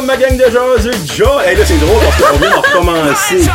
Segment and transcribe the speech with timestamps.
[0.00, 1.42] up ma gang de jaseux, Joe?
[1.46, 3.44] Hey là c'est drôle parce qu'on vient de recommencer.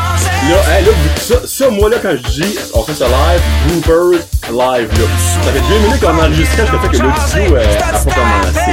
[0.46, 4.12] Là, hey, là, ça, ça, moi là quand je dis on fait ça live, bloopers
[4.52, 5.08] live là.
[5.44, 8.71] Ça fait deux minutes qu'on enregistre, ce qui fait que l'audio euh, a pas commencé.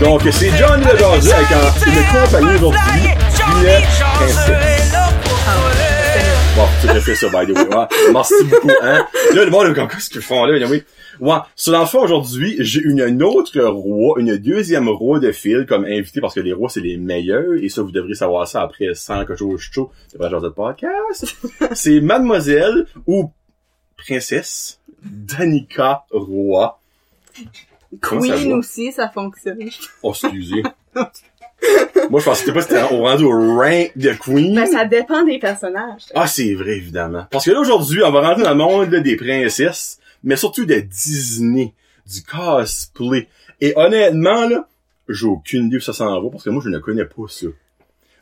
[0.00, 3.10] Donc c'est Johnny le jaseux avec un- une compagnie aujourd'hui,
[3.60, 3.84] Lunette
[4.14, 4.71] Princesse.
[6.54, 7.66] Bon, tu as fait ça, by the way.
[7.74, 7.86] Ouais.
[8.12, 9.06] Merci beaucoup, hein.
[9.34, 10.66] Là, le monde, comme, qu'est-ce qu'ils font là?
[10.68, 10.82] Oui.
[11.18, 11.36] Ouais.
[11.56, 16.20] Sur l'enfant, aujourd'hui, j'ai une, une autre roi, une deuxième roi de fil comme invité
[16.20, 17.54] parce que les rois, c'est les meilleurs.
[17.62, 21.34] Et ça, vous devriez savoir ça après 100 que chose chaud de Brad de podcast.
[21.72, 23.30] c'est Mademoiselle ou
[23.96, 26.78] Princesse Danica Roy.
[28.00, 29.70] Comment Queen aussi, ça fonctionne.
[30.02, 30.62] Oh, excusez.
[32.10, 34.54] Moi, je pensais que c'était pas c'était au rendu au rank de Queen.
[34.54, 36.02] Ben, ça dépend des personnages.
[36.14, 37.26] Ah, c'est vrai, évidemment.
[37.30, 40.66] Parce que là, aujourd'hui, on va rentrer dans le monde là, des princesses, mais surtout
[40.66, 41.72] de Disney,
[42.06, 43.28] du cosplay.
[43.60, 44.68] Et honnêtement, là,
[45.08, 47.46] j'ai aucune idée où ça s'en va, parce que moi, je ne connais pas ça.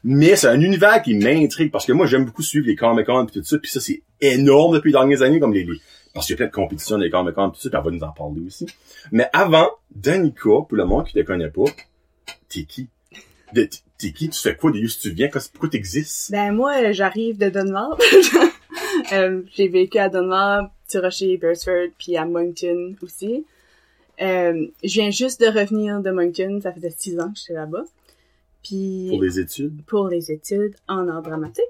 [0.04, 3.30] Mais c'est un univers qui m'intrigue, parce que moi, j'aime beaucoup suivre les Comic-Con et
[3.32, 5.64] tout ça, puis ça, c'est énorme depuis les dernières années, comme les...
[5.64, 5.80] les-
[6.14, 7.84] parce qu'il y a plein de compétitions dans les Comic-Con et tout ça, puis elle
[7.84, 8.66] va nous en parler aussi.
[9.12, 11.64] Mais avant, Danica, pour le monde qui te connaît pas,
[12.48, 12.88] t'es qui?
[13.54, 14.28] T'es qui?
[14.30, 14.70] Tu fais quoi?
[14.70, 15.28] D'où tu viens?
[15.28, 16.30] Pourquoi t'existes?
[16.30, 18.00] Ben, moi, euh, j'arrive de Dunlop.
[19.12, 23.44] Euh, j'ai vécu à Dunlop, Petit Rocher, Beresford, puis à Moncton aussi.
[24.20, 27.84] Euh, je viens juste de revenir de Moncton, ça faisait six ans que j'étais là-bas.
[28.62, 29.82] Puis Pour les études?
[29.86, 31.64] pour les études en art dramatique,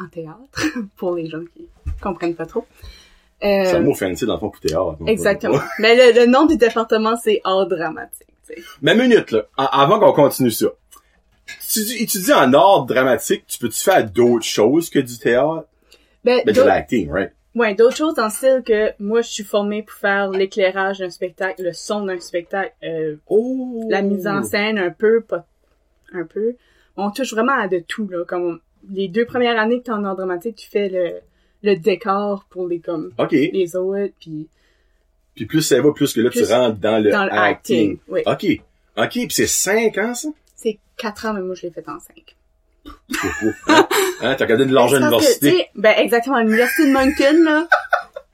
[0.00, 0.66] en théâtre,
[0.96, 1.68] pour les gens qui
[2.00, 2.66] comprennent pas trop.
[3.44, 4.96] Euh, C'est un mot fancy dans le fond pour théâtre.
[5.06, 5.60] Exactement.
[5.80, 8.26] Mais le, le nom du département, c'est art dramatique.
[8.56, 8.64] Tu.
[8.82, 10.66] Mais minute, là, avant qu'on continue ça.
[11.72, 15.66] Tu dis, étudies en art dramatique, tu peux-tu faire d'autres choses que du théâtre?
[16.24, 17.32] Ben, Ben, de l'acting, right?
[17.54, 21.10] ouais, d'autres choses dans le style que moi, je suis formée pour faire l'éclairage d'un
[21.10, 23.86] spectacle, le son d'un spectacle, euh, Oh!
[23.90, 25.46] la mise en scène un peu, pas
[26.14, 26.54] un peu.
[26.96, 28.24] On touche vraiment à de tout, là.
[28.24, 31.20] Comme les deux premières années que t'es en art dramatique, tu fais le,
[31.62, 34.48] le décor pour les, comme, les autres, puis
[35.34, 37.92] Puis plus ça va, plus que là, tu rentres dans le dans le acting.
[37.92, 37.98] acting.
[38.08, 38.20] Oui.
[38.26, 38.62] OK.
[38.98, 40.28] OK, puis c'est 5 ans, ça?
[40.54, 42.36] C'est quatre ans, mais moi, je l'ai fait en cinq.
[43.68, 43.88] hein?
[44.20, 44.34] hein?
[44.36, 45.68] T'as regardé de l'argent à l'université?
[45.74, 46.36] Ben, exactement.
[46.36, 47.68] À l'université de Moncton, là,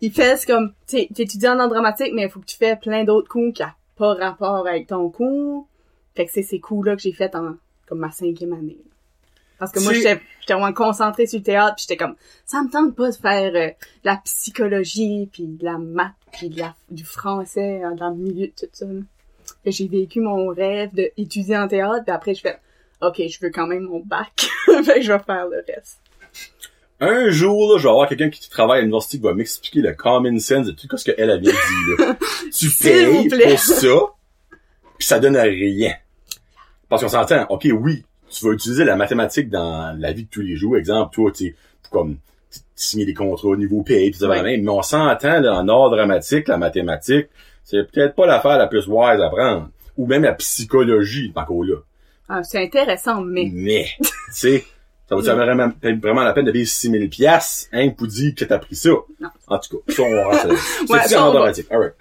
[0.01, 2.77] il fait, c'est comme, tu sais, t'étudies en dramatique, mais il faut que tu fais
[2.77, 5.69] plein d'autres cours qui a pas rapport avec ton cours.
[6.17, 7.55] Fait que c'est ces cours-là que j'ai fait en,
[7.87, 8.79] comme ma cinquième année.
[8.85, 8.91] là.
[9.59, 12.15] Parce que moi, j'étais, j'étais vraiment concentrée sur le théâtre, puis j'étais comme,
[12.47, 16.49] ça me tente pas de faire euh, de la psychologie, puis de la maths, puis
[16.49, 18.87] de la, du français euh, dans le milieu de tout ça.
[18.87, 22.59] que j'ai vécu mon rêve d'étudier en théâtre, puis après, je fais,
[23.01, 24.49] ok, je veux quand même mon bac.
[24.85, 26.01] fait que je vais faire le reste.
[27.01, 29.93] Un jour, là, je vais avoir quelqu'un qui travaille à l'université qui va m'expliquer le
[29.95, 32.17] common sense de tout ce qu'elle a bien dit, là.
[32.53, 33.99] tu payes pour ça,
[34.99, 35.95] puis ça donne rien.
[36.89, 40.41] Parce qu'on s'entend, ok, oui, tu vas utiliser la mathématique dans la vie de tous
[40.43, 40.77] les jours.
[40.77, 41.55] Exemple, toi, tu
[41.91, 42.17] comme
[42.75, 44.63] signer des contrats au niveau paye, pis ça la même.
[44.63, 47.27] Mais on s'entend, là, en art dramatique, la mathématique,
[47.65, 49.69] c'est peut-être pas l'affaire la plus wise à prendre.
[49.97, 51.77] Ou même la psychologie, encore là.
[52.29, 54.65] Ah, c'est intéressant, mais Mais, tu sais,
[55.09, 58.59] ça vaut vraiment, vraiment la peine de payer 6000 piastres, hein, pour dire que t'as
[58.59, 58.91] pris ça?
[58.91, 59.29] Non.
[59.49, 60.47] En tout cas, ça, on rentre.
[60.87, 61.39] C'est Ouais, ça, en on va.
[61.39, 61.67] dramatique.
[61.71, 61.95] Alright.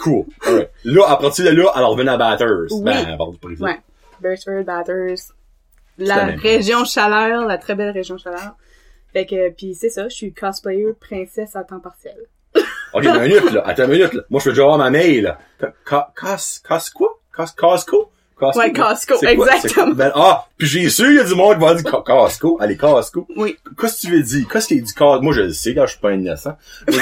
[0.00, 0.24] cool.
[0.46, 0.70] Alright.
[0.84, 2.68] Là, à partir de là, alors revenez à Batters.
[2.70, 2.82] Oui.
[2.84, 3.62] Ben, par exemple.
[3.70, 3.80] ouais.
[4.20, 5.32] Beresford, Batters,
[5.98, 8.56] la région Chaleur, la très belle région Chaleur.
[9.12, 12.16] Fait que, puis c'est ça, je suis cosplayer princesse à temps partiel.
[12.92, 13.62] Ok, mais une minute, là.
[13.66, 14.22] Attends une minute, là.
[14.30, 15.38] Moi, je peux déjà avoir ma mail, là.
[15.84, 17.20] Cos, cos quoi?
[17.32, 18.10] Cos, Costco?
[18.36, 18.60] Costco?
[18.60, 19.92] Ouais, Costco, exactement.
[19.94, 22.58] Ben, ah, puis j'ai su, il y a du monde qui va dire Co- Costco.
[22.60, 23.26] Allez, Costco.
[23.36, 23.56] Oui.
[23.80, 24.46] Qu'est-ce que tu veux dire?
[24.50, 25.22] Qu'est-ce qu'il dit Costco?
[25.22, 26.56] Moi, je le sais, là, je suis pas innocent.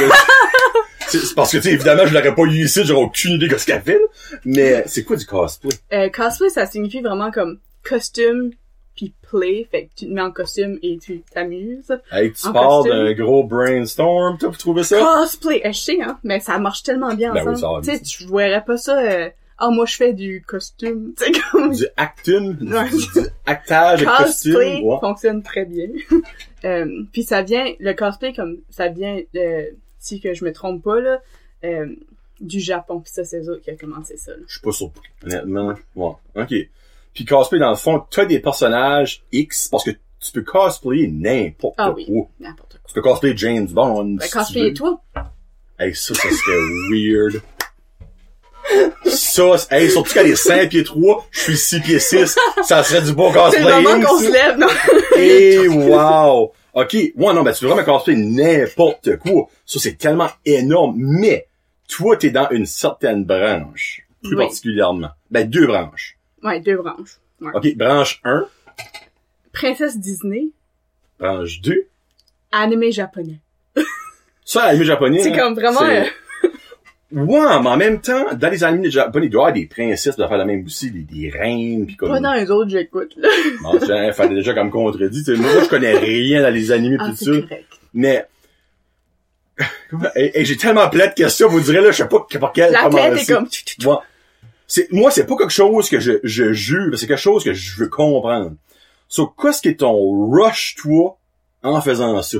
[1.18, 3.56] C'est parce que, tu sais, évidemment, je l'aurais pas eu ici, j'aurais aucune idée de
[3.56, 4.38] ce qu'elle fait, là.
[4.44, 5.70] Mais c'est quoi du cosplay?
[5.92, 8.50] Euh, cosplay, ça signifie vraiment comme costume
[8.94, 9.66] puis play.
[9.70, 11.96] Fait que tu te mets en costume et tu t'amuses.
[12.10, 14.98] Hey, tu En parles d'un gros brainstorm, toi, pour trouver ça?
[15.00, 17.84] Cosplay, euh, je sais, hein, mais ça marche tellement bien Ben oui, ensemble.
[17.86, 21.14] tu sais, tu verrais pas ça, euh, ah, moi, je fais du costume.
[21.18, 21.72] Tu sais, comme...
[21.72, 22.88] Du actum, Ouais.
[22.90, 24.52] du actage costume.
[24.54, 25.86] cosplay fonctionne très bien.
[26.64, 29.64] euh, puis ça vient, le cosplay comme ça vient, euh,
[30.02, 31.22] si que je me trompe pas là,
[31.64, 31.86] euh,
[32.40, 33.00] du Japon.
[33.00, 34.32] Puis ça c'est eux qui a commencé ça.
[34.46, 35.74] Je suis pas surpris, honnêtement.
[35.94, 36.54] Ouais, ok.
[37.14, 41.74] Puis cosplay, dans le fond, t'as des personnages X, parce que tu peux cosplayer n'importe
[41.78, 41.94] Ah quoi.
[41.96, 42.06] oui,
[42.40, 42.80] n'importe quoi.
[42.88, 44.04] Tu peux cosplayer James Bond.
[44.16, 44.68] Ben, si tu cosplay veux.
[44.68, 45.00] et toi?
[45.78, 47.42] Hey, ça, ça serait weird.
[49.04, 52.82] Ça, c'est- hey, surtout qu'elle est 5 pieds 3, je suis 6 pieds 6, ça
[52.84, 54.24] serait du C'est le moment cosplaying, qu'on ça.
[54.26, 54.68] se lève, non?
[55.16, 56.52] Et wow!
[56.74, 59.48] Ok, ouais, non, ben, tu peux vraiment cosplayer n'importe quoi.
[59.66, 60.94] Ça, c'est tellement énorme.
[60.96, 61.46] Mais,
[61.88, 64.02] toi, t'es dans une certaine branche.
[64.22, 64.44] Plus Oui.
[64.46, 65.10] particulièrement.
[65.30, 66.16] Ben, deux branches.
[66.42, 67.18] Ouais, deux branches.
[67.40, 67.50] Ouais.
[67.54, 68.46] Ok, branche 1,
[69.52, 70.46] Princesse Disney,
[71.18, 71.86] branche 2.
[72.52, 73.38] animé japonais.
[74.44, 75.22] Ça, anime japonais.
[75.22, 75.80] C'est hein, comme vraiment...
[77.12, 80.14] Ouais, mais en même temps, dans les animés japonais, il doit y avoir des princesses,
[80.16, 82.08] il doit faire la même aussi, des, des reines, pis comme...
[82.08, 83.28] Pas dans les autres, j'écoute, là.
[83.62, 85.22] Bon, je dirais, fallait déjà comme contredit.
[85.36, 87.40] Moi, je connais rien dans les animés Ah, pis tout ça.
[87.42, 87.66] correct.
[87.92, 88.24] Mais,
[90.14, 92.88] hey, j'ai tellement plein de questions, vous direz là, je sais pas par quelle La
[92.88, 93.48] tête est comme...
[93.82, 94.02] Moi,
[94.66, 97.76] c'est, moi, c'est pas quelque chose que je, je jure, c'est quelque chose que je
[97.76, 98.52] veux comprendre.
[99.08, 101.18] So, qu'est-ce qui est ton rush, toi,
[101.62, 102.38] en faisant ça?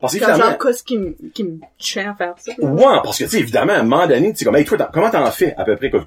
[0.00, 2.52] Parce qu'évidemment, genre, qu'est-ce qui me, qui me tient à faire ça?
[2.58, 4.78] ouais, parce que, tu sais, évidemment, à un moment donné, tu sais, comme, hey, toi,
[4.78, 5.98] t'en- comment t'en fais, à peu près, que,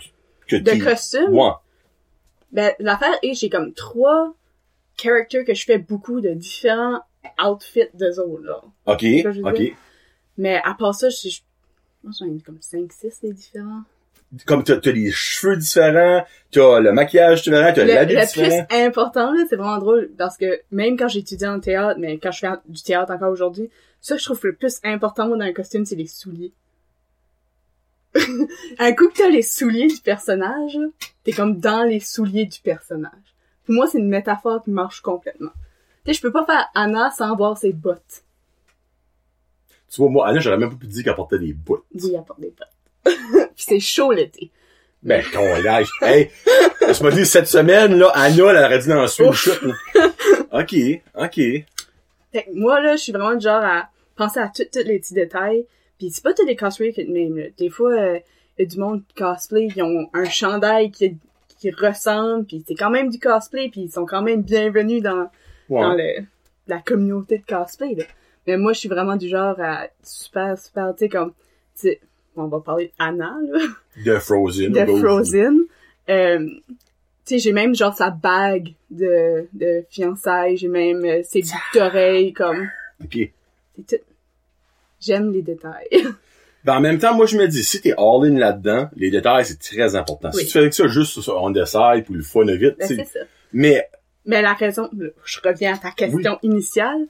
[0.47, 1.29] que De costume?
[1.33, 1.51] Ouais.
[2.51, 4.33] Ben, l'affaire est, j'ai comme trois
[4.97, 7.01] characters que je fais beaucoup de différents
[7.43, 8.61] outfits de autres, là.
[8.85, 9.55] OK, que OK.
[9.55, 9.75] dire?
[10.37, 11.39] Mais à part ça, je, je
[12.03, 13.81] pense que j'en ai comme 5-6 des différents.
[14.45, 18.65] Comme t'as, t'as les cheveux différents, t'as le maquillage différent, t'as Le, l'habit le différent.
[18.65, 22.31] plus important, là, c'est vraiment drôle, parce que même quand j'étudiais en théâtre, mais quand
[22.31, 23.69] je fais du théâtre encore aujourd'hui,
[24.01, 26.51] ça, je trouve le plus important, moi, dans un costume, c'est les souliers.
[28.79, 30.77] un coup que t'as les souliers du personnage,
[31.23, 33.11] t'es comme dans les souliers du personnage.
[33.65, 35.51] Pour moi, c'est une métaphore qui marche complètement.
[36.05, 38.23] Tu sais, je peux pas faire Anna sans voir ses bottes.
[39.89, 41.85] Tu vois, moi, Anna, j'aurais même pas pu te dire qu'elle portait des bottes.
[41.93, 42.72] Oui, elle porte des bottes.
[43.03, 44.51] Puis c'est chaud l'été.
[45.01, 45.89] Ben, con, lâche.
[46.01, 46.29] Hey,
[46.81, 49.59] je me dis, cette semaine, là, Anna, elle aurait dit dans le chute.
[50.51, 50.75] OK,
[51.15, 51.35] OK.
[51.35, 55.13] Fait que moi, là, je suis vraiment du genre à penser à tous les petits
[55.13, 55.65] détails.
[55.97, 57.45] Puis c'est pas tous les cosplays qui te même, là.
[57.57, 58.19] Des fois, euh,
[58.57, 61.17] il y a du monde cosplay, ils ont un chandail qui,
[61.59, 65.29] qui ressemble, puis c'est quand même du cosplay, puis ils sont quand même bienvenus dans,
[65.69, 66.23] dans le,
[66.67, 68.03] la communauté de cosplay, là.
[68.45, 72.01] Mais moi, je suis vraiment du genre à super, super, tu sais, comme, tu sais,
[72.35, 73.59] on va parler d'Anna, là.
[74.05, 74.71] De Frozen.
[74.71, 74.97] de go.
[74.97, 75.59] Frozen.
[76.09, 76.39] Euh,
[77.25, 81.55] tu sais, j'ai même genre sa bague de, de fiançailles, j'ai même euh, ses boucles
[81.75, 82.67] d'oreilles, comme,
[83.03, 83.17] OK.
[83.75, 84.03] c'est tout.
[84.99, 85.87] J'aime les détails.
[86.65, 89.59] Ben, en même temps, moi, je me dis, si t'es all-in là-dedans, les détails, c'est
[89.59, 90.29] très important.
[90.33, 90.43] Oui.
[90.43, 92.87] Si tu fais que ça juste sur on the side, pour le fun vite, Ben,
[92.87, 93.19] c'est ça.
[93.51, 93.85] Mais,
[94.25, 94.89] Mais la raison,
[95.25, 97.05] je reviens à ta question initiale,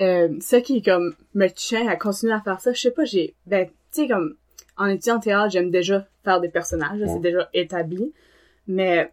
[0.00, 3.34] euh, ce qui comme me tient à continuer à faire ça, je sais pas, j'ai,
[3.46, 4.34] ben, tu sais, comme,
[4.76, 7.06] en étudiant en théâtre, j'aime déjà faire des personnages, Ouais.
[7.08, 8.12] c'est déjà établi,
[8.66, 9.10] mais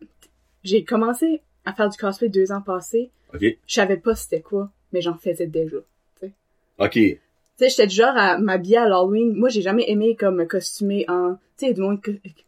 [0.64, 4.70] j'ai commencé à faire du cosplay deux ans passés, OK, je savais pas c'était quoi,
[4.92, 5.78] mais j'en faisais déjà.
[6.80, 6.92] OK.
[6.94, 7.20] Tu
[7.58, 9.34] sais, j'étais du genre à m'habiller à l'Halloween.
[9.36, 11.36] Moi, j'ai jamais aimé comme me costumer en...
[11.58, 12.00] Tu sais, du monde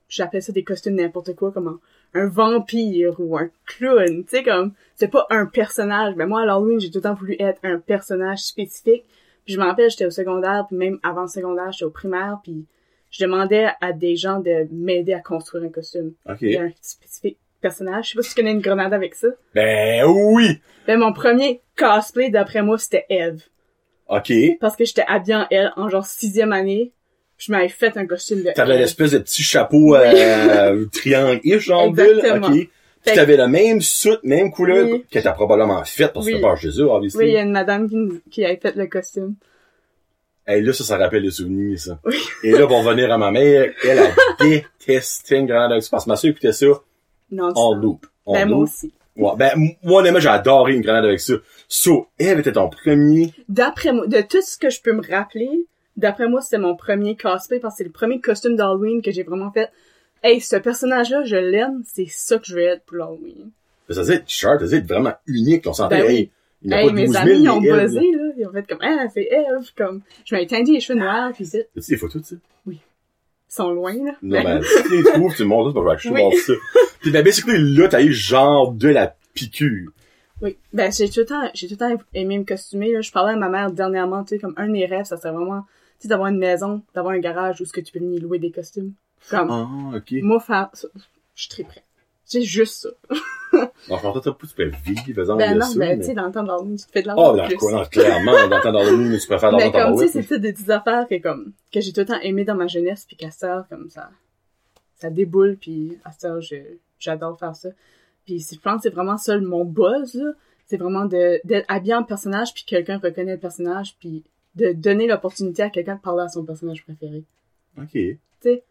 [0.09, 1.79] j'appelle ça des costumes n'importe quoi, comme un,
[2.19, 4.23] un vampire ou un clown.
[4.23, 4.73] Tu sais, comme...
[4.95, 6.15] C'est pas un personnage.
[6.15, 9.03] Mais moi, à l'Halloween, j'ai tout le temps voulu être un personnage spécifique.
[9.45, 12.39] Puis je me rappelle, j'étais au secondaire, puis même avant le secondaire, j'étais au primaire,
[12.43, 12.65] puis
[13.17, 16.13] je demandais à des gens de m'aider à construire un costume.
[16.29, 16.37] OK.
[16.41, 18.05] Il y a un spécifique personnage.
[18.05, 19.27] Je sais pas si tu connais une grenade avec ça.
[19.53, 20.59] Ben, oui!
[20.87, 23.41] Ben, mon premier cosplay, d'après moi, c'était Eve.
[24.07, 24.31] OK.
[24.59, 26.91] parce que j'étais habillée en elle en genre sixième année.
[27.37, 32.21] Je m'avais fait un costume de T'avais l'espèce de petit chapeau, euh, triangle-ish, genre, bulle.
[32.35, 32.51] OK.
[32.51, 32.69] Puis
[33.15, 35.05] t'avais la même soute, même couleur, Oui.
[35.11, 36.41] que t'as probablement faite, parce que Oui.
[36.41, 37.17] t'as pas Jésus, obviously.
[37.19, 37.97] Oui, il y a une madame qui,
[38.31, 39.35] qui avait fait le costume.
[40.47, 41.99] Hey, là, ça, ça rappelle les souvenirs, ça.
[42.05, 42.17] Oui.
[42.43, 44.07] Et là, pour revenir à ma mère, elle a
[44.39, 46.67] détesté une grenade parce que ma soeur écoutait ça
[47.31, 48.05] Non, en loop.
[48.25, 48.93] En Ben, moi aussi.
[49.17, 49.51] Ouais, ben,
[49.81, 51.33] moi, honnêtement, j'ai adoré une grenade avec ça.
[51.67, 53.33] So, Eve était ton premier.
[53.49, 55.49] D'après moi, de tout ce que je peux me rappeler,
[55.97, 59.23] d'après moi, c'était mon premier cosplay parce que c'est le premier costume d'Halloween que j'ai
[59.23, 59.69] vraiment fait.
[60.21, 63.51] Hey, ce personnage-là, je l'aime, c'est ça que je vais être pour l'Halloween.
[63.89, 65.65] Ça veut dire, t-shirt, ça veut dire vraiment unique.
[65.67, 66.13] On sentait, Ben oui.
[66.15, 66.31] hey,
[66.73, 68.31] Hey, mes 12 000, amis, ils ont buzzé, là.
[68.37, 71.45] Ils ont fait comme, ah, c'est Eve, comme, je m'avais teint les cheveux noirs, puis
[71.45, 72.35] c'est, As-tu des photos de ça?
[72.67, 72.79] ils
[73.47, 74.11] sont loin, là.
[74.21, 76.21] Non, ben, si tu les trouves, tu me montres ça, parce que je Oui.
[76.21, 76.53] voir ça.
[77.01, 79.91] Puis ben, basically, là, t'as eu genre de la piqûre.
[80.41, 80.57] Oui.
[80.73, 83.01] Ben, j'ai tout le temps, j'ai tout le temps aimé me costumer, là.
[83.01, 85.31] Je parlais à ma mère dernièrement, tu sais, comme un de mes rêves, ça serait
[85.31, 85.67] vraiment, tu
[86.03, 88.51] sais, d'avoir une maison, d'avoir un garage où ce que tu peux venir louer des
[88.51, 88.91] costumes.
[89.29, 90.13] Comme, Ah, ok.
[90.23, 91.83] moi, faire je suis très prête.
[92.25, 92.89] C'est juste ça.
[93.87, 95.79] Pensais pas que tu peux vivre faisant Ben de non, ça.
[95.79, 97.35] ben, mais- tu sais, dans le temps de l'Halloween, tu te fais de Ah, l'argent
[97.35, 97.57] ben, plus.
[97.57, 100.27] quoi, non, clairement, dans le temps d'Halloween, tu préfères Mais l'argent comme, tu sais, par
[100.29, 103.05] c'est des petites affaires que, comme, que j'ai tout le temps aimé dans ma jeunesse,
[103.07, 104.09] puis qu'à heure, comme ça,
[104.95, 106.55] ça déboule, puis à je,
[106.99, 107.69] j'adore faire ça.
[108.25, 110.31] Puis je pense que c'est vraiment ça mon buzz, là.
[110.67, 114.23] C'est vraiment d'être habillé en personnage, puis quelqu'un reconnaît le personnage, puis
[114.55, 117.23] de donner l'opportunité à quelqu'un de parler à son personnage préféré.
[117.77, 117.91] Ok.
[118.43, 118.63] J'ai-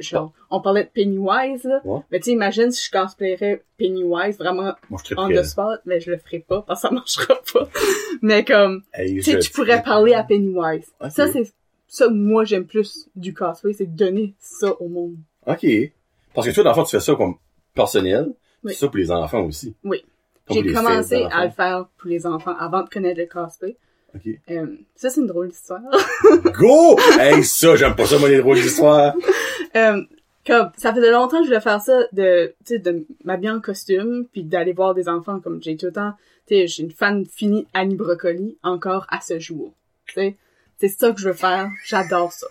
[0.00, 1.80] genre, on parlait de Pennywise, là.
[1.84, 2.00] Ouais.
[2.10, 6.00] Mais tu sais, imagine si je cosplayerais Pennywise vraiment Moi, je on the spot, mais
[6.00, 7.68] je le ferai pas, parce que ça marchera pas.
[8.22, 10.92] mais comme, Hey, tu pourrais parler à Pennywise.
[11.10, 11.52] Ça, c'est
[11.88, 15.16] ça moi j'aime plus du cosplay, c'est de donner ça au monde.
[15.46, 15.66] Ok.
[16.34, 17.36] Parce que toi, dans le fond, tu fais ça comme
[17.74, 18.34] personnel.
[18.62, 18.72] Oui.
[18.72, 19.74] C'est ça pour les enfants aussi.
[19.84, 20.04] Oui.
[20.50, 23.76] J'ai commencé à le faire pour les enfants avant de connaître le cosplay.
[24.50, 25.80] Euh, ça, c'est une drôle d'histoire.
[26.58, 26.98] Go!
[27.20, 29.14] hey, ça, j'aime pas ça, moi, les drôles d'histoire.
[29.76, 30.02] Euh,
[30.46, 34.26] comme, ça faisait longtemps que je voulais faire ça, de, tu de m'habiller en costume,
[34.32, 36.12] puis d'aller voir des enfants, comme j'ai tout le temps,
[36.46, 39.74] tu sais, j'ai une fan finie Annie Brocoli, encore à ce jour.
[40.06, 40.36] Tu
[40.78, 42.46] c'est ça que je veux faire, j'adore ça.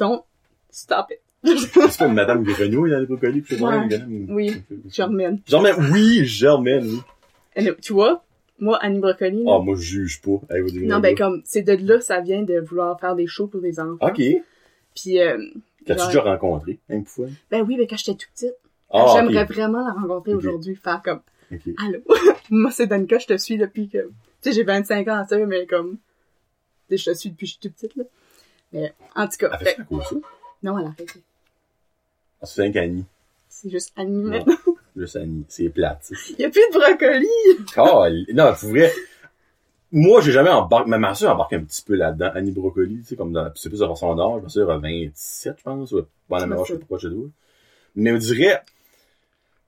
[0.00, 0.24] Donc,
[0.70, 1.20] stop it.
[1.44, 3.88] C'est pas Madame Grenouille dans les brocolis, puis Ouais.
[4.28, 5.40] Oui, Germaine.
[5.46, 7.00] Germaine, oui, Germaine,
[7.56, 7.70] oui.
[7.80, 8.24] Tu vois,
[8.58, 10.40] moi, Annie Brocoli, là, Oh, moi, je juge pas.
[10.50, 13.26] Hey, vous dites non, ben, comme, c'est de là, ça vient de vouloir faire des
[13.26, 13.98] shows pour des enfants.
[14.06, 14.22] OK.
[14.94, 15.38] Puis, euh,
[15.84, 17.26] T'as-tu genre- déjà rencontré, un fois?
[17.50, 18.54] ben oui, ben quand j'étais tout petite,
[18.90, 21.20] Ah, j'aimerais vraiment la rencontrer aujourd'hui, faire comme,
[21.52, 21.60] Ok.
[21.78, 21.98] Allô?
[22.50, 23.98] Moi, c'est Danica, je te suis depuis que...
[23.98, 25.98] Tu sais, j'ai 25 ans, sais, mais comme...
[26.90, 28.04] Je te suis depuis que je suis toute petite, là.
[28.72, 30.16] Mais, en tout cas, Elle fait fait- ça de ça?
[30.62, 31.20] non, elle a arrêté.
[32.40, 33.04] Ah, c'est Annie.
[33.48, 33.92] C'est juste
[34.24, 34.30] Non.
[34.38, 34.54] maintenant.
[34.96, 35.44] Juste Annie.
[35.48, 36.10] C'est plate.
[36.30, 37.26] Il y a plus de brocoli!
[37.76, 38.90] Ah, non, pour vrai.
[39.92, 42.30] Moi, j'ai jamais embarqué, ma soeur a embarqué un petit peu là-dedans.
[42.34, 44.42] Annie Brocoli, tu sais, comme dans, c'est plus de son âge.
[44.42, 46.98] Ma soeur a 27, je pense, ou bon, la même âge, je sais pas quoi,
[46.98, 47.20] je sais pas.
[47.94, 48.62] Mais on dirait,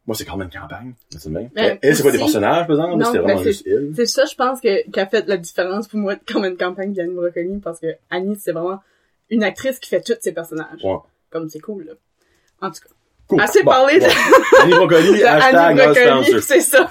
[0.06, 1.50] moi, c'est quand même une campagne, c'est même.
[1.54, 3.92] Ben, elle, c'est pas des personnages, par exemple, c'était ben, vraiment juste elle?
[3.94, 6.56] C'est ça, je pense, que, qui a fait la différence pour moi de comme une
[6.56, 8.80] campagne d'Annie Brocoli, parce que Annie, c'est vraiment
[9.30, 10.82] une actrice qui fait tous ses personnages.
[10.82, 10.98] Ouais.
[11.30, 11.92] Comme c'est cool, là.
[12.60, 12.94] En tout cas.
[13.28, 13.40] Cool.
[13.40, 14.62] Assez Bon, parlé de- bon.
[14.62, 16.88] Annie Brocoli, de hashtag c'est ça.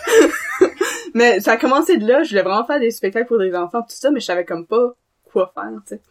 [1.13, 3.81] mais ça a commencé de là, je voulais vraiment faire des spectacles pour des enfants,
[3.81, 4.93] tout ça, mais je savais comme pas
[5.31, 6.01] quoi faire, tu sais.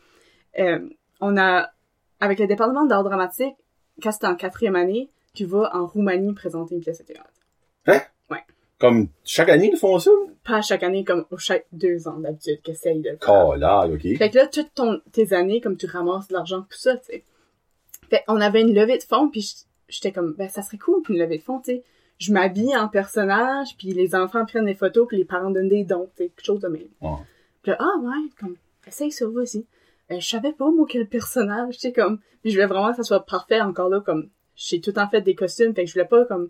[0.58, 0.80] Euh,
[1.20, 1.70] on a,
[2.20, 3.54] avec le département d'art dramatique,
[4.02, 7.30] quand c'était en quatrième année, tu vas en Roumanie présenter une pièce de théâtre.
[8.78, 10.10] Comme, chaque année, ils font ça?
[10.44, 13.48] Pas chaque année, comme au chaque deux ans d'habitude, qu'essaye de le faire.
[13.50, 14.18] Calage, ok.
[14.18, 17.06] Fait que là, toutes ton, tes années, comme tu ramasses de l'argent pour ça, tu
[17.06, 17.24] sais.
[18.10, 19.54] Fait on avait une levée de fonds, puis
[19.88, 21.84] j'étais comme, ben ça serait cool une levée de fonds, tu sais.
[22.18, 25.84] Je m'habille en personnage, puis les enfants prennent des photos, puis les parents donnent des
[25.84, 26.88] dons, tu sais, quelque chose de même.
[27.62, 29.66] Puis là, ah ouais, comme, essaye ça, vas-y.
[30.08, 32.96] Ben, je savais pas, moi, quel personnage, tu sais, comme, puis je voulais vraiment que
[32.96, 35.94] ça soit parfait encore là, comme, j'ai tout en fait des costumes, fait que je
[35.94, 36.48] voulais pas, comme,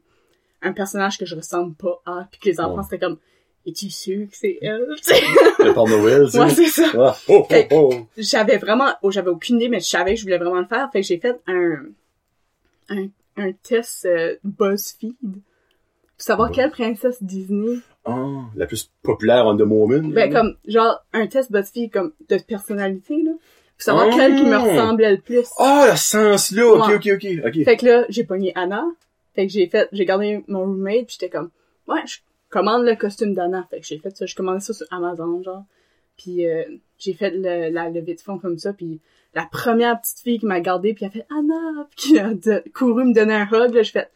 [0.62, 2.82] un personnage que je ressemble pas à, puis que les enfants, Ouais.
[2.84, 3.18] c'était comme,
[3.66, 4.86] es-tu sûr que c'est elle?
[4.98, 5.20] Tu sais.
[5.58, 6.38] Le Père Noël, sais.
[6.38, 8.06] ouais, c'est ça Ah, oh, oh, oh.
[8.16, 10.88] j'avais vraiment, oh, j'avais aucune idée, mais je savais que je voulais vraiment le faire.
[10.92, 11.86] Fait que j'ai fait un,
[12.90, 15.32] un, un test euh, BuzzFeed pour
[16.18, 16.54] savoir Ouais.
[16.56, 17.78] quelle princesse Disney.
[18.04, 20.08] Ah, la plus populaire on the moment.
[20.08, 23.32] Ben, comme, genre, un test BuzzFeed, comme, de personnalité, là.
[23.32, 24.16] Pour savoir Ah.
[24.16, 25.46] quelle qui me ressemblait le plus.
[25.58, 26.64] Ah, le sens là.
[26.66, 27.64] Ok, ok, ok, ok.
[27.64, 28.84] Fait que là, j'ai pogné Anna.
[29.34, 31.50] Fait que j'ai fait, j'ai gardé mon roommate, pis j'étais comme,
[31.88, 33.66] ouais, je commande le costume d'Anna.
[33.68, 35.64] Fait que j'ai fait ça, je commandais ça sur Amazon, genre.
[36.16, 36.62] Puis euh,
[36.98, 39.00] j'ai fait le- la levée de fonds comme ça, puis
[39.34, 42.32] la première petite fille qui m'a gardé, puis elle a fait Anna, puis qui a
[42.32, 44.10] de- couru me donner un hug, là, j'ai fait,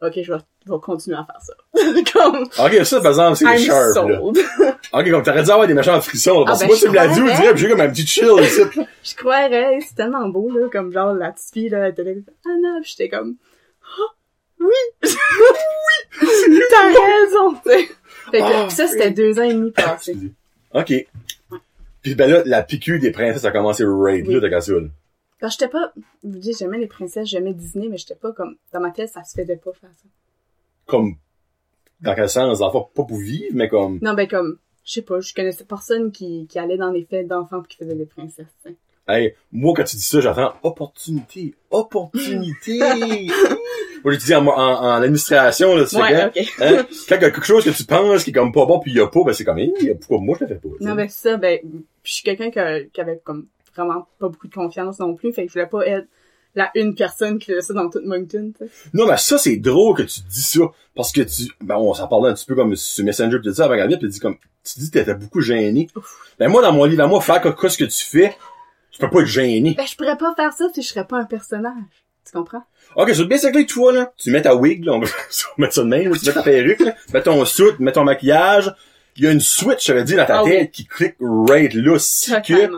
[0.00, 1.52] ok, je vais, je vais continuer à faire ça.
[2.12, 4.20] comme, Ok, ça, par exemple, c'est sharp, là.
[4.94, 6.90] Ok, comme t'aurais dû avoir des méchants frissons, parce Ah, que ben, moi, tu me
[6.90, 8.60] je l'as dit, on dirait, j'ai comme un petit chill ici.
[9.04, 12.12] je croirais, c'est tellement beau, là, comme genre la petite fille, là, elle était là,
[12.46, 13.36] Anna, puis j'étais comme,
[13.98, 14.10] oh,
[14.60, 15.08] oui,
[16.22, 17.88] oui, t'as raison, tu sais.
[18.30, 20.16] Fait que, Ah, pis ça, c'était deux ans et demi passés.
[20.74, 20.92] Ok.
[22.02, 24.34] Puis ben là, la piqûre des princesses a commencé right Oui.
[24.34, 24.88] là, là.
[25.38, 25.92] Parce que j'étais pas,
[26.22, 29.24] vous dis, j'aimais les princesses, j'aimais Disney, mais j'étais pas comme, dans ma tête, ça
[29.24, 30.08] se faisait pas faire ça.
[30.86, 31.16] Comme,
[32.00, 35.20] dans quel sens, l'enfant, pas pour vivre, mais comme, Non, ben comme, je sais pas,
[35.20, 38.46] je connaissais personne qui, qui allait dans les fêtes d'enfants pis qui faisait des princesses,
[38.62, 38.76] sais.
[39.08, 42.78] Hey, moi, quand tu dis ça, j'entends opportunité, opportunité.
[44.04, 46.52] moi, je dis en, en, en administration, là, tu sais, Ouais, ok.
[46.60, 48.78] hein, quand il y a quelque chose que tu penses qui est comme pas bon
[48.80, 50.68] puis il y a pas, ben c'est comme, hey, pourquoi moi je le fais pas.
[50.80, 51.58] Non, c'est ça, ben,
[52.02, 55.32] pis je suis quelqu'un qui, qui avait comme vraiment pas beaucoup de confiance non plus,
[55.32, 56.06] fait que je voulais pas être
[56.54, 58.70] la une personne qui faisait ça dans toute Moncton, tu sais.
[58.92, 60.60] Non, mais ça, c'est drôle que tu dis ça.
[60.94, 63.48] Parce que tu, ben, on s'en parlait un petit peu comme sur Messenger, pis tu
[63.50, 65.88] dis ça avant Gabriel, pis tu dis comme, tu dis que t'étais beaucoup gêné.
[66.38, 68.36] Ben, moi, dans mon livre à moi, faire quoi ce que tu fais,
[68.92, 69.74] tu peux pas être gêné.
[69.76, 71.74] Ben, je pourrais pas faire ça si je serais pas un personnage.
[72.24, 72.62] Tu comprends?
[72.94, 75.08] Ok, le basically, tu vois, là, tu mets ta wig, là, on va
[75.58, 77.92] mettre ça de même, là, tu mets ta perruque, là, tu mets ton tu mets
[77.92, 78.72] ton maquillage.
[79.16, 80.50] Il y a une switch, ça veut dire, dans ta Ah oui.
[80.50, 82.70] tête qui clique right là, si que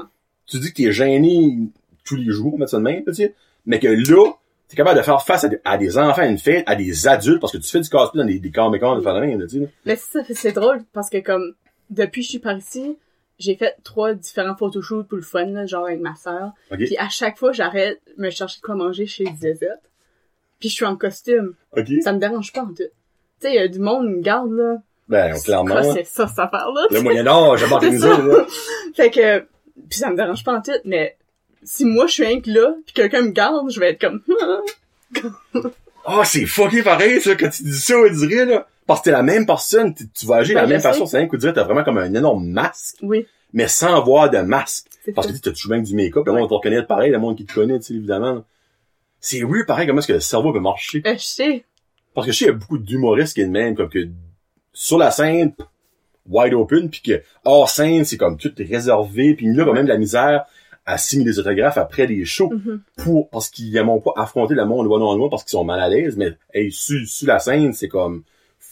[0.46, 1.58] tu dis que t'es gêné
[2.04, 3.34] tous les jours, mettre ça de même, tu sais.
[3.66, 4.32] Mais que là,
[4.68, 7.06] t'es capable de faire face à des, à des enfants à une fête, à des
[7.06, 9.20] adultes, parce que tu fais du cosplay dans des, des comic cons de faire de
[9.20, 9.60] même, là, tu sais.
[9.60, 9.66] là.
[9.86, 11.54] Mais c'est ça, c'est drôle parce que comme
[11.90, 12.96] depuis que je suis par ici,
[13.38, 16.52] j'ai fait trois différents photoshoots pour le fun, là, genre avec ma sœur.
[16.70, 16.78] Ok.
[16.78, 19.90] Puis à chaque fois, j'arrête me chercher de quoi manger chez Zezette.
[20.60, 21.54] Puis je suis en costume.
[21.76, 21.86] Ok.
[22.02, 22.76] Ça me dérange pas en tout.
[22.76, 22.84] Tu
[23.40, 24.76] sais, il y a du monde qui me garde là.
[25.08, 25.82] Ben, clairement.
[25.92, 26.86] C'est ça, cette affaire-là?
[26.90, 28.46] Le Moyen-Âge, j'ai organisé, là.
[28.94, 31.16] Fait que, puis ça me dérange pas en tout, mais
[31.62, 34.22] si moi je suis un que là, puis quelqu'un me garde, je vais être comme,
[36.06, 38.66] Ah, c'est fucké pareil, ça, quand tu dis ça, on dirait, là.
[38.86, 40.88] Parce que t'es la même personne, tu vas agir de Ben, la même je sais.
[40.88, 44.28] façon, c'est rien que dire, t'as vraiment comme un énorme masque, Oui, mais sans avoir
[44.30, 44.86] de masque.
[45.04, 47.10] c'est Parce que tu t'as toujours bien du make-up, le monde va te reconnaître pareil,
[47.10, 48.44] le monde qui te connaît, tu sais, évidemment.
[49.20, 51.02] C'est weird, pareil, comment est-ce que le cerveau peut marcher?
[51.06, 51.64] Euh, je sais.
[52.14, 54.06] Parce que je sais, il y a beaucoup d'humoristes qui est de même, comme que
[54.74, 55.54] sur la scène,
[56.28, 59.92] wide open, puis que hors scène, c'est comme tout réservé, puis là, quand même de
[59.92, 60.44] la misère
[60.86, 62.82] à signer des autographes après les shows, Mhm.
[62.98, 65.80] pour parce qu'ils n'aiment pas affronter le monde one on one parce qu'ils sont mal
[65.80, 68.22] à l'aise, mais hey, sur, sur la scène, c'est comme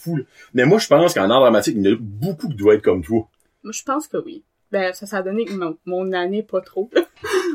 [0.03, 0.17] fou.
[0.17, 0.23] là.
[0.53, 2.83] Mais moi, je pense qu'en art dramatique, il y en a beaucoup qui doivent être
[2.83, 3.27] comme toi.
[3.63, 4.43] Moi, je pense que oui.
[4.71, 6.89] Ben, ça, ça a donné mon, mon année, pas trop.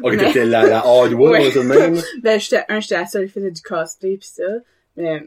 [0.02, 1.50] Ok, Mais- t'étais la, la hardware, Ouais.
[1.50, 1.98] tout de même.
[2.22, 4.44] ben, j'étais, un, j'étais la seule qui faisait du cosplay pis ça.
[4.96, 5.22] Mais,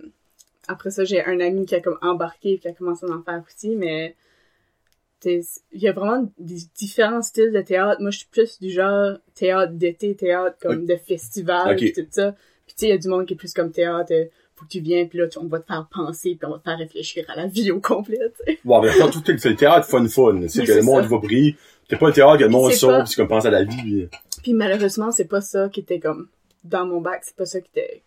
[0.67, 3.43] après ça, j'ai un ami qui a comme embarqué qui a commencé à en faire
[3.45, 4.15] aussi, mais,
[5.25, 8.01] il y a vraiment des différents styles de théâtre.
[8.01, 11.79] Moi, je suis plus du genre théâtre d'été, théâtre comme de festival Ok.
[11.79, 12.31] pis tout ça.
[12.65, 14.25] Pis tu sais, il y a du monde qui est plus comme théâtre, euh,
[14.61, 16.57] faut que tu viennes pis là, tu- on va te faire penser pis on va
[16.59, 18.59] te faire réfléchir à la vie au complet, tu sais.
[18.63, 20.41] Bon, mais quand tout c'est le théâtre fun fun.
[20.47, 21.55] C'est Oui, que le c'est monde va briller.
[21.87, 23.49] T'es pas le théâtre que le monde C'est sort, pas- puis c'est comme pense à
[23.49, 23.75] la vie.
[23.81, 24.07] puis-
[24.43, 26.27] Puis malheureusement, c'est pas ça qui était comme
[26.63, 28.03] dans mon bac, c'est pas ça qui était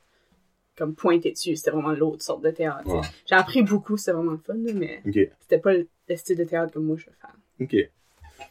[0.79, 2.83] comme pointé dessus, c'était vraiment l'autre sorte de théâtre.
[2.85, 2.97] tu sais.
[2.97, 3.03] Ouais.
[3.27, 5.19] J'ai appris beaucoup, c'était vraiment le fun, mais Ok.
[5.41, 7.35] c'était pas le, le style de théâtre que moi je veux faire.
[7.61, 7.91] OK.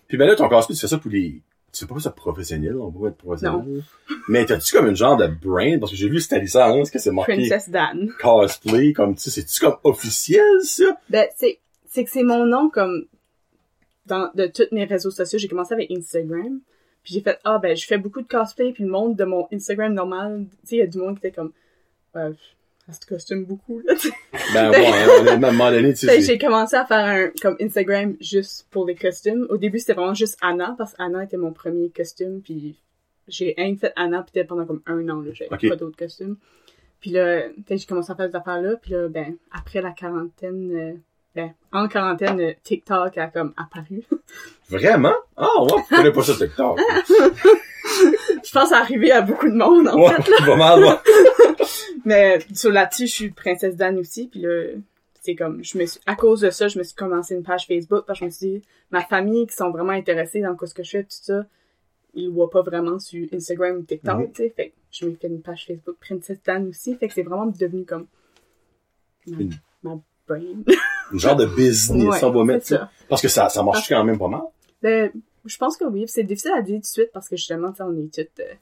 [0.08, 1.42] Puis ben là, ton cosplay, tu fais ça pour les...
[1.74, 3.84] Tu fais pas ça professionnel, on peut être professionnel.
[4.30, 5.80] Mais t'as-tu comme une genre de brand?
[5.80, 8.12] Parce que j'ai vu cette licence que c'est marqué Princess Dan.
[8.22, 10.98] cosplay, comme tu sais, c'est-tu comme officiel, ça?
[11.10, 13.08] Ben, c'est, c'est que c'est mon nom comme
[14.06, 15.40] dans, de tous mes réseaux sociaux.
[15.40, 16.60] J'ai commencé avec Instagram.
[17.04, 18.72] Puis j'ai fait, ah ben, je fais beaucoup de cosplay.
[18.72, 21.26] Puis le monde de mon Instagram normal, tu sais, il y a du monde qui
[21.26, 21.52] était comme,
[22.16, 22.32] ouais,
[22.88, 24.12] ça se costume beaucoup, là, tu.
[24.54, 28.16] Ben bon, à un moment donné, tu sais, j'ai commencé à faire un comme Instagram
[28.20, 29.48] juste pour les costumes.
[29.50, 32.76] Au début, c'était vraiment juste Anna parce qu'Anna était mon premier costume puis
[33.28, 36.36] j'ai rien fait Anna peut-être pendant comme un an là, j'avais pas d'autres costumes.
[37.00, 40.72] Puis là, j'ai commencé à faire des affaires là, puis là ben après la quarantaine
[40.76, 40.94] euh,
[41.36, 44.04] ben en quarantaine euh, TikTok a comme apparu.
[44.70, 45.14] Vraiment?
[45.38, 46.80] Ah, ouais, je connais pas ça, TikTok.
[48.44, 50.46] je pense à arriver à beaucoup de monde en ouais, fait.
[50.46, 51.56] pas mal, ouais.
[52.06, 54.68] Mais sur là-dessus, je suis princesse Dan aussi, puis là,
[55.22, 57.66] c'est comme, je me suis, à cause de ça, je me suis commencé une page
[57.68, 60.74] Facebook, parce que je me suis dit, ma famille qui sont vraiment intéressés dans ce
[60.74, 61.46] que je fais, tout ça,
[62.14, 65.16] ils le voient pas vraiment sur Instagram ou TikTok, tu sais, fait que je me
[65.16, 68.08] fait une page Facebook Princesse Dan aussi, fait que c'est vraiment devenu comme
[69.28, 70.42] ma, Une- ma brain.
[71.12, 72.92] Une genre de business, Ouais, on va mettre ça.
[73.10, 74.42] Parce que ça, ça marche quand même pas mal.
[74.82, 75.12] Ben,
[75.46, 77.98] je pense que oui, c'est difficile à dire tout de suite parce que justement, on
[77.98, 78.54] est toutes, euh,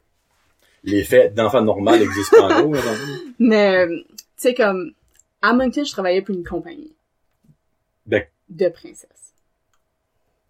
[0.84, 2.74] Les faits d'enfants normaux existent pas encore.
[2.74, 2.82] là.
[3.40, 4.94] mais, euh, tu sais, comme,
[5.42, 6.94] à Moncton, je travaillais pour une compagnie
[8.06, 9.34] Ben, de princesses.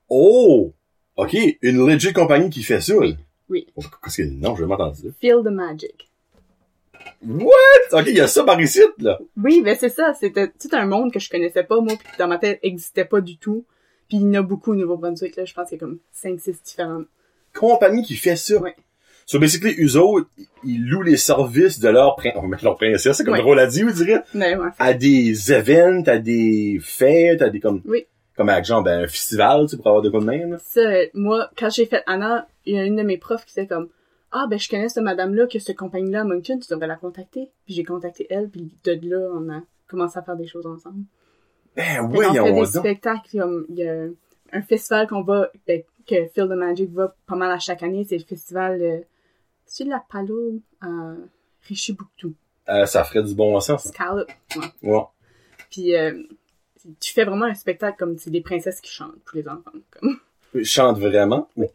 [0.10, 0.74] oh!
[1.17, 2.96] OK, une legit compagnie qui fait ça.
[2.96, 3.17] Oui,
[3.50, 3.67] oui.
[3.76, 5.08] Oh, Qu'est-ce que non, je vais m'entendre ça.
[5.20, 6.10] Feel the magic.
[7.28, 7.52] What?
[8.00, 9.20] OK, il y a ça par ici, là.
[9.38, 10.13] Oui, ben c'est ça.
[10.20, 13.20] C'était tout un monde que je connaissais pas, moi, puis dans ma tête, existait pas
[13.22, 13.65] du tout.
[14.08, 15.46] Puis il y en a beaucoup au Nouveau-Brunswick, là.
[15.46, 17.08] Je pense qu'il y a comme 5-6 différentes.
[17.54, 18.56] Compagnie qui fait ça.
[18.58, 18.76] Ouais.
[19.25, 20.27] So, basically, eux autres,
[20.63, 22.31] ils louent les services de leur prin...
[22.36, 23.41] On va mettre leur princesse, c'est comme Ouais.
[23.41, 24.23] drôle à dire, on dirait.
[24.34, 24.69] Mais ouais.
[24.79, 27.81] À des events, à des fêtes, à des comme...
[27.86, 28.05] Oui.
[28.36, 30.57] Comme avec genre, ben, un festival, tu sais, pour avoir de quoi de même, là.
[30.60, 30.81] Ça,
[31.13, 33.89] moi, quand j'ai fait Anna, il y a une de mes profs qui était comme,
[34.31, 36.95] ah, ben, je connais cette madame-là, qui a cette compagnie-là à Moncton, tu devrais la
[36.95, 37.49] contacter.
[37.65, 41.03] Puis j'ai contacté elle, puis de là, on a commencé à faire des choses ensemble.
[41.75, 43.29] Ben, oui, qu'on fait on des spectacles,
[43.69, 44.05] il y a
[44.53, 48.05] un festival qu'on va, ben, que Phil the Magic va pas mal à chaque année,
[48.07, 48.99] c'est le festival, euh,
[49.71, 50.88] c'est de la Palourde à
[51.67, 52.34] Richibouctou?
[52.67, 53.88] Euh, ça ferait du bon sens.
[53.88, 54.25] Scallop.
[54.55, 54.89] Ouais.
[54.89, 55.01] Ouais.
[55.69, 56.23] Puis euh,
[56.99, 59.71] tu fais vraiment un spectacle comme c'est des princesses qui chantent pour les enfants.
[59.91, 60.19] Comme
[60.51, 61.47] Tu chantes vraiment?
[61.55, 61.67] Oui.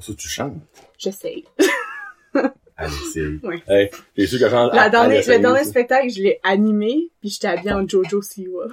[0.00, 0.54] Ça, tu chantes?
[0.98, 1.44] j'essaye.
[2.76, 3.26] Allez, c'est...
[3.46, 3.62] Ouais.
[3.68, 4.74] Hey, t'es sûr que chante...
[4.74, 8.66] La Ah, dernière, le dernier spectacle, je l'ai animé, puis j'étais habillée en Jojo Siwa.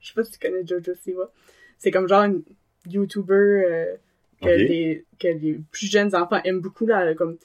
[0.00, 1.30] Je sais pas si tu connais Jojo Siwa.
[1.76, 2.42] C'est comme genre une
[2.88, 3.96] YouTuber euh,
[4.40, 6.86] que, les, que les plus jeunes enfants aiment beaucoup.
[6.86, 7.36] Là, comme,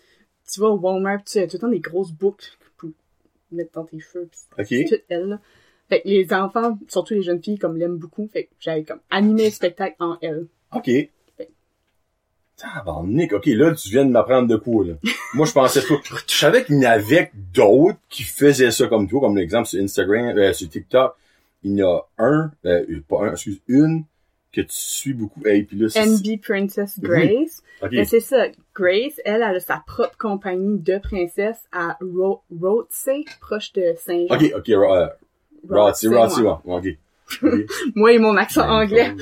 [0.51, 2.89] tu vas au Walmart, tu as tout le temps des grosses boucles pour
[3.51, 4.29] mettre dans tes cheveux.
[4.29, 4.87] puis Ok.
[4.89, 5.27] C'est tout elle.
[5.27, 5.39] là.
[5.89, 8.27] Fait que les enfants, surtout les jeunes filles, comme l'aiment beaucoup.
[8.31, 10.47] Fait que j'avais comme animé le spectacle en elle.
[10.73, 10.89] OK.
[12.57, 14.93] Tabarnak, OK, là, tu viens de m'apprendre de quoi, là.
[15.33, 15.95] Moi, je pensais pas...
[16.25, 19.83] Je savais qu'il y en avait d'autres qui faisaient ça comme toi, comme l'exemple sur
[19.83, 21.15] Instagram, euh, sur TikTok.
[21.63, 24.05] Il y en a un, euh, pas un, excuse, une,
[24.55, 25.45] que tu suis beaucoup.
[25.45, 25.87] Hey, puis là.
[25.95, 27.61] NB Princess Grace.
[27.91, 28.47] Mais c'est ça.
[28.73, 32.43] Grace, elle, elle a sa propre compagnie de princesses à Ro
[33.41, 34.35] proche de Saint-Jean.
[34.35, 35.07] OK, OK, euh,
[35.67, 35.81] ouais.
[36.65, 36.97] ouais.
[37.43, 37.67] OK.
[37.95, 39.13] Moi et mon accent anglais.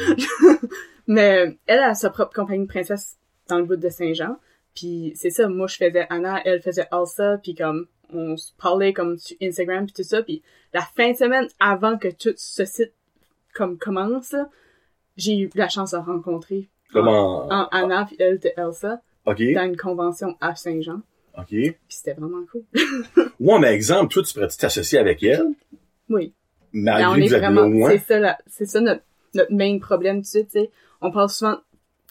[1.07, 3.17] Mais elle a sa propre compagnie de princesse
[3.47, 4.37] dans le bout de Saint-Jean.
[4.75, 8.93] Puis c'est ça, moi je faisais Anna, elle faisait Elsa, puis comme on se parlait
[8.93, 10.23] comme sur Instagram puis tout ça.
[10.23, 10.41] Puis
[10.73, 12.93] la fin de semaine avant que tout ce site
[13.53, 14.49] comme commence, là,
[15.17, 17.47] j'ai eu la chance de rencontrer Comment?
[17.51, 21.01] en Anna puis elle était Elsa Ok, dans une convention à Saint-Jean.
[21.37, 21.47] ok.
[21.47, 22.63] Puis c'était vraiment cool.
[23.39, 25.45] Ouais, mais exemple, toi, tu pourrais t'associer avec elle,
[26.09, 26.33] Oui.
[26.73, 27.29] Mais malgré que
[27.69, 27.89] vous loin.
[27.91, 29.03] c'est ça, la- ça notre,
[29.35, 30.71] notre main problème de tu sais.
[31.01, 31.57] On parle souvent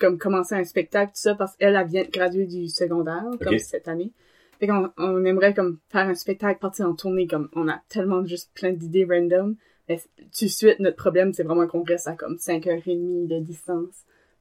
[0.00, 3.58] comme commencer un spectacle, tout ça, parce qu'elle, elle vient de graduer du secondaire, comme
[3.58, 4.10] cette année.
[4.58, 8.24] Fait qu'on on aimerait comme faire un spectacle, partir en tournée, comme on a tellement
[8.24, 9.56] juste plein d'idées random.
[9.88, 13.94] Tout de suite, notre problème, c'est vraiment qu'on reste à comme 5h30 de distance.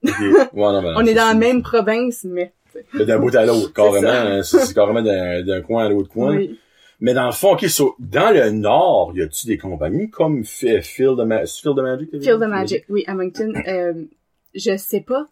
[0.04, 0.12] Ok.
[0.20, 2.52] Ouais, non, ben, on est dans la même province, mais...
[2.94, 4.08] D'un bout à l'autre, carrément.
[4.08, 6.36] hein, C'est carrément d'un d'un coin à l'autre coin.
[6.36, 6.58] Oui.
[7.00, 10.80] Mais dans le fond, ok, so, dans le nord, y a-tu des compagnies comme Fi-
[10.82, 12.10] Field of, Ma Field of Magic?
[12.22, 13.52] Field of Magic, oui, à Moncton.
[13.66, 13.92] Euh,
[14.54, 15.28] je sais pas.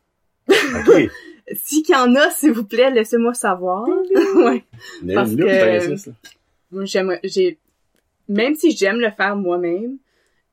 [0.49, 1.09] Ok.
[1.57, 3.85] Si qu'il y en a, s'il vous plaît, laissez-moi savoir.
[3.88, 4.62] ouais.
[5.14, 6.11] Parce que-.
[6.70, 7.59] Moi, j'aimerais, j'ai,
[8.30, 9.98] même si j'aime le faire moi-même,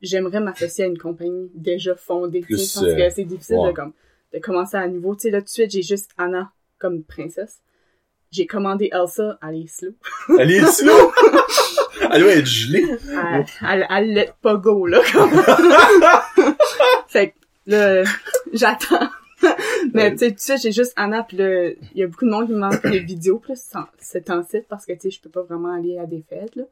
[0.02, 3.70] j'aimerais m'associer à une compagnie déjà fondée, sais, Plus, parce euh, que c'est difficile ouais.
[3.70, 3.94] de, comme,
[4.34, 5.14] de commencer à nouveau.
[5.16, 7.62] Tu sais, là, tout de suite, j'ai juste Anna comme princesse.
[8.32, 9.94] J'ai commandé Elsa, elle est slow.
[10.40, 11.12] Elle est slow!
[12.12, 12.86] Elle doit être gelée.
[13.12, 15.02] Elle, elle, elle pas go, là,
[17.08, 17.36] fait que,
[17.68, 18.04] là,
[18.54, 19.10] j'attends.
[19.94, 22.26] Mais, tu sais, tout de suite, j'ai juste Anna, pis là, il y a beaucoup
[22.26, 23.62] de monde qui me demande des vidéos, plus
[24.00, 26.56] c'est temps site, parce que, tu sais, je peux pas vraiment aller à des fêtes,
[26.56, 26.64] là.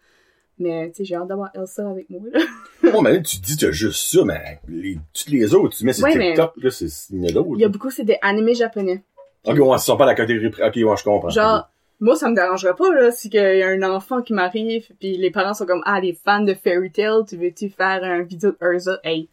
[0.57, 2.39] Mais, tu sais, j'ai hâte d'avoir Elsa avec moi, là.
[2.91, 5.85] Bon, mais là, tu dis, tu as juste ça, mais les, toutes les autres, tu
[5.85, 7.49] mets sur Ouais, TikTok, là, c'est, a d'autres.
[7.55, 9.03] Il y a beaucoup, c'est des animés japonais.
[9.43, 11.29] Ok, ouais, ce sont pas la catégorie, ok, ouais, je comprends.
[11.29, 14.87] Genre, moi, ça me dérangerait pas, là, si qu'il y a un enfant qui m'arrive,
[14.99, 18.21] puis les parents sont comme, ah, les fans de Fairy Tail, tu veux-tu faire un
[18.21, 18.99] vidéo de Urza?
[19.03, 19.27] Hey,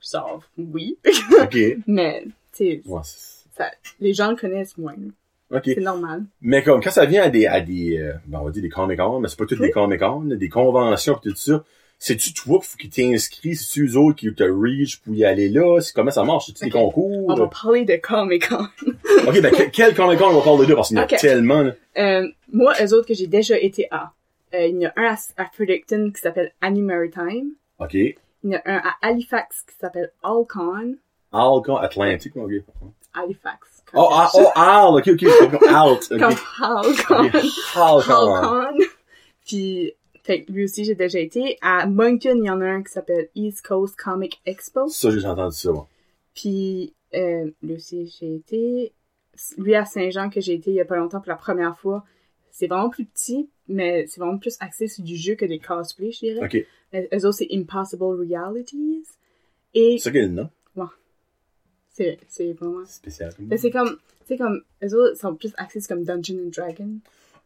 [0.00, 0.96] genre, oui.
[1.40, 1.56] Ok.
[1.86, 3.00] Mais, tu sais, Ouais,
[4.00, 4.94] les gens le connaissent moins.
[5.52, 5.62] Ok.
[5.64, 6.24] C'est normal.
[6.40, 8.68] Mais comme, quand ça vient à des, à des, euh, ben, on va dire des
[8.68, 9.66] Comic-Con, mais c'est pas toutes Oui.
[9.68, 11.64] des Comic-Con, des conventions pis tout ça.
[11.98, 13.56] C'est-tu toi qu'ils t'inscrivent?
[13.56, 15.78] C'est-tu eux autres qui te reach pour y aller là?
[15.94, 16.46] Comment ça marche?
[16.46, 17.26] C'est-tu des concours?
[17.28, 18.66] On va parler de Comic-Con.
[19.28, 20.74] Ok, ben, que- quel Comic-Con on va parler de?
[20.74, 21.72] Parce qu'il y en a tellement, là.
[21.98, 24.10] Euh, moi, eux autres que j'ai déjà été à,
[24.54, 27.52] euh, il y en a un à, à Fredericton qui s'appelle Annie Maritime.
[27.78, 27.94] Ok.
[27.94, 30.96] Il y en a un à Halifax qui s'appelle Alcon.
[31.30, 32.50] Alcon, Atlantic, ok.
[33.14, 33.81] Halifax.
[33.94, 36.18] Oh, ah, oh, Al, ok, ok, c'est comme Alt, ok.
[36.18, 37.26] Comme Alcon.
[37.26, 37.44] Ok,
[37.76, 38.34] Alcon.
[38.34, 38.84] Alcon.
[39.46, 41.58] Puis, fait que lui aussi, j'ai déjà été.
[41.62, 44.88] À Moncton, il y en a un qui s'appelle East Coast Comic Expo.
[44.88, 45.88] Ça, j'ai entendu ça, moi.
[46.34, 48.92] Puis, euh, lui aussi, j'ai été.
[49.58, 52.04] Lui à Saint-Jean que j'ai été il y a pas longtemps pour la première fois.
[52.50, 56.12] C'est vraiment plus petit, mais c'est vraiment plus axé sur du jeu que des cosplays,
[56.12, 56.44] je dirais.
[56.44, 56.66] Ok.
[56.92, 59.06] Mais Eux autres, c'est Impossible Realities.
[59.74, 60.50] Et C'est quel nom?
[61.92, 62.84] C'est, c'est vraiment...
[62.86, 63.32] C'est spécial.
[63.38, 63.98] Mais c'est comme,
[64.32, 66.90] sais, comme, eux autres sont plus axés comme Dungeon and Dragon.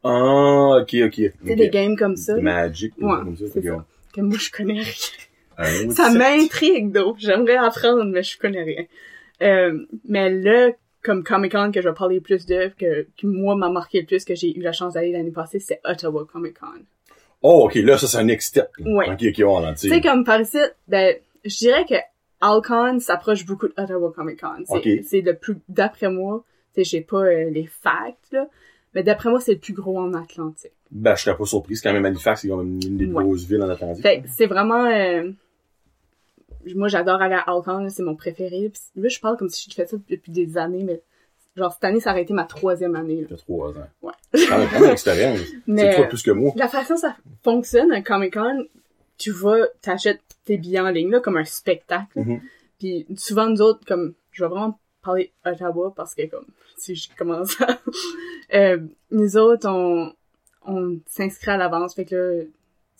[0.04, 1.32] Ah, ok, ok.
[1.42, 1.56] Ok.
[1.56, 2.36] des games comme ça.
[2.36, 3.44] Magic, Ouais, comme ça.
[3.52, 3.62] c'est.
[3.62, 5.88] Que moi, je connais rien.
[5.88, 7.16] autre Ça m'intrigue, donc.
[7.18, 8.84] J'aimerais apprendre, mais je connais rien.
[9.42, 10.70] Euh, mais là,
[11.02, 14.24] comme Comic-Con que je vais parler plus de, que, qui moi m'a marqué le plus,
[14.24, 16.84] que j'ai eu la chance d'aller l'année passée, c'est Ottawa Comic-Con.
[17.42, 18.70] Oh, ok, là, ça, c'est un next step.
[18.80, 19.10] Ouais.
[19.10, 21.94] Ok, ok, on Tu sais, comme par ici, ben, je dirais que
[22.40, 24.64] Alcon s'approche beaucoup de Ottawa Comic-Con.
[24.82, 26.44] C'est, c'est le plus, d'après moi,
[26.76, 28.46] j'ai pas euh, les facts, là,
[28.94, 30.72] mais d'après moi, c'est le plus gros en Atlantique.
[30.90, 31.76] Ben, je serais pas surpris.
[31.76, 33.24] C'est quand même Halifax, c'est quand même une des Ouais.
[33.24, 34.02] grosses villes en Atlantique.
[34.02, 35.30] Fait que c'est vraiment, euh,
[36.74, 38.70] moi, j'adore aller à Alcon, c'est mon préféré.
[38.72, 41.00] Puis là, je parle comme si je fais ça depuis des années, mais
[41.56, 43.36] genre, cette année, ça aurait été ma troisième année, là.
[43.36, 43.86] Trois ans.
[44.02, 44.12] Ouais.
[44.48, 45.40] Quand même, quand même expérience.
[45.66, 46.52] Mais- C'est plus que moi.
[46.56, 48.64] La façon ça fonctionne, un Comic-Con,
[49.18, 52.18] tu vas, t'achètes tes billets en ligne, là, comme un spectacle.
[52.18, 52.40] Mhm.
[52.78, 57.08] Puis souvent, nous autres, comme, je vais vraiment parler Ottawa parce que, comme, si je
[57.16, 57.78] commence à...
[58.54, 58.78] euh,
[59.10, 60.12] nous autres, on,
[60.66, 62.48] on s'inscrit à l'avance, fait que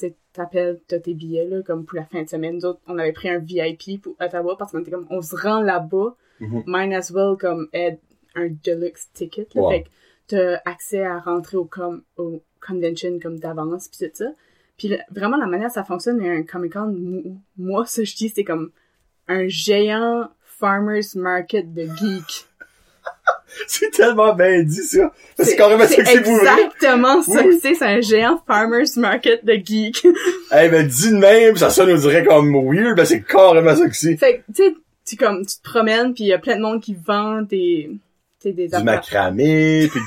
[0.01, 2.57] là, t'appelles, t'as tes billets, là, comme pour la fin de semaine.
[2.57, 5.35] Nous autres, on avait pris un VIP pour Ottawa parce qu'on était comme, on se
[5.37, 6.65] rend là-bas, Mhm.
[6.67, 7.99] might as well, comme, add
[8.35, 9.63] un deluxe ticket, là.
[9.63, 9.71] Wow.
[9.71, 9.89] Fait que
[10.27, 14.27] t'as accès à rentrer au, com au convention comme d'avance, pis tout ça.
[14.79, 18.71] Puis vraiment, la manière ça fonctionne, un Comic-Con, mou- moi, ça, je dis, c'est comme
[19.29, 22.47] un géant farmer's market de geek.
[23.69, 25.13] C'est tellement bien dit, ça.
[25.39, 29.55] C'est carrément ça que c'est exactement ça que c'est, c'est un géant farmer's market de
[29.55, 30.05] geek.
[30.53, 33.89] Eh ben, dis de même, ça sonne, on dirait comme weird, ben, c'est carrément ça
[33.89, 34.17] que c'est.
[34.17, 34.75] fait que, tu sais,
[35.07, 37.91] tu comme, tu te promènes, puis il y a plein de monde qui vend des,
[38.49, 39.99] sais, des Du macramé, pis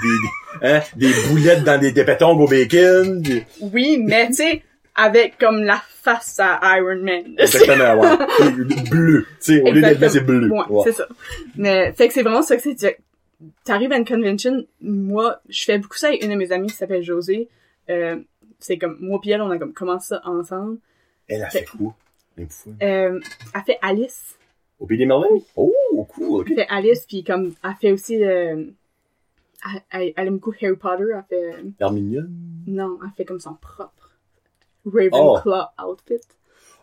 [0.62, 4.63] des, hein, des boulettes dans des, pétons au bacon, pis- Oui, mais tu sais,
[4.95, 7.36] avec comme la face à Iron Man.
[7.38, 8.49] exactement, ouais.
[8.89, 9.25] Bleu.
[9.41, 10.49] Tu sais, au lieu d'être c'est bleu.
[10.49, 10.82] Ouais, Ouais.
[10.86, 11.08] c'est ça.
[11.56, 12.75] Mais, fait que c'est vraiment ça que c'est.
[12.75, 12.95] tu-
[13.63, 16.75] T'arrives à une convention, moi, je fais beaucoup ça avec une de mes amies qui
[16.75, 17.47] s'appelle José.
[17.89, 18.17] Euh,
[18.60, 20.78] c'est comme, moi pis elle, on a comme commencé ça ensemble.
[21.30, 21.95] Elle a fait quoi?
[22.38, 22.73] Un fou.
[22.82, 23.19] Euh,
[23.56, 24.36] elle fait Alice.
[24.80, 25.44] Au Pays des Merveilles?
[25.56, 25.74] Oh,
[26.10, 26.48] cool, ok.
[26.50, 28.65] Elle fait Alice, puis comme, elle fait aussi, euh,
[29.65, 31.04] elle, elle- elle aime beaucoup Harry Potter.
[31.13, 32.30] Elle fait, Hermione?
[32.68, 34.12] non, elle fait comme son propre
[34.86, 36.22] Ravenclaw outfit.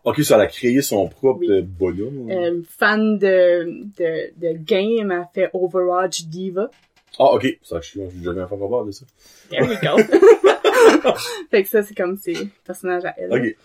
[0.05, 1.63] Ok, ça, elle a créé son propre Oui.
[1.63, 2.31] bonhomme.
[2.31, 6.71] Euh, fan de, de, de game, elle fait Overwatch Diva.
[7.19, 7.59] Ah, ok.
[7.63, 9.07] Ça, je suis, jamais fait voir de ça.
[9.49, 9.97] There we go.
[11.51, 13.33] fait que ça, c'est comme ses personnages à elle.
[13.33, 13.57] Ok.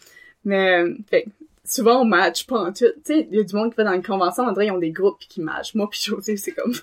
[0.46, 1.26] Mais, euh, fait
[1.72, 2.86] que souvent, on match pas en tout.
[2.86, 4.78] Tu sais, il y a du monde qui va dans une convention, André, ils ont
[4.78, 5.74] des groupes pis qui matchent.
[5.76, 6.74] Moi pis José, c'est comme,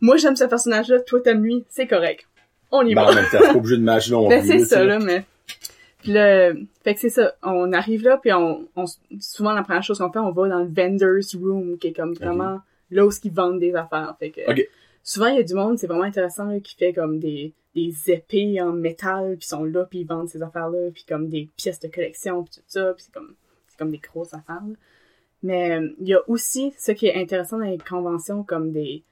[0.00, 2.26] moi j'aime ce personnage-là, toi t'aimes lui, c'est correct.
[2.70, 3.10] On y Mais va.
[3.10, 5.24] en même temps, c'est pas obligé de match non Ben, c'est tu ça, là, mais...
[6.02, 6.52] Puis là,
[6.82, 7.34] fait que c'est ça.
[7.42, 8.84] On arrive là, puis on, on...
[9.20, 12.14] Souvent, la première chose qu'on fait, on va dans le vendor's room, qui est comme
[12.14, 14.14] vraiment là où ils vendent des affaires.
[14.18, 14.40] Fait que...
[15.06, 17.94] Souvent, il y a du monde, c'est vraiment intéressant, là, qui fait comme des, des
[18.06, 21.80] épées en métal, puis sont là, puis ils vendent ces affaires-là, puis comme des pièces
[21.80, 23.34] de collection, puis tout ça, puis c'est comme,
[23.74, 24.76] c'est comme des grosses affaires, là.
[25.42, 29.02] Mais euh, il y a aussi ce qui est intéressant dans les conventions, comme des,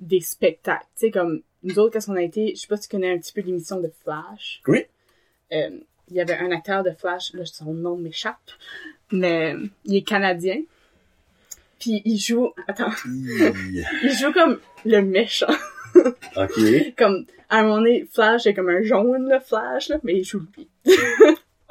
[0.00, 0.86] des spectacles.
[0.96, 3.12] Tu sais, comme nous autres, quand on a été, je sais pas si tu connais
[3.12, 4.62] un petit peu l'émission de Flash.
[4.66, 4.86] Oui.
[5.52, 8.50] Euh, il y avait un acteur de Flash, là, son nom m'échappe,
[9.12, 10.62] mais euh, il est canadien.
[11.78, 15.54] Puis il joue, attends, il joue comme le méchant.
[16.36, 16.94] ok.
[16.96, 20.24] comme, à un moment donné, Flash est comme un jaune, le Flash, là, mais il
[20.24, 20.68] joue lui.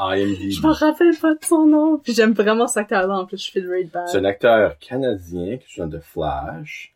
[0.02, 0.52] IMDb.
[0.52, 3.52] Je me rappelle pas de son nom, puis j'aime vraiment cet acteur-là, en plus, je
[3.52, 4.08] fais de Raid Bad.
[4.08, 6.94] C'est un acteur canadien qui joue dans The Flash.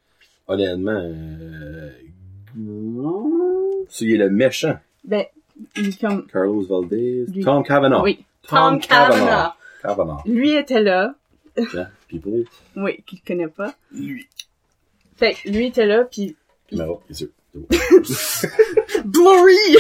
[0.47, 1.89] Honnêtement, euh...
[3.89, 4.77] c'est- il est le méchant.
[5.03, 5.25] Ben,
[5.77, 7.25] il est comme, Carlos Valdez.
[7.33, 7.43] Lui.
[7.43, 8.03] Tom Cavanaugh.
[8.03, 9.53] oui, Tom Cavanaugh.
[9.81, 10.21] Cavanaugh.
[10.25, 11.13] Lui était là,
[12.07, 12.43] people.
[12.75, 13.73] oui, qu'il connaît pas.
[13.91, 14.27] Lui.
[15.17, 16.35] Fait que lui était là, puis
[17.11, 17.27] sûr.
[19.05, 19.77] Blurry!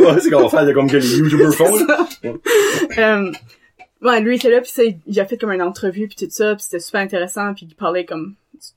[0.00, 2.06] ouais, c'est qu'on va faire comme que les YouTubers font, là.
[2.98, 3.32] euh,
[4.02, 6.54] ouais, lui était là, puis ça, il a fait comme une entrevue, puis tout ça,
[6.54, 8.34] puis c'était super intéressant, puis il parlait comme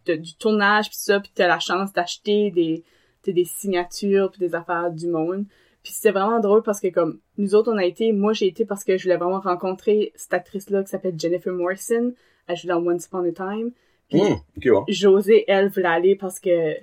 [0.07, 2.83] de- du tournage, puis ça, puis t'as la chance d'acheter des,
[3.25, 5.45] des signatures, puis des affaires du monde.
[5.83, 8.65] Puis c'était vraiment drôle parce que comme nous autres on a été, moi j'ai été
[8.65, 12.11] parce que je voulais vraiment rencontrer cette actrice-là qui s'appelle Jennifer Morrison,
[12.47, 13.69] elle joue dans Once Upon a Time.
[14.09, 14.83] Puis Hum, ok, ouais.
[14.93, 16.73] José, elle, voulait aller parce que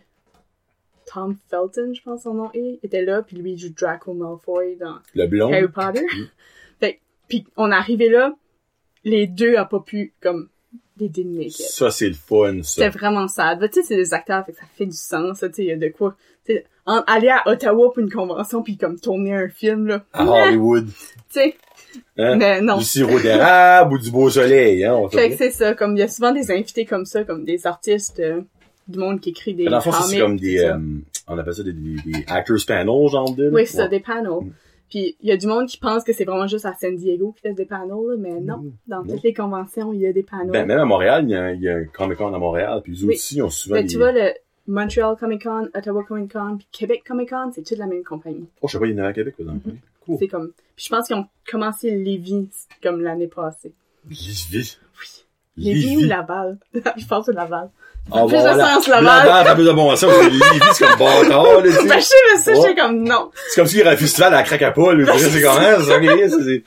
[1.13, 4.77] Tom Felton, je pense son nom est, était là, puis lui il joue Draco Malfoy
[4.77, 5.53] dans Le blond.
[5.53, 6.07] Harry Potter.
[6.81, 8.35] fait, puis on est arrivé là,
[9.05, 10.49] les deux a pas pu comme
[11.01, 11.53] make it.
[11.53, 12.99] Ça, c'est le fun, C'était ça.
[12.99, 13.59] vraiment sad.
[13.73, 15.41] Tu sais, c'est des acteurs, fait que ça fait du sens.
[15.41, 16.15] Tu sais, il y a de quoi.
[16.47, 20.05] Tu sais, en- aller à Ottawa pour une convention puis comme tourner un film là.
[20.13, 20.87] À Hollywood.
[21.33, 21.57] Tu sais,
[22.17, 22.37] Hein?
[22.37, 22.79] mais non.
[22.79, 26.01] Du sirop d'érable ou du beau soleil, hein, on Fait que c'est ça, comme il
[26.01, 28.41] y a souvent des invités comme ça, comme des artistes euh,
[28.89, 30.77] du monde qui écrit des Dans le fond, ça, c'est comme des, ça.
[30.77, 30.81] euh,
[31.29, 33.45] on appelle ça des, des, des actors panels, genre de.
[33.45, 33.51] là.
[33.53, 33.89] Oui, c'est ça, Ouais.
[33.89, 34.31] des panels.
[34.43, 34.53] Mm.
[34.91, 37.33] Puis il y a du monde qui pense que c'est vraiment juste à San Diego
[37.33, 38.59] qui fait des panels, là, mais non.
[38.59, 38.73] Mm.
[38.89, 40.51] Dans toutes les conventions, il y a des panels.
[40.51, 42.39] Ben, même à Montréal, il y a, un- il y a un Comic Con à
[42.39, 43.15] Montréal, puis eux Oui.
[43.15, 43.89] aussi, ils ont souvent Mais des...
[43.89, 44.33] tu vois, le
[44.67, 48.47] Montreal Comic Con, Ottawa Comic Con, puis Québec Comic Con, c'est toute la même compagnie.
[48.61, 49.69] Oh, je sais pas, il y en a à Québec, par exemple.
[49.69, 50.05] Mm-hmm.
[50.05, 50.17] Cool.
[50.19, 50.51] C'est comme...
[50.77, 52.49] Puis je pense qu'ils ont commencé Lévis
[52.83, 53.73] comme l'année passée.
[54.09, 54.79] Lévis?
[55.01, 55.25] Oui.
[55.57, 56.09] Lévis ou Lévis.
[56.09, 56.59] Laval?
[56.97, 57.71] je pense que Laval.
[58.11, 58.75] Ah, plus de voilà.
[58.75, 59.05] sens, Laval.
[59.05, 61.87] Laval, ça plus de bon sens, parce que Lévis, c'est comme bâtard, là, tu.
[61.89, 63.31] Ben, je sais, mais ça, j'étais comme non.
[63.49, 65.95] C'est comme aurait un festival à Cracapole, sais, c'est quand même, c'est
[66.29, 66.63] c'est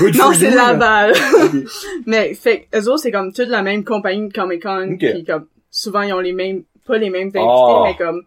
[0.00, 0.50] good Non, c'est.
[0.50, 1.14] Laval.
[2.06, 4.88] Mais, fait eux autres, c'est comme toute la même compagnie de Comic Con.
[4.94, 4.98] Ok.
[4.98, 7.82] Puis comme, souvent, ils ont les mêmes, pas les mêmes invités, Ah.
[7.86, 8.22] mais comme,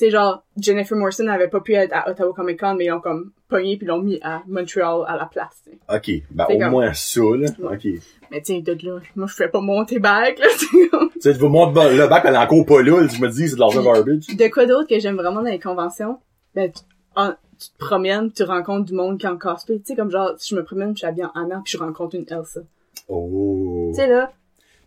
[0.00, 3.00] sais, genre, Jennifer Morrison n'avait pas pu être à Ottawa Comic Con, mais ils ont
[3.00, 5.62] comme pogné puis l'ont mis à Montreal à la place.
[5.64, 5.70] tu.
[5.94, 7.48] Ok, ben, au comme- moins ça, là.
[7.58, 7.74] Ouais.
[7.76, 7.80] Ok.
[7.80, 10.46] Tu Mais tu sais, de là, moi, je fais pas monter back, là.
[10.90, 13.48] comme- sais, tu vas monter le bac, elle est encore pas là, tu me dis,
[13.48, 14.26] c'est de l'argent garbage.
[14.28, 16.18] De quoi d'autre que j'aime vraiment dans les conventions?
[16.54, 16.80] Ben, tu,
[17.16, 19.78] en- tu te promènes, tu rencontres du monde qui est en cosplay.
[19.80, 21.78] Tu sais, comme genre, si je me promène, je suis habillée en Anna, puis je
[21.78, 22.60] rencontre une Elsa.
[23.08, 23.90] Oh.
[23.92, 24.32] Tu sais, là,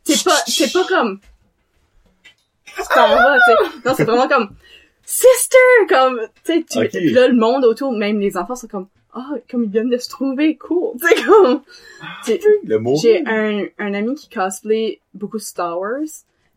[0.03, 1.19] c'est pas, c'est pas comme,
[2.65, 3.79] tu t'en vas, tu sais.
[3.85, 4.49] Non, c'est vraiment comme,
[5.05, 5.57] sister,
[5.89, 9.69] comme, tu sais, là, le monde autour, même les enfants sont comme, ah, comme ils
[9.69, 10.97] viennent de se trouver, cool.
[10.99, 11.61] Tu sais, comme,
[12.25, 12.95] tu sais, Le mot.
[13.01, 15.99] j'ai un, un ami qui cosplay beaucoup Star Wars,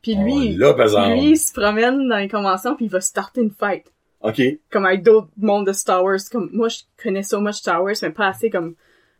[0.02, 1.12] puis lui, Oh, là, par exemple.
[1.14, 3.84] lui, il se promène dans les conventions, puis il va starter une fight.
[4.22, 4.40] Ok.
[4.70, 6.18] Comme avec d'autres mondes de Star Wars.
[6.32, 8.74] Comme, moi, je connais so much Star Wars, mais pas assez comme,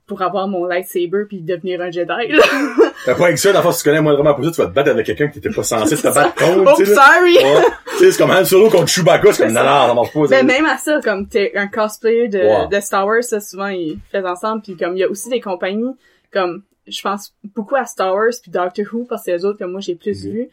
[0.07, 2.43] pour avoir mon lightsaber puis devenir un Jedi, là.
[3.15, 4.91] Pas avec ça, dans si tu connais moi vraiment pas ça, tu vas te battre
[4.91, 7.37] avec quelqu'un qui était pas censé te battre contre, oh, sorry!
[7.37, 7.63] Ouais.
[7.91, 10.27] Tu sais, c'est comme Han Solo contre Chewbacca, c'est comme, non, non, ça marche pas.
[10.27, 10.43] Ça.
[10.43, 14.63] même à ça, comme t'es un cosplayer de, Star Wars, ça, souvent, ils font ensemble.
[14.63, 15.95] Puis comme, il y a aussi des compagnies,
[16.33, 19.65] comme, je pense beaucoup à Star Wars puis Doctor Who, parce que les autres que
[19.65, 20.33] moi, j'ai plus Mhm.
[20.33, 20.49] vu.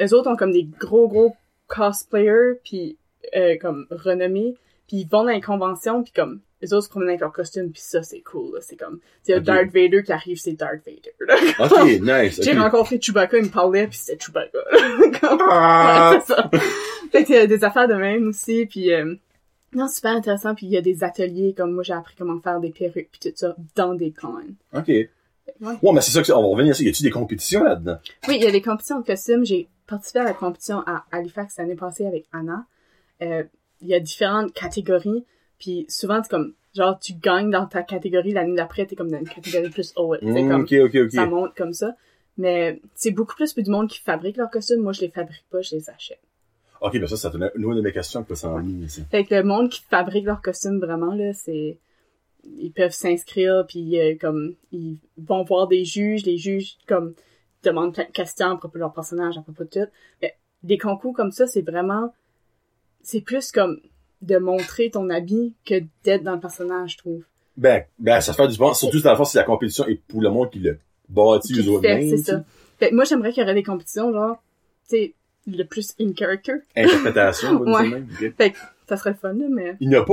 [0.00, 2.96] Eux autres ont comme des gros, gros cosplayers, puis
[3.36, 4.54] euh, comme, renommés.
[4.86, 7.70] Puis ils vont dans les conventions, puis comme, les autres se promènent avec leur costume,
[7.70, 8.60] puis ça, c'est cool, là.
[8.60, 9.42] C'est comme, tu sais, Ok.
[9.44, 11.36] Darth Vader qui arrive, c'est Darth Vader, là.
[11.60, 12.40] Ok, nice.
[12.42, 14.58] J'ai rencontré Chewbacca, il me parlait, puis c'était Chewbacca.
[15.20, 16.12] Comme- Ah!
[16.14, 16.50] Ouais, c'est ça.
[17.12, 19.14] Fait euh, des affaires de même aussi, puis euh,
[19.74, 22.60] non, super intéressant, puis il y a des ateliers, comme moi j'ai appris comment faire
[22.60, 24.34] des perruques, puis tout ça, dans des cons.
[24.74, 24.88] Ok.
[24.88, 25.08] Ouais,
[25.94, 26.32] mais c'est ça que c'est.
[26.34, 26.82] On va revenir à ça.
[26.84, 27.98] Y a-tu des compétitions là-dedans?
[28.28, 29.44] Oui, il y a des compétitions de costumes.
[29.46, 32.66] J'ai participé à la compétition à Halifax l'année passée avec Anna.
[33.22, 33.42] Euh,
[33.80, 35.24] il y a différentes catégories,
[35.58, 39.18] puis souvent, c'est comme, genre, tu gagnes dans ta catégorie, l'année d'après, t'es comme dans
[39.18, 40.20] une catégorie plus haute.
[40.22, 41.94] C'est Mm, comme, ça monte comme ça.
[42.36, 44.80] Mais c'est beaucoup plus du monde qui fabrique leurs costumes.
[44.80, 46.20] Moi, je les fabrique pas, je les achète.
[46.80, 49.02] Ok, ben ça, ça tenait une de mes questions que ça en ligne ici.
[49.10, 51.78] Fait que le monde qui fabrique leurs costumes vraiment là, c'est
[52.44, 57.14] ils peuvent s'inscrire puis euh, comme ils vont voir des juges, les juges comme
[57.64, 59.90] demandent plein de questions à propos de leur personnage, à propos de tout.
[60.22, 62.14] Mais des concours comme ça, c'est vraiment
[63.02, 63.80] c'est plus comme
[64.22, 67.22] de montrer ton habit que d'être dans le personnage, je trouve.
[67.56, 68.72] Ben, ben, ça fait du bon.
[68.74, 70.72] Surtout, dans le fond, si la compétition est pour le monde qui l'a
[71.08, 72.44] bâti Qui eux autres fait, c'est ça.
[72.78, 74.36] Fait que moi j'aimerais qu'il y aurait des compétitions genre
[74.88, 75.14] tu sais
[75.46, 76.52] le plus in character.
[76.76, 77.88] Interprétation, dire Ouais.
[77.88, 78.06] même.
[78.12, 78.32] ok.
[78.36, 80.12] Fait que ça serait le fun là, mais Il n'y en a pas?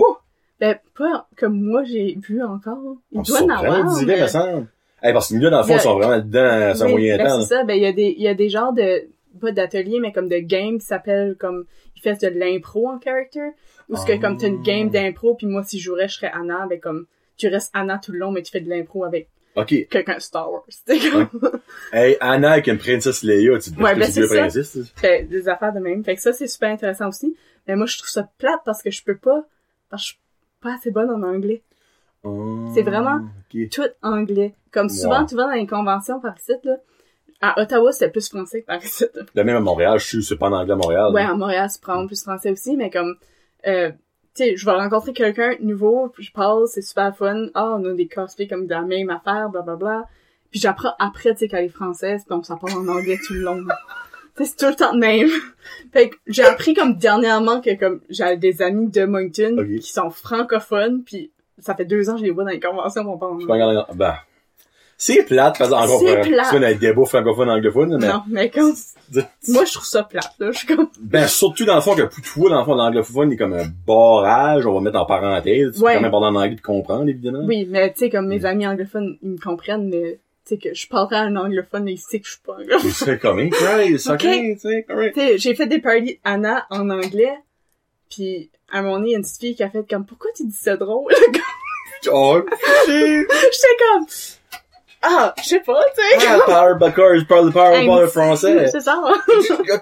[0.59, 2.95] ben pas comme moi j'ai vu encore.
[3.11, 3.97] Il On doit en avoir.
[3.99, 4.67] dirait, mais- me semble.
[5.03, 7.41] Hey, parce que là, dans le fond, ils sont vraiment dedans Oui, moyen ben, temps.
[7.41, 7.63] c'est ça.
[7.65, 9.03] Ben, il y a des, il y a des genres de,
[9.39, 11.65] pas d'ateliers, mais comme de games qui s'appellent comme,
[12.13, 13.49] font de l'impro en character.
[13.89, 14.17] Ou ce que, Ah.
[14.17, 17.05] comme t'as une game d'impro, puis moi, si je jouerais, je serais Anna, ben, comme,
[17.37, 19.87] tu restes Anna tout le long, mais tu fais de l'impro avec Ok.
[19.89, 20.63] quelqu'un Star Wars.
[20.87, 21.51] Comme,
[21.93, 24.83] Hey, Anna avec une princesse Leia, tu te Ouais, ben, c'est sais.
[24.95, 26.03] fait des affaires de même.
[26.03, 27.35] Fait que ça, c'est super intéressant aussi.
[27.67, 29.43] Mais moi, je trouve ça plate parce que je peux pas,
[29.89, 30.19] parce que je suis
[30.61, 31.61] pas assez bonne en anglais.
[32.73, 33.29] C'est vraiment-.
[33.71, 34.53] Tout anglais.
[34.71, 35.27] Comme souvent, Wow.
[35.27, 36.77] tu vas dans les conventions par ici, là.
[37.41, 39.43] À Ottawa, c'était plus français que par ici, là.
[39.43, 41.13] Même à Montréal, je suis, c'est pas en anglais à Montréal.
[41.13, 43.15] Ouais, à Montréal, c'est probablement plus français aussi, mais comme,
[43.67, 43.91] euh,
[44.35, 47.47] tu sais, je vais rencontrer quelqu'un nouveau, puis je parle, c'est super fun.
[47.53, 50.03] Ah, on a des cosplays comme de la même affaire, bla bla bla.
[50.51, 53.41] Puis j'apprends après, tu sais, qu'elle est française, on s'en parle en anglais tout le
[53.41, 53.63] long.
[54.37, 55.29] C'est tout le temps de même.
[55.93, 60.09] fait que j'ai appris comme dernièrement que comme j'ai des amis de Moncton qui sont
[60.09, 63.35] francophones, puis ça fait deux ans que je les vois dans les conventions, on parle
[63.35, 64.15] en Je anglais.
[64.97, 66.23] C'est plate, parce que encore, C'est plate.
[66.23, 68.07] tu vois, dans les débats francophones, anglophones, mais.
[68.07, 68.73] Non, mais comme,
[69.49, 70.51] moi je trouve ça plate, là.
[70.51, 73.31] Je suis comme, Ben, surtout dans le fond que pour toi, dans le fond, l'anglophone
[73.33, 75.75] est comme un barrage, on va mettre en parenthèse.
[75.75, 75.93] Tu Ouais.
[75.93, 77.41] peux quand même parler en anglais et comprendre, évidemment.
[77.45, 78.29] Oui, mais tu sais, comme Mm.
[78.29, 81.89] mes amis anglophones, ils me comprennent, mais tu sais que je parlerais à un anglophone
[81.89, 82.79] et il sait que je suis pas anglophone.
[82.81, 84.21] Tu serais comme, hey, Christ, ok, Ok.
[84.21, 85.13] tu sais, correct.
[85.13, 87.33] tu sais, j'ai fait des parties Anna en anglais,
[88.09, 90.31] puis à moment donné, il y a une petite fille qui a fait comme, pourquoi
[90.35, 91.11] tu dis ça drôle?
[92.11, 92.39] Oh.
[92.87, 93.25] J'étais
[93.79, 94.05] comme,
[95.07, 96.27] ah, je sais pas, tu sais.
[96.27, 98.67] Ah, Power Bucker, je parle de Power Bucker français.
[98.67, 98.99] C'est ça.
[99.47, 99.79] Pourquoi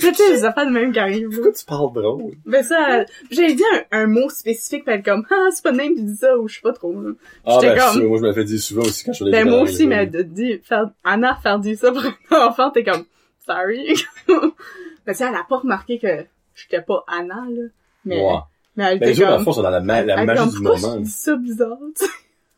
[0.00, 1.40] tu sais, les affaires de même qui arrivent.
[1.44, 1.50] là.
[1.56, 2.32] tu parles drôle?
[2.46, 5.72] Mais ça, j'ai dit un, un mot spécifique, puis elle est comme, ah, c'est pas
[5.72, 7.10] de même qui dit ça, ou je sais pas trop, là.
[7.44, 9.30] Ah, ben, comme- ça, moi, je me fais dire souvent aussi quand je fais des
[9.30, 12.70] Ben, moi aussi, les mais de dire, faire, Anna faire dire ça pour un enfant,
[12.70, 13.04] t'es comme,
[13.46, 13.94] sorry.
[14.26, 14.34] mais
[15.12, 17.62] tu sais, elle a pas remarqué que j'étais pas Anna, là.
[18.06, 18.36] Mais, Ouais.
[18.76, 20.14] mais elle Ben, était les autres, dans comme, le fond, sont dans la, ma- la
[20.20, 20.94] elle magie comme, du pourquoi moment.
[20.96, 22.10] je dis ça bizarre, tu sais?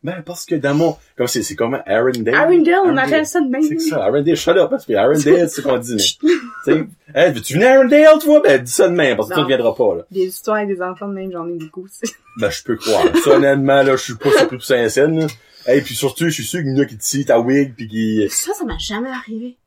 [0.02, 2.34] Ben, parce que dans mon, comme c'est, c'est comme Arendelle.
[2.34, 3.62] Arendelle, on appelle ça de même.
[3.62, 6.32] C'est ça, Arendelle, shut up, parce que Arendelle, c'est ce qu'on dit, mais,
[6.64, 8.40] tu hey, veux-tu venir à Arendelle, toi?
[8.42, 10.02] Ben, dis ça de même, parce que tu ne viendras pas, là.
[10.10, 12.14] Des histoires avec des enfants de même, j'en ai beaucoup aussi.
[12.38, 13.04] Ben, je peux croire.
[13.22, 15.26] Ça, honnêtement, là, je suis pas sur plus Saint-Saëns, là.
[15.66, 17.86] Hey, puis surtout, je suis sûr qu'il y en a qui te ta wig, pis
[17.86, 19.58] qui, Ça, ça m'a jamais arrivé.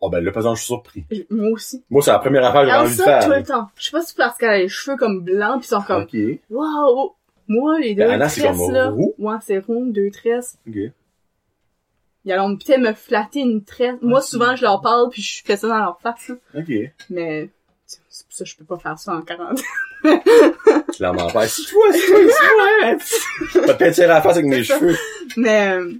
[0.00, 1.04] oh, ben, là, par exemple, je suis surpris.
[1.30, 1.82] Moi aussi.
[1.90, 3.24] Moi, c'est la première affaire que j'ai envie de ça faire.
[3.24, 3.38] tout là.
[3.40, 3.68] le temps.
[3.76, 5.82] Je sais pas si c'est parce qu'elle a les cheveux comme blancs pis ils sont
[5.82, 6.16] comme, Ok,
[6.50, 7.12] waouh!
[7.60, 8.88] Moi, les deux Ben, Anna, c'est tresses, là.
[8.90, 9.14] roux.
[9.18, 10.58] Ouais, c'est rond, deux tresses.
[10.68, 10.76] ok.
[12.24, 13.96] Ils allont peut-être me flatter une tresse.
[14.00, 16.36] Moi, Ah, souvent, je leur parle puis je fais ça dans leur face, là.
[16.56, 16.72] Ok.
[17.10, 17.48] Mais,
[17.84, 19.60] c'est pour ça que je peux pas faire ça en 40.
[20.94, 21.46] Clairement pas.
[21.48, 22.06] Si toi, si
[23.52, 24.78] toi, peut-être la face avec mes C'est ça.
[24.78, 24.96] cheveux.
[25.36, 25.92] Mais, euh,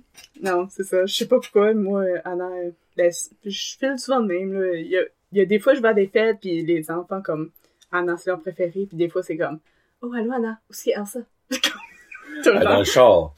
[0.42, 1.04] non, c'est ça.
[1.06, 3.12] Je sais pas pourquoi, moi, Anna, euh, ben,
[3.44, 4.74] je file souvent de même, là.
[4.76, 6.90] Il y a, il y a des fois, je vais à des fêtes puis les
[6.90, 7.50] enfants, comme,
[7.90, 9.58] Anna, c'est leur préféré puis des fois, c'est comme,
[10.02, 11.20] oh, allô, Anna, où est-ce Elsa?
[12.44, 13.34] Tout le dans le char.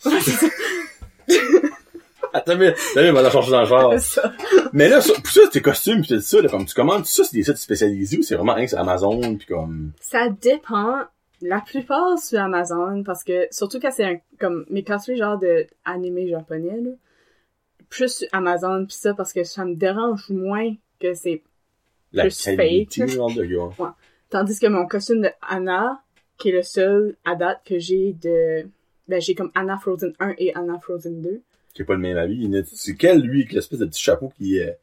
[2.33, 3.93] Attends, mais, on va la chercher dans le char.
[3.93, 4.33] C'est ça.
[4.73, 7.23] Mais là, ça- pour ça, tes costumes pis tout ça, là, comme tu commandes, ça,
[7.23, 11.03] c'est des sites spécialisés ou c'est vraiment rien que c'est Amazon pis comme, Ça dépend.
[11.43, 15.67] La plupart sur Amazon, parce que, surtout quand c'est un, comme, mes cosplays genre de
[15.85, 16.91] animé japonais, là,
[17.91, 21.43] plus sur Amazon pis ça, parce que ça me dérange moins que c'est,
[22.13, 23.11] la Plus qualité, fake.
[23.11, 23.95] genre de gars.
[24.31, 26.01] tandis que mon costume de Anna,
[26.39, 28.67] qui est le seul à date que j'ai de,
[29.09, 31.41] ben, j'ai comme Anna Frozen 1 et Anna Frozen 2.
[31.75, 32.49] Qui est pas le même avis.
[32.73, 34.79] C'est quel, lui, avec l'espèce de petit chapeau qui est,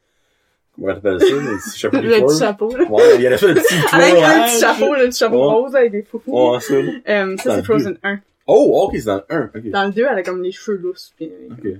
[0.75, 2.83] comment t'appelles ça, le petit chapeau le petit chapeau, là.
[2.89, 5.75] Ouais, il y a l'espèce de petit Avec un petit chapeau, le petit chapeau rose
[5.75, 6.51] avec des foufous.
[6.53, 6.73] Ouais, ça.
[6.73, 8.19] Euh, ça, c'est Frozen 1.
[8.47, 9.51] Oh, ok, c'est dans le 1.
[9.55, 9.69] Ok.
[9.69, 11.79] Dans le 2, elle a comme les cheveux lousses, pis euh, Ok.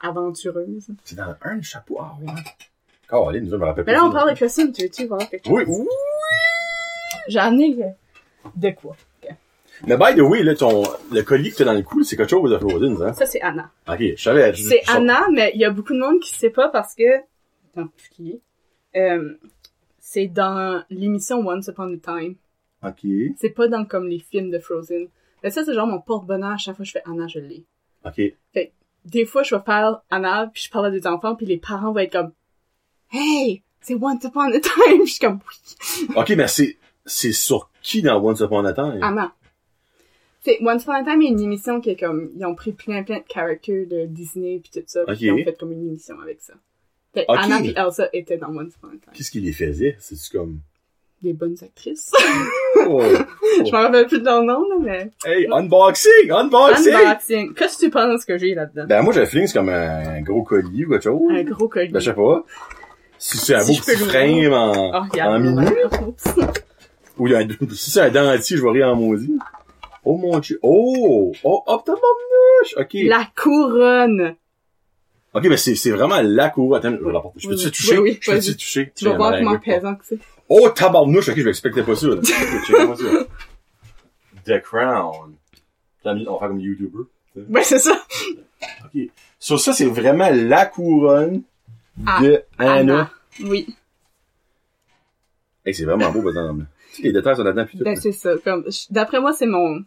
[0.00, 0.88] aventureuse.
[1.04, 1.98] C'est dans le 1, le chapeau.
[2.00, 2.32] Ah, ouais.
[3.08, 5.46] Caroline, nous, je me rappelle Mais là, on parle de costume, tu veux-tu voir quelque
[5.46, 5.54] chose?
[5.56, 5.86] Oui, oui.
[7.28, 8.96] J'en ai euh, de quoi?
[9.86, 12.30] Mais by the way, là, ton, le collier que t'as dans le cou, c'est quelque
[12.30, 13.12] chose de Frozen, hein?
[13.12, 13.70] Ça, c'est Anna.
[13.88, 14.52] Ok, je savais.
[14.54, 16.94] je- C'est je- Anna, mais il y a beaucoup de monde qui sait pas parce
[16.94, 17.18] que...
[17.76, 18.40] Attends, qui est?
[19.00, 19.34] Euh,
[19.98, 22.34] c'est dans l'émission Once Upon a Time.
[22.84, 23.10] Ok.
[23.38, 25.08] C'est pas dans comme les films de Frozen.
[25.42, 26.52] Mais ça, c'est genre mon porte-bonheur.
[26.52, 27.64] À chaque fois que je fais Anna, je l'ai.
[28.04, 28.20] Ok.
[29.04, 31.92] Des fois, je vais faire Anna, puis je parle à des enfants, puis les parents
[31.92, 32.32] vont être comme
[33.12, 35.38] «Hey, c'est Once Upon a Time!» je suis comme
[36.08, 36.76] «Oui, Ok, mais c'est,
[37.06, 38.98] c'est sur qui dans Once Upon a Time?
[39.02, 39.32] Anna.»
[40.44, 42.30] C'est Once Upon a Time, il y a une émission qui est comme...
[42.36, 45.36] Ils ont pris plein plein de characters de Disney, puis tout ça, puis ils ont
[45.44, 46.54] fait comme une émission avec ça.
[47.14, 47.38] Fait que Ok.
[47.40, 49.00] Anna et Elsa étaient dans Once Upon a Time.
[49.14, 49.96] Qu'est-ce qui les faisait?
[49.98, 50.60] C'est-tu comme...
[51.22, 52.10] Des bonnes actrices.
[52.86, 53.02] Oh.
[53.02, 55.10] je me rappelle plus de leur nom, là, mais...
[55.26, 56.30] Hey, unboxing!
[56.30, 56.94] Unboxing!
[56.94, 57.54] Unboxing.
[57.54, 58.84] Qu'est-ce que tu penses que j'ai là-dedans?
[58.86, 61.20] Ben, moi, j'ai le feeling c'est comme un gros collier ou quelque chose.
[61.28, 61.88] Un gros collier.
[61.88, 62.44] Ben, je sais pas.
[63.18, 65.66] Si c'est un beau petit frame en, Oh, en mini.
[67.18, 69.38] Ou un, si c'est un dentier, je vais rire en maudit.
[70.04, 70.58] Oh mon dieu.
[70.62, 71.32] Oh!
[71.44, 71.92] Oh, hop, ta!
[72.80, 72.90] Ok.
[73.04, 74.36] La couronne.
[75.34, 76.74] Ok, ben c'est, c'est vraiment la cour.
[76.76, 77.38] Attends, je vais la porter.
[77.40, 77.98] Je peux-tu Oui, toucher?
[77.98, 78.92] oui, oui, je peux-tu toucher?
[78.96, 80.18] Tu vas voir comment pesant que c'est.
[80.48, 81.28] Oh, tabarnouche!
[81.28, 82.16] Ok, je m'expectais pas ça, là.
[82.22, 83.26] Ça.
[84.46, 85.34] The Crown.
[86.04, 87.00] On va faire comme YouTuber.
[87.50, 87.92] Ouais, c'est ça.
[88.84, 89.02] Ok.
[89.38, 91.42] Sur ça, c'est vraiment la couronne
[92.06, 92.78] Ah, de Anna.
[92.78, 93.10] Anna.
[93.40, 93.66] Oui.
[95.66, 96.38] Hey, c'est vraiment beau, sais,
[97.02, 97.36] les détails.
[97.80, 98.34] Ben, c'est ça.
[98.44, 99.80] Comme, d'après moi, c'est mon,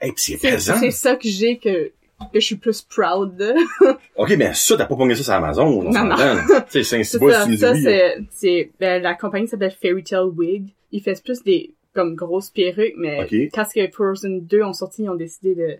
[0.00, 0.76] Hey, pis c'est pesant.
[0.78, 1.88] c'est ça que j'ai que,
[2.32, 3.52] que je suis plus proud de.
[4.16, 6.34] Ok, mais ça, t'as pas pogné ça sur Amazon, on Non, s'entend.
[6.34, 6.42] non.
[6.70, 10.28] Tu sais, c'est un C'est bois, ça, c'est, c'est, ben, la compagnie s'appelle Fairy Tale
[10.36, 10.68] Wig.
[10.92, 13.32] Ils font plus des, comme, grosses perruques, mais Ok.
[13.52, 15.76] quand que Frozen 2 ont sorti, ils ont décidé de,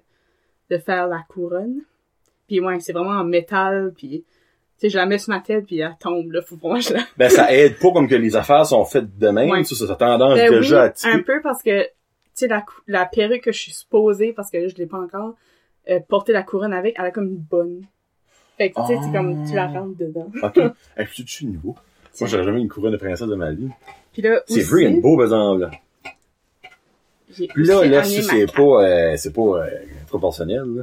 [0.75, 1.83] de faire la couronne.
[2.49, 4.25] Puis ouais, c'est vraiment en métal, puis,
[4.79, 7.01] sais, je la mets sur ma tête, puis elle tombe, là, faut que je la
[7.17, 9.51] Ben, ça aide pas comme que les affaires sont faites de même.
[9.51, 9.65] Ouais.
[9.65, 11.23] Ça, ça tendance Ben oui, déjà à un tirer.
[11.23, 11.91] peu parce que, tu
[12.35, 15.35] sais, la, la perruque que je suis supposée, parce que là, je l'ai pas encore,
[15.91, 17.83] euh, porter la couronne avec, elle a comme une bonne.
[18.57, 20.31] Fait que, tu sais, c'est comme, tu la rentres dedans.
[20.43, 20.61] Ok.
[20.97, 21.77] Je suis dessus de niveau.
[22.21, 23.69] Moi, j'aurais jamais une couronne de princesse de ma vie.
[24.13, 25.71] Puis là, C'est vrai, une beau, par exemple, là.
[27.31, 29.71] j'ai Puis là, là, si c'est pas, euh, c'est pas, euh,
[30.09, 30.83] proportionnel, là.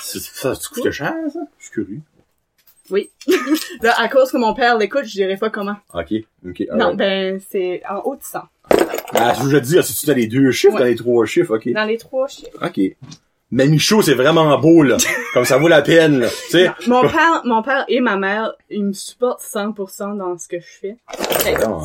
[0.00, 1.40] C'est- Ça, tu coûte cher, ça?
[1.58, 2.00] Je suis curieux.
[2.92, 3.10] Oui.
[3.82, 5.76] là, à cause que mon père l'écoute, je dirais pas comment.
[5.94, 6.12] Ok.
[6.46, 6.62] Ok.
[6.74, 8.38] Non, ben, c'est en haut de 100.
[9.14, 10.80] Ah, je veux dire, si tu dans les deux chiffres, Ouais.
[10.80, 11.72] dans les trois chiffres, ok.
[11.72, 12.58] Dans les trois chiffres.
[12.62, 12.80] Ok.
[13.50, 14.96] Mais Michaud, c'est vraiment beau, là.
[15.34, 16.28] Comme ça vaut la peine, là.
[16.28, 16.70] Tu sais?
[16.86, 20.66] Mon père, mon père et ma mère, ils me supportent 100% dans ce que je
[20.80, 20.96] fais.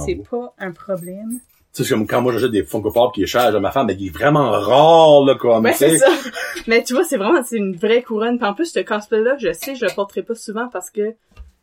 [0.06, 1.40] C'est pas un problème.
[1.84, 3.96] C'est comme quand moi j'achète des Funko Pop qui est cher à ma femme, mais
[4.00, 6.08] il est vraiment rare, là, comme, Ouais, c'est ça.
[6.68, 8.38] Mais tu vois, c'est vraiment, c'est une vraie couronne.
[8.38, 11.14] Puis en plus, ce cosplay-là, je sais, je le porterai pas souvent parce que,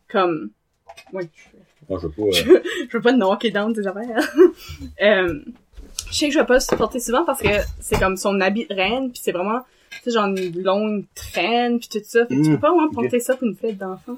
[0.09, 0.49] comme,
[1.13, 1.29] oui,
[1.89, 2.21] Moi, je veux pas,
[2.55, 4.27] euh, je veux pas knocker down des affaires.
[5.03, 5.39] euh,
[6.11, 7.49] je sais que je vais pas le porter souvent parce que
[7.81, 9.59] c'est comme son habit de reine, puis c'est vraiment,
[9.91, 12.25] tu sais, genre une longue traîne, puis tout ça.
[12.25, 14.17] Fait que tu Mm, peux pas vraiment porter ça pour une fête d'enfant.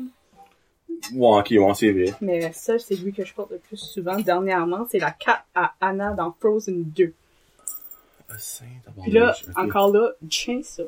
[1.14, 2.14] Ouais, ok, ouais, c'est vrai.
[2.22, 4.20] Mais ça, c'est lui que je porte le plus souvent.
[4.20, 7.14] Dernièrement, c'est la cape à Anna dans Frozen 2.
[9.04, 10.84] Puis là, encore là, tiens ça.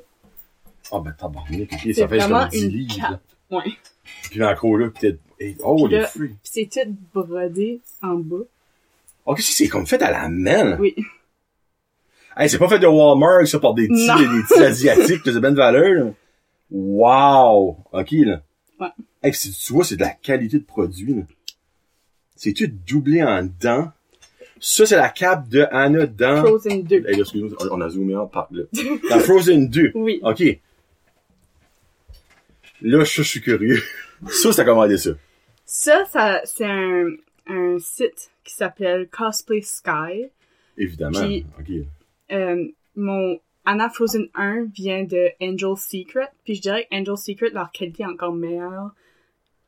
[0.91, 3.21] Ah, ben, tabarnak, ok, C'est ça fait vraiment comme 10 une livres, cape.
[3.51, 3.57] là.
[3.57, 3.71] Ouais.
[4.29, 6.29] Puis encore là, peut-être, hey, oh, les fruits.
[6.29, 8.37] Puis c'est tout brodé en bas.
[9.25, 10.77] Ok, si, c'est comme fait à la main?
[10.79, 10.95] Oui.
[12.35, 16.05] Hey, c'est pas fait de Walmart, ça, par des petits, des petits asiatiques, de valeur,
[16.05, 16.11] là.
[16.71, 17.77] Wow!
[17.91, 18.41] Ok, là.
[18.79, 18.87] Ouais.
[19.21, 21.21] Hey, tu vois, c'est de la qualité de produit, là.
[22.35, 23.91] C'est tout doublé en dedans.
[24.61, 26.45] Ça, c'est la cape de Anna dans...
[26.45, 27.05] Frozen 2.
[27.07, 28.63] Hey, excuse-nous, on a zoomé en par là.
[29.09, 29.91] Dans Frozen 2.
[29.95, 30.19] Oui.
[30.23, 30.41] Ok.
[32.81, 33.81] Là, je, je suis curieux.
[34.27, 35.11] Ça, c'est commandé ça.
[35.65, 37.09] Ça, ça c'est un,
[37.47, 40.25] un site qui s'appelle Cosplay Sky.
[40.77, 41.19] Évidemment.
[41.19, 41.85] Puis- Ok.
[42.31, 46.29] Euh, mon Anna Frozen 1 vient de Angel Secret.
[46.45, 48.91] Puis je dirais que Angel Secret, leur qualité est encore meilleure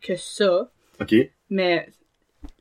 [0.01, 0.71] que ça.
[0.99, 1.15] Ok.
[1.49, 1.89] Mais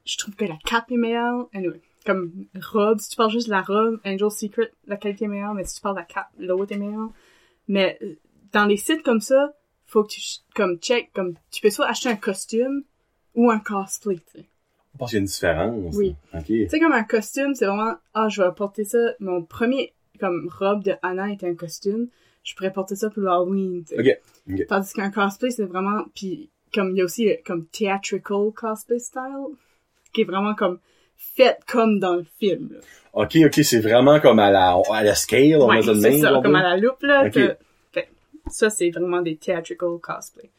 [0.04, 1.48] je trouve que la cape est meilleure.
[1.54, 2.32] Anyway, comme
[2.72, 5.54] robe, si tu parles juste de la robe, Angel Secret, la qualité est meilleure.
[5.54, 7.10] Mais si tu parles de la cape, l'autre est meilleure.
[7.68, 8.14] Mais euh,
[8.52, 9.54] dans les sites comme ça,
[9.86, 10.20] faut que tu
[10.54, 12.84] comme check, comme tu peux soit acheter un costume
[13.34, 14.46] ou un cosplay, tu sais.
[14.98, 15.96] Pense qu'il y a une différence.
[15.96, 16.16] Oui.
[16.34, 16.46] Ok.
[16.46, 18.98] Tu sais, comme un costume, c'est vraiment, ah, je vais porter ça.
[19.20, 22.08] Mon premier, comme, robe de Anna était un costume.
[22.42, 24.00] Je pourrais porter ça pour l'Halloween, tu sais.
[24.00, 24.66] Ok, ok.
[24.66, 29.54] Tandis qu'un cosplay, c'est vraiment, puis comme, il y a aussi, comme, theatrical cosplay style,
[30.12, 30.78] qui est vraiment comme,
[31.16, 32.80] faite comme dans le film, là.
[33.12, 36.10] Ok, ok, c'est vraiment comme à la, à la scale, on Ouais, va dire c'est
[36.10, 37.28] même, ça, comme à la loupe, là.
[37.30, 37.58] Fait,
[38.48, 40.50] ça, c'est vraiment des theatrical cosplay.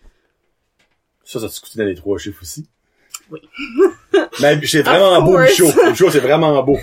[1.24, 2.68] Ça, ça te coûté dans les trois chiffres aussi?
[3.30, 3.40] Oui.
[4.42, 5.70] Mais c'est vraiment beau, le show.
[5.86, 6.78] Le show, c'est vraiment beau.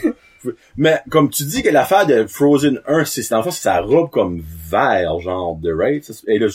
[0.77, 3.81] Mais, comme tu dis que l'affaire de Frozen 1, c'est, dans le fond, c'est sa
[3.81, 6.11] robe comme vert, genre, de right?
[6.29, 6.47] Et là,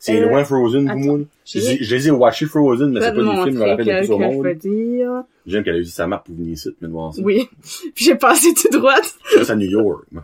[0.00, 1.18] c'est Euh, loin Frozen, pour moi.
[1.44, 3.92] je les ai watchés Frozen, mais Je c'est pas des films que je rappelle le
[3.92, 4.46] quel plus au je monde.
[4.56, 5.22] dire.
[5.46, 7.22] J'aime qu'elle a usé sa map pour venir ici, mais de voir ça.
[7.22, 7.48] Oui.
[7.94, 10.04] Puis j'ai passé tout droit, Ça, c'est à New York.
[10.10, 10.20] Puis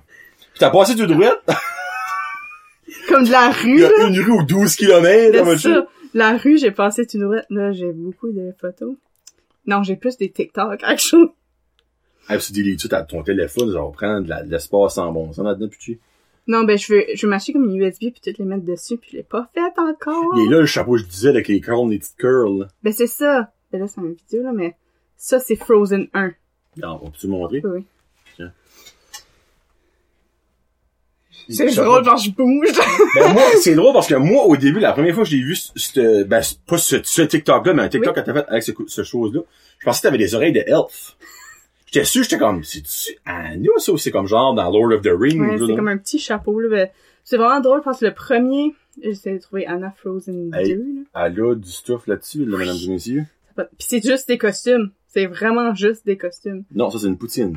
[0.58, 1.36] t'as passé tout droit?
[3.08, 4.08] comme de la Il rue, y a là.
[4.08, 5.86] une rue aux 12 km, C'est ça.
[6.14, 7.36] La rue, j'ai passé tout droit.
[7.50, 8.94] Là, j'ai beaucoup de photos.
[9.66, 11.26] Non, j'ai plus des TikTok, actually.
[12.28, 15.32] Ah, tu délites tout à ton téléphone, va prendre de de l'espace en bon.
[15.32, 15.98] Ça là-dedans, puis
[16.48, 18.96] Non, ben, je veux, je veux m'acheter comme une USB puis toutes les mettre dessus
[18.96, 20.32] puis je l'ai pas fait encore.
[20.36, 22.68] Il est là, le chapeau, je disais, avec les curls, les petites curls.
[22.82, 23.50] Ben, c'est ça.
[23.72, 24.76] Ben là, c'est une vidéo, là, mais
[25.16, 26.32] ça, c'est Frozen 1.
[26.76, 27.60] Regarde, on peut-tu montrer?
[27.64, 27.84] Oui, oui.
[28.36, 28.52] Tiens.
[31.48, 32.68] C'est drôle, genre, je bouge.
[33.14, 35.56] Ben, moi, c'est drôle parce que moi, au début, la première fois que j'ai vu
[35.56, 39.02] ce, ben, pas ce, ce TikTok-là, mais un TikTok que t'as fait avec ce, ce
[39.02, 39.40] chose-là,
[39.78, 41.16] je pensais que t'avais des oreilles de elf.
[41.86, 45.10] J'étais sûr, j'étais comme, c'est-tu Anna, ça, ou c'est comme genre dans Lord of the
[45.12, 46.88] Rings, Ouais, c'est comme un petit chapeau, là.
[47.24, 50.74] C'est vraiment drôle parce que le premier, j'essaie de trouver Anna Frozen 2, Hey.
[50.76, 51.26] là.
[51.26, 53.24] Elle a du stuff là-dessus, là, mesdames et messieurs.
[53.56, 54.90] Puis c'est juste des costumes.
[55.08, 56.64] C'est vraiment juste des costumes.
[56.74, 57.56] Non, ça, c'est une poutine.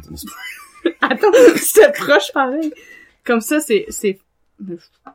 [1.02, 1.28] Attends,
[1.58, 2.74] c'était proche pareil.
[3.26, 4.18] Comme ça, c'est, c'est,
[4.66, 5.12] ça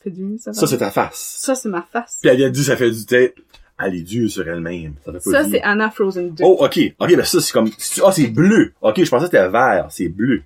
[0.00, 0.52] fait du, ça.
[0.52, 1.38] Ça, c'est ta face.
[1.40, 2.18] Ça, c'est ma face.
[2.20, 3.36] Puis elle a dit, ça fait du tête.
[3.82, 4.94] Elle est dure sur elle-même.
[5.04, 6.44] Ça Ça, c'est Anna Frozen 2.
[6.44, 6.78] Oh, ok.
[6.98, 7.70] Ok, ben ça, c'est comme...
[8.04, 8.72] Ah, c'est bleu.
[8.80, 9.88] Ok, je pensais que c'était vert.
[9.90, 10.42] C'est bleu.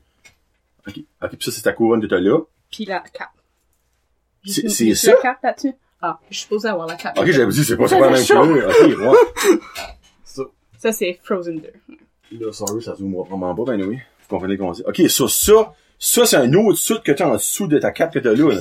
[0.87, 0.95] Ok.
[1.23, 2.39] Ok, puis ça, c'est ta couronne que t'as là.
[2.71, 3.29] Puis la cape.
[4.47, 5.13] C'est- ça?
[5.13, 5.73] la cape là-dessus.
[6.01, 7.19] Ah, je suis supposée avoir la cape.
[7.19, 8.69] Ok, j'avais dit, c'est pas, pas la même couleur.
[8.71, 9.59] Ok, ouais.
[10.25, 10.43] Ça,
[10.79, 12.47] Ça, c'est Frozen 2.
[12.47, 13.97] là, sorry, ça zoomera vraiment pas, ben oui.
[13.97, 14.87] Vous comprenez comment c'est.
[14.87, 18.15] Ok, ça, ça, ça, c'est un autre suit que t'as en dessous de ta cape
[18.15, 18.61] que t'as là, là.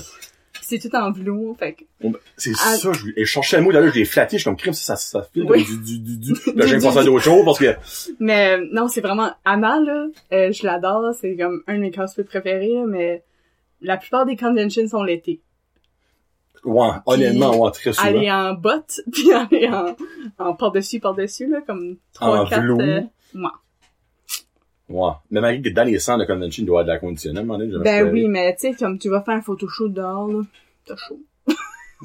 [0.70, 1.84] C'est tout en velours, fait que...
[2.02, 2.76] Ben, C'est Ah.
[2.76, 5.22] ça, je, cherchais le mot, là, je l'ai flatté, je suis comme crime, ça, ça,
[5.22, 5.64] ça file Oui.
[5.64, 6.34] du, du, du, du.
[6.56, 7.76] Là, j'ai pensé à d'autres choses parce que,
[8.20, 9.32] Mais non, c'est vraiment...
[9.46, 11.14] Anna, là, euh, je l'adore.
[11.20, 13.24] C'est comme un de mes cosplays préférés, là, mais
[13.82, 15.40] la plupart des conventions sont l'été.
[16.66, 18.08] ouais, honnêtement, ouais, très souvent.
[18.10, 19.96] Elle est en bottes, puis elle est en,
[20.38, 22.82] en par-dessus, par-dessus, là, comme En 3 4 velours.
[22.82, 23.02] euh,
[23.36, 23.50] ouais.
[24.90, 25.12] Ouais.
[25.32, 27.40] Mais malgré que dans les centres de convention, il doit y avoir de la conditionnelle,
[27.40, 29.92] à un moment donné, Ben oui, mais tu sais, comme tu vas faire un photoshoot
[29.92, 30.42] dehors, là,
[30.86, 31.20] t'as chaud.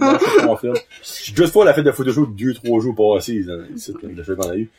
[0.01, 0.77] Ouais, je confirme.
[1.03, 4.49] J'ai juste fois la fête de photoshoot deux, trois jours passés, dans le fait qu'on
[4.49, 4.71] a eu.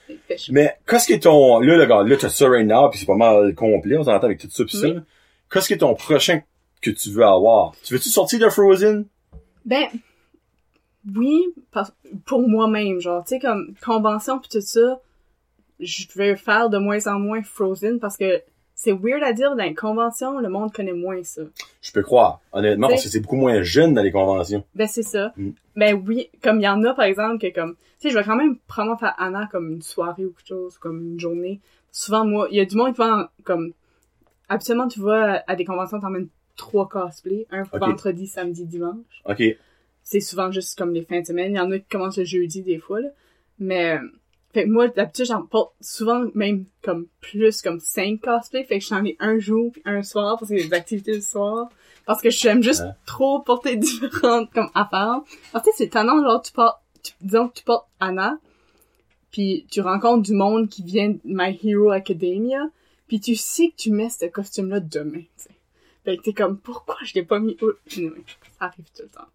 [0.49, 3.05] Mais, qu'est-ce qui est ton, là, le gars, là, t'as ça right now, pis c'est
[3.05, 4.87] pas mal complet, on s'entend avec tout ça pis ça.
[4.87, 4.95] Oui.
[5.51, 6.41] Qu'est-ce qui est ton prochain
[6.81, 7.73] que tu veux avoir?
[7.83, 9.05] Tu veux-tu sortir de Frozen?
[9.65, 9.85] Ben,
[11.15, 11.45] oui,
[12.25, 14.99] pour moi-même, genre, tu sais, comme convention pis tout ça,
[15.79, 18.41] je vais faire de moins en moins Frozen parce que
[18.75, 21.43] c'est weird à dire, dans les conventions, le monde connaît moins ça.
[21.81, 24.63] Je peux croire, honnêtement, T'sais- parce que c'est beaucoup moins jeune dans les conventions.
[24.75, 25.31] Ben, c'est ça.
[25.37, 25.49] Mm.
[25.75, 28.23] Ben oui, comme il y en a, par exemple, que comme, tu sais, je vais
[28.25, 31.59] quand même probablement faire Anna comme une soirée ou quelque chose, comme une journée.
[31.91, 33.73] Souvent, moi, il y a du monde qui va en- comme,
[34.49, 38.95] habituellement, tu vois, à des conventions, t'emmènes trois cosplays, un vendredi, samedi, dimanche.
[39.25, 39.41] Ok.
[40.05, 41.53] c'est souvent juste comme les fins de semaine.
[41.53, 43.07] Il y en a qui commencent le jeudi des fois, là.
[43.59, 43.97] Mais,
[44.53, 48.63] fait que moi, d'habitude, j'en porte souvent même comme plus comme cinq cosplays.
[48.65, 51.21] Fait que j'en ai un jour puis un soir parce que c'est des activités le
[51.21, 51.69] soir.
[52.05, 55.21] Parce que j'aime juste trop porter différentes comme affaires.
[55.53, 58.37] En fait, c'est tannant, genre, tu portes, tu- disons que tu portes Anna,
[59.31, 62.59] puis tu rencontres du monde qui vient de My Hero Academia,
[63.07, 65.49] puis tu sais que tu mets ce costume-là demain, tu sais.
[66.05, 67.57] Fait que t'es comme, pourquoi je l'ai pas mis.
[67.95, 68.21] Anyway,
[68.59, 69.27] ça arrive tout le temps.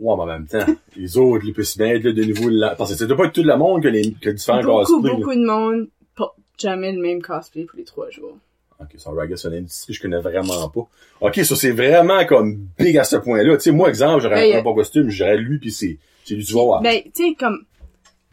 [0.00, 0.64] Ouais, mais en même temps,
[0.96, 3.88] les autres, les là, de nouveau, là, parce que doit pas tout le monde que
[3.88, 5.16] les, que différents beaucoup, cosplays, là.
[5.16, 8.36] beaucoup de monde porte jamais le même cosplay pour les trois jours.
[8.80, 10.88] Ok, ça, guess, c'est une industrie que je connais vraiment pas.
[11.20, 13.56] Ok, ça, c'est vraiment comme big à ce point-là.
[13.56, 16.52] Tu sais, moi, exemple, j'aurais Ben, un bon costume, j'aurais lui pis c'est, c'est du
[16.52, 16.80] voir.
[16.80, 17.64] Ben, tu sais, comme,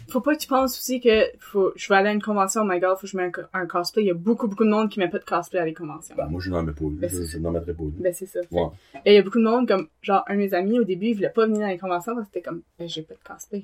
[0.10, 2.66] faut pas que tu penses aussi que faut, je vais aller à une convention, oh
[2.68, 4.04] my god, faut que je mette un, co- un cosplay.
[4.04, 6.16] Il y a beaucoup, beaucoup de monde qui met pas de cosplay à les conventions.
[6.16, 6.86] Ben, moi, je n'en mets pas.
[6.90, 7.84] Ben, je, n'en mettrais pas.
[7.98, 8.40] Ben, c'est ça.
[8.52, 8.68] Ouais.
[9.06, 11.08] Et il y a beaucoup de monde, comme, genre, un de mes amis, au début,
[11.08, 13.20] il voulait pas venir dans les conventions parce que c'était comme, ben, j'ai pas de
[13.28, 13.64] cosplay.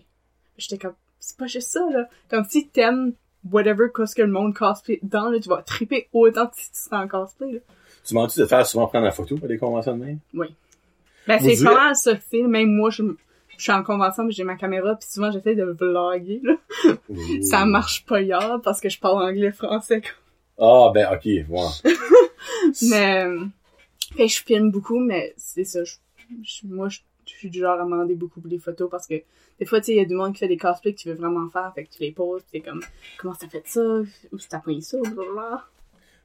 [0.57, 2.07] J'étais comme, c'est pas juste ça, là.
[2.29, 3.13] Comme, si t'aimes
[3.51, 6.79] whatever qu'est-ce que le monde cosplay dans, là, tu vas triper autant que si tu
[6.79, 7.59] serais en cosplay, là.
[8.03, 10.19] Tu m'en dis de faire souvent prendre la photo pour les conventions de même?
[11.27, 12.13] Ben, Vous c'est pas mal ça.
[12.33, 13.03] Même moi, je,
[13.62, 16.55] je suis en convention, mais j'ai ma caméra, puis souvent, j'essaie de vlogger, là.
[17.43, 20.01] Ça marche pas hier parce que je parle anglais, français.
[20.57, 21.45] Ah, ben, ok, ouais.
[22.82, 23.45] Mais, euh,
[24.16, 25.84] fait que je filme beaucoup, mais c'est ça.
[25.84, 25.95] je-
[26.43, 29.16] je- moi, je, je suis du genre à demander beaucoup pour les photos parce que
[29.59, 31.09] des fois, tu sais, il y a du monde qui fait des cosplays que tu
[31.09, 32.82] veux vraiment faire, fait que tu les poses, pis t'es comme,
[33.20, 33.82] comment t'as fait ça?
[34.32, 34.97] Où t'as pris ça?
[35.01, 35.66] Blablabla.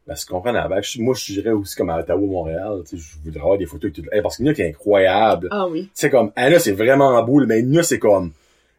[0.07, 0.69] Ben, je comprends la.
[0.83, 3.67] Je- Moi, je dirais aussi comme à Ottawa, Montréal, tu sais, je voudrais avoir des
[3.67, 3.91] photos.
[4.13, 5.49] Hey, parce qu'il y en a qui est incroyable.
[5.51, 5.89] Ah oui.
[5.95, 8.31] C'est comme, Anna, c'est vraiment beau, là, mais il y en a, c'est comme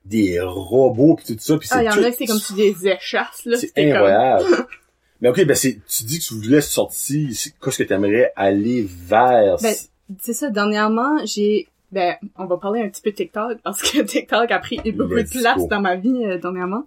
[0.05, 2.53] des robots pis tout ça, pis Ah, il y en a que c'est comme tu
[2.53, 3.57] des échasses, là.
[3.57, 4.45] C'est comme, incroyable.
[5.21, 7.28] mais ok, ben c'est, tu dis que tu voulais sortir,
[7.61, 9.57] qu'est-ce que t'aimerais aller vers?
[9.61, 9.75] Ben,
[10.21, 14.01] c'est ça, dernièrement, j'ai, ben, on va parler un petit peu de TikTok, parce que
[14.03, 16.84] TikTok a pris beaucoup de place dans ma vie, euh, dernièrement.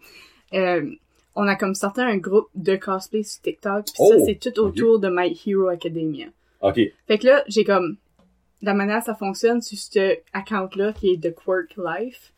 [0.54, 0.90] Euh,
[1.40, 4.58] on a comme sorti un groupe de cosplay sur TikTok, pis Oh, ça, c'est tout
[4.60, 6.26] autour de My Hero Academia.
[6.60, 6.78] ok.
[7.06, 7.96] Fait que là, j'ai comme,
[8.60, 12.32] la manière ça fonctionne sur ce account-là, qui est The Quirk Life,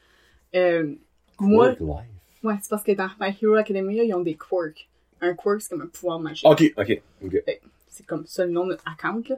[0.55, 0.95] euh,
[1.41, 2.45] moi, Work life?
[2.45, 4.89] ouais, c'est parce que dans My Hero Academia, ils ont des quirks.
[5.21, 6.47] Un quirk, c'est comme un pouvoir magique.
[6.49, 7.43] Ok, ok, ok.
[7.89, 9.37] c'est comme ça le nom de notre account, là.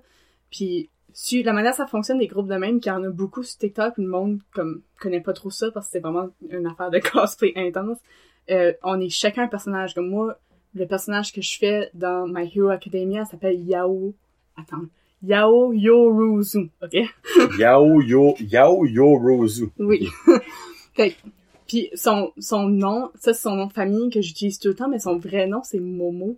[0.51, 3.43] Puis, sur la manière ça fonctionne, des groupes de même, qu'il y en a beaucoup
[3.43, 6.91] sur TikTok, le monde, comme, connaît pas trop ça, parce que c'est vraiment une affaire
[6.91, 7.99] de cosplay intense.
[8.51, 9.95] Euh, on est chacun un personnage.
[9.95, 10.39] Comme moi,
[10.75, 14.15] le personnage que je fais dans My Hero Academia s'appelle Yao...
[14.57, 14.87] Attends.
[15.27, 16.97] Yao Yoruzu, ok?
[17.59, 19.71] Yao Yo, Yao Yo Rosu.
[19.79, 20.09] Oui.
[20.95, 21.17] fait
[21.67, 24.89] puis son, son nom, ça c'est son nom de famille que j'utilise tout le temps,
[24.89, 26.37] mais son vrai nom c'est Momo.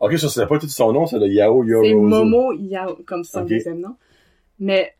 [0.00, 1.92] Ok, ça c'est pas tout son nom, c'est le Yao Yo C'est.
[1.94, 3.48] Momo Yao, comme son Ok.
[3.48, 3.96] deuxième nom.
[4.58, 4.94] Mais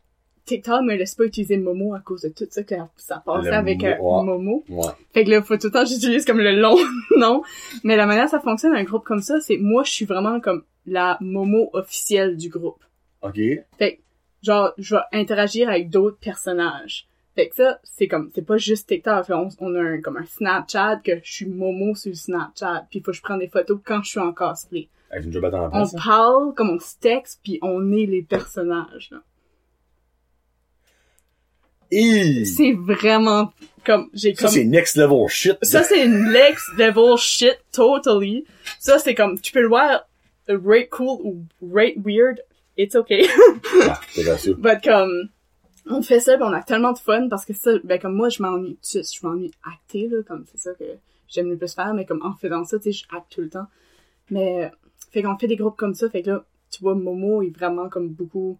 [0.45, 3.55] TikTok me laisse pas utiliser Momo à cause de tout ça que ça passait Le
[3.55, 4.25] avec euh, mo- ouais.
[4.25, 4.63] Momo.
[4.69, 4.91] Ouais.
[5.13, 6.77] Fait que là, faut tout le temps j'utilise comme le long
[7.17, 7.43] nom.
[7.83, 10.63] Mais la manière ça fonctionne, un groupe comme ça, c'est moi, je suis vraiment comme
[10.85, 12.83] la Momo officielle du groupe.
[13.21, 13.35] Ok.
[13.77, 14.01] Fait que,
[14.41, 17.07] genre, je vais interagir avec d'autres personnages.
[17.35, 19.25] Fait que ça, c'est comme, c'est pas juste TikTok.
[19.25, 22.87] Fait, on, on a un, comme un Snapchat que je suis Momo sur le Snapchat.
[22.89, 24.89] Puis faut que je prenne des photos quand je suis en cosplay.
[25.11, 29.09] Temps On parle, comme on se texte, puis on est les personnages.
[29.11, 29.19] là.
[31.91, 33.51] C'est vraiment
[33.83, 34.51] comme, j'ai Ça, comme...
[34.51, 35.57] c'est next level shit.
[35.63, 38.45] Ça, c'est une next level shit, totally.
[38.79, 40.05] Ça, c'est comme, tu peux le voir
[40.47, 42.41] rate cool ou rate weird,
[42.77, 43.27] it's okay.
[43.83, 44.55] Ah, c'est gracieux.
[44.55, 45.29] But comme,
[45.89, 48.29] on fait ça, pis on a tellement de fun parce que ça, ben comme moi,
[48.29, 50.85] je m'ennuie, tu sais, je m'ennuie acter, là, comme c'est ça que
[51.27, 53.49] j'aime le plus faire, mais comme en faisant ça, tu sais, je acte tout le
[53.49, 53.67] temps.
[54.29, 54.71] Mais,
[55.11, 57.89] fait qu'on fait des groupes comme ça, fait que là, tu vois, Momo est vraiment
[57.89, 58.57] comme beaucoup,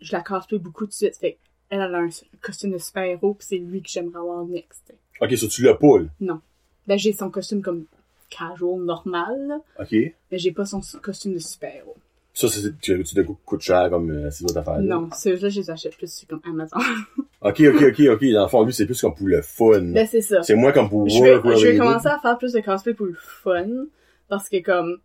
[0.00, 1.38] je la cosplay beaucoup tout de suite, fait
[1.70, 2.08] elle, elle a un
[2.40, 4.94] costume de super-héros, pis c'est lui que j'aimerais avoir next.
[5.20, 6.08] Ok, ça tu le poules?
[6.20, 7.84] Ben, j'ai son costume comme
[8.30, 9.92] casual, normal, là, Ok.
[9.92, 11.96] mais j'ai pas son costume de super-héros.
[12.34, 14.78] Ça, c'est, tu, tu te coûtes cher comme euh, ces autres affaires.
[14.80, 16.78] Non, ceux-là, je les achète plus sur comme Amazon.
[17.40, 18.24] Ok, ok, ok, ok.
[18.32, 19.80] Dans le fond, lui, c'est plus comme pour le fun.
[19.92, 20.42] ben, c'est ça.
[20.42, 22.94] C'est moins comme pour je vais, work je vais commencer à faire plus de cosplay
[22.94, 23.86] pour le fun
[24.28, 24.98] parce que comme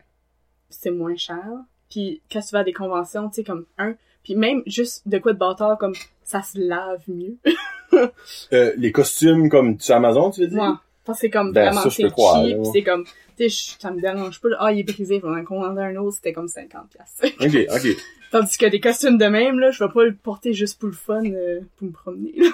[0.68, 1.44] c'est moins cher
[1.88, 3.94] puis quand tu vas à des conventions tu sais comme un
[4.24, 5.94] puis même juste de quoi de bâtard comme
[6.24, 7.36] ça se lave mieux
[8.52, 10.56] Euh, les costumes comme sur Amazon, tu veux dire?
[10.56, 12.58] moi parce que c'est comme Ben, vraiment c'est cheap ouais.
[12.72, 13.04] c'est comme
[13.36, 16.16] tu sais ça me dérange pas ah il est brisé faut en commander un autre
[16.16, 17.96] c'était comme 50 pièces Ok, ok.
[18.32, 20.94] tandis que des costumes de même là je vais pas le porter juste pour le
[20.96, 22.48] fun euh, pour me promener là.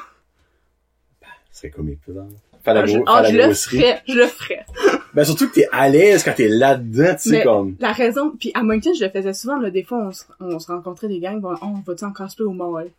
[1.52, 2.26] Ce serait comique, ça.
[2.64, 3.78] Faire la, ah, ah, faire je la le grosserie.
[3.78, 4.66] ferais je le ferais
[5.14, 7.74] Ben, surtout que t'es à l'aise quand t'es là-dedans, tu sais, comme.
[7.80, 10.58] La raison, puis à Moncton, je le faisais souvent, là, des fois, on se, on
[10.60, 12.90] se rencontrait des gangs, bon, on va-tu en cosplay au mall?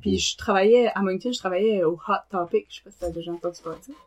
[0.00, 3.10] Puis je travaillais, à Moncton, je travaillais au Hot Topic, je sais pas si t'as
[3.10, 3.98] déjà entendu parler de ça.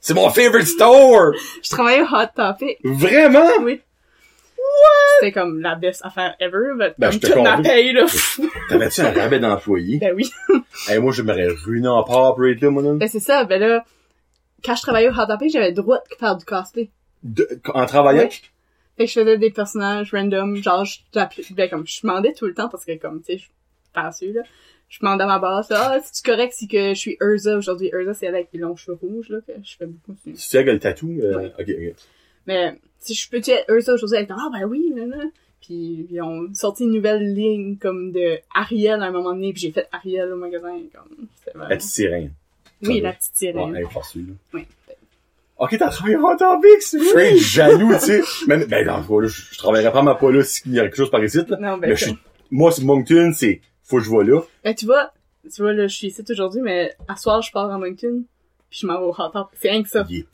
[0.00, 1.32] C'est mon favorite store!
[1.62, 3.48] Je travaillais au Hot Topic, Vraiment?
[3.62, 3.80] oui.
[5.18, 8.06] C'était comme la best affaire ever, mais Ben, comme je te toute ma paye, là.
[8.68, 9.98] T'avais-tu un rabais d'employé?
[9.98, 10.30] ben oui.
[10.88, 12.94] hey, moi, je m'aurais ruiné en corporate, là, moi, là.
[12.94, 13.84] Ben c'est ça, ben là,
[14.64, 16.90] quand je travaillais au Topic, j'avais le droit de faire du cosplay.
[17.22, 18.28] De- en travaillant?
[18.96, 20.98] Fait que je faisais des personnages random, genre, je,
[21.54, 23.52] ben, comme, je demandais tout le temps, parce que comme, tu sais, je suis
[23.92, 24.42] passée, là.
[24.88, 27.56] Je demandais à ma boss, ah, c'est-tu correct si que je suis Urza?
[27.56, 27.90] Aujourd'hui?
[27.92, 30.18] Urza, c'est elle avec les longs cheveux rouges, là, que je fais beaucoup.
[30.34, 31.16] C'est elle qui a le tatou?
[31.22, 31.48] Euh.
[31.58, 31.94] Ok, ok.
[32.46, 34.18] Mais, si je peux-tu être Urza aujourd'hui?
[34.18, 35.24] Elle dit, ah, ben oui, là, là.
[35.60, 39.62] Puis, ils ont sorti une nouvelle ligne, comme de Ariel à un moment donné, puis
[39.62, 42.32] j'ai fait Ariel au magasin, comme, La petite sirène.
[42.82, 43.70] Oui, la petite sirène.
[43.70, 44.34] Ouais, elle est forcée, là.
[44.54, 44.66] Oui.
[45.58, 46.80] Ok, t'as travaillé en Topics!
[46.80, 48.22] Je serais jaloux, tu sais.
[48.46, 50.96] Même, ben, dans le là, je, je travaillerais vraiment pas là s'il y a quelque
[50.96, 51.58] chose par ici, là.
[51.60, 52.10] Non, ben, Mais je
[52.50, 54.40] moi, c'est Moncton, c'est, faut que je vois là.
[54.64, 55.12] Ben, tu vois,
[55.54, 58.24] tu vois, là, je suis ici aujourd'hui, mais à soir, je pars à Moncton,
[58.70, 59.48] puis je m'en vais au Hot.
[59.60, 60.06] C'est rien que ça.
[60.08, 60.26] Il est.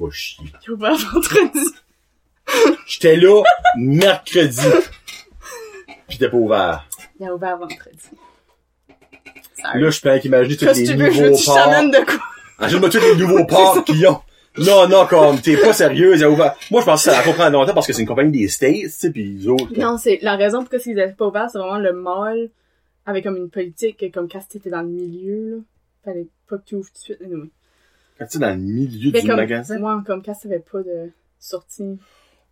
[0.00, 0.44] Va chier.
[0.64, 1.66] J'ai ouvert vendredi.
[2.86, 3.42] J'étais là,
[3.76, 4.60] mercredi.
[6.08, 6.88] Pis t'es pas ouvert.
[7.20, 7.80] Il a ouvert vendredi.
[9.62, 9.80] Sorry.
[9.80, 11.66] Là, je peux imaginer tous les nouveaux ports.
[11.90, 12.20] de quoi?
[12.58, 14.20] Imagine-moi tous les nouveaux ports qu'ils ont.
[14.58, 16.20] Non, non, comme, t'es pas sérieuse.
[16.22, 18.02] elle a ouvert- Moi, je pense que ça va pas prendre longtemps parce que c'est
[18.02, 19.72] une compagnie des States, tu sais, pis les autres.
[19.78, 22.48] Non, c'est la raison pourquoi ils avaient pas ouvert, c'est vraiment le mall
[23.06, 25.56] avec comme une politique que comme quand t'étais dans le milieu, là,
[26.04, 27.22] fallait pas que tu ouvres tout de suite.
[27.22, 27.48] Anyway.
[28.20, 29.78] Quand tu es dans le milieu Mais du comme, magasin?
[29.78, 31.98] moi, comme quand t'avais pas de sortie.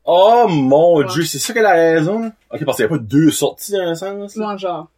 [0.04, 1.04] Oh mon Ouais.
[1.04, 2.32] dieu, c'est ça qu'elle a raison?
[2.50, 4.34] Ok, parce qu'il y a pas deux sorties dans un sens.
[4.36, 4.90] Moi, genre.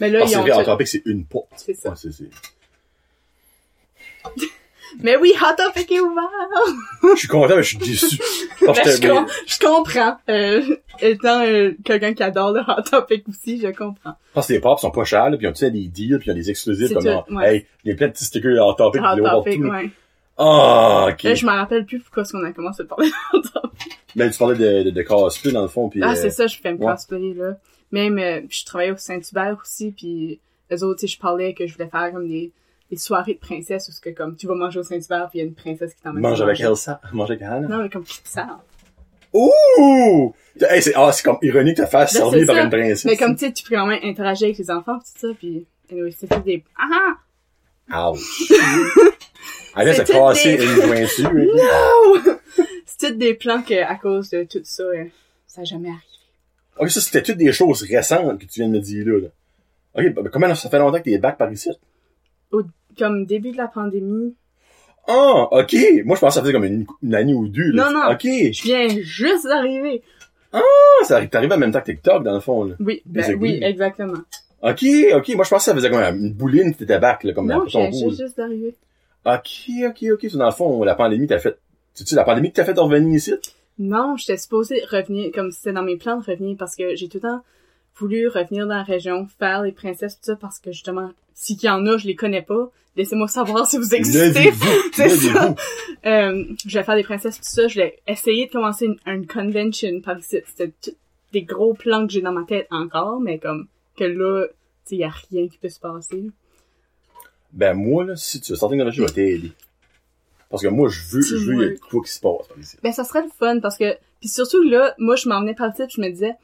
[0.00, 0.42] Mais là, Parce que ils ont.
[0.42, 1.52] vrai, en topic, c'est une porte.
[1.56, 1.90] C'est ça.
[1.90, 2.30] Ouais, c'est, c'est...
[5.02, 6.28] Mais oui, Hot Topic est ouvert!
[7.14, 8.18] Je suis content, mais je suis déçu.
[8.60, 10.16] Ben, je, com- je comprends.
[10.28, 10.62] Euh,
[11.00, 14.14] étant euh, quelqu'un qui adore le Hot Topic aussi, je comprends.
[14.34, 16.30] parce que les pops sont pas chers, là, pis ont, tu sais, des deals, pis
[16.30, 17.54] ont des exclusifs, comme, tout, ouais.
[17.56, 19.90] hey, il y a plein de petits stickers topic, Hot ils vont Topic, ouais.
[20.36, 21.22] Ah, ok.
[21.22, 23.98] Là, je me rappelle plus pourquoi est-ce qu'on a commencé à parler de Hot Topic.
[24.16, 26.46] Ben, tu parlais de, de, de cosplay, dans le fond, pis Ah, euh, c'est ça,
[26.46, 26.92] je fais me ouais.
[26.92, 27.56] cosplayer, là.
[27.92, 30.38] Même, euh, je travaillais au Saint-Hubert aussi, puis
[30.72, 32.52] eux autres, tu sais, je parlais que je voulais faire comme des,
[32.90, 35.42] des soirées de princesses, où ce que, comme, tu vas manger au Saint-Hubert, puis il
[35.42, 36.22] y a une princesse qui t'emmène.
[36.22, 36.60] mange avec.
[36.60, 37.68] Elsa, mange avec Hannah.
[37.68, 38.60] Non, mais comme pizza.
[39.32, 40.34] Ouh!
[40.60, 42.62] Hey, c'est, ah, c'est comme ironique de te faire servir Ben, par ça.
[42.64, 43.04] une princesse.
[43.04, 45.66] Mais comme, tu sais, tu peux quand même interagir avec les enfants, tout ça, puis
[45.90, 46.64] anyway, c'était des...
[46.76, 47.16] Ah
[47.92, 48.10] ah!
[48.10, 48.18] Ouch!
[49.76, 51.28] C'est casser des- une jointure.
[51.30, 51.46] hein.
[52.56, 52.64] Non!
[52.84, 55.04] C'est toutes des plans que, à cause de tout ça, euh,
[55.46, 56.02] ça n'a jamais arrivé.
[56.78, 59.18] Ok, ça, c'était toutes des choses récentes que tu viens de me dire là.
[59.20, 59.28] là.
[59.94, 61.70] Ok, ben, comment ça fait longtemps que t'es back par ici?
[63.00, 64.34] Comme début de la pandémie,
[65.08, 65.74] Ah, ok.
[66.04, 67.72] Moi, je pensais que ça faisait comme une, une année ou deux.
[67.72, 67.90] Là.
[67.90, 68.12] Non, non.
[68.12, 68.22] Ok.
[68.22, 70.02] je viens juste d'arriver.
[70.52, 70.60] Ah,
[71.04, 72.74] ça arrive, t'arrives en même temps que TikTok, dans le fond, là.
[72.80, 74.18] Oui, ben, oui, exactement.
[74.62, 74.84] Ok,
[75.14, 75.28] ok.
[75.34, 77.66] Moi, je pensais que ça faisait comme une bouline, t'étais back, là, comme Non, dans
[77.66, 78.10] ton bout.
[78.10, 78.74] juste, juste d'arriver.
[79.24, 79.50] Ok,
[79.88, 80.36] ok, ok.
[80.36, 81.56] Dans le fond, la pandémie t'a fait...
[81.94, 83.34] C'est-tu la pandémie qui t'a fait revenir ici?
[83.78, 87.16] Non, j'étais supposée revenir, comme c'était dans mes plans de revenir, parce que j'ai tout
[87.22, 87.42] le temps
[87.96, 91.68] voulu revenir dans la région, faire les princesses, tout ça, parce que justement, s'il y
[91.68, 92.70] en a, je les connais pas.
[92.96, 94.52] Laissez-moi savoir si vous existez.
[94.92, 95.54] C'est ça.
[96.04, 97.68] Euh, je vais faire des princesses, tout ça.
[97.68, 100.38] Je vais essayer de commencer une, une convention par ici.
[100.46, 100.72] C'était
[101.32, 104.96] des gros plans que j'ai dans ma tête encore, mais comme que là, tu sais,
[104.96, 106.30] y a rien qui peut se passer.
[107.52, 109.52] Ben, moi, là, si tu veux sortir une région, je vais t'aider.
[110.48, 111.90] Parce que moi, je veux, je veux, il Teamwork.
[111.90, 112.76] quoi qui se passe par ici.
[112.82, 115.70] Ben, ça serait le fun parce que, puis surtout là, moi, je m'en venais par
[115.70, 116.34] ici, puis je me disais,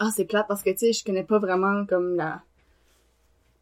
[0.00, 2.42] ah, c'est plate parce que, tu sais, je connais pas vraiment comme la,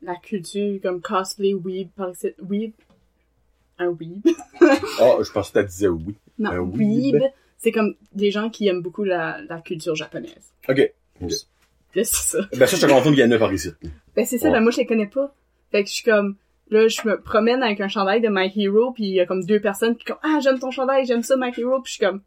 [0.03, 2.28] la culture, comme cosplay, weeb, par ici.
[2.41, 2.72] Weeb?
[3.78, 4.24] Un weeb?
[5.01, 6.14] Ah, je pensais que tu disais oui.
[6.39, 7.14] Non, Un weeb?
[7.14, 7.22] weeb,
[7.57, 10.53] c'est comme des gens qui aiment beaucoup la, la culture japonaise.
[10.68, 10.93] Ok.
[11.95, 12.39] C'est ça.
[12.57, 13.70] Ben, ça, je te confirme qu'il y en a par ici.
[14.14, 14.55] Ben, c'est ça, Ouais.
[14.55, 15.34] ben, moi, je les connais pas.
[15.72, 16.36] Fait que je suis comme,
[16.70, 19.45] là, je me promène avec un chandail de My Hero, puis il y a comme
[19.45, 22.05] deux personnes qui comme, ah, j'aime ton chandail, j'aime ça, My Hero, puis je suis
[22.07, 22.22] comme,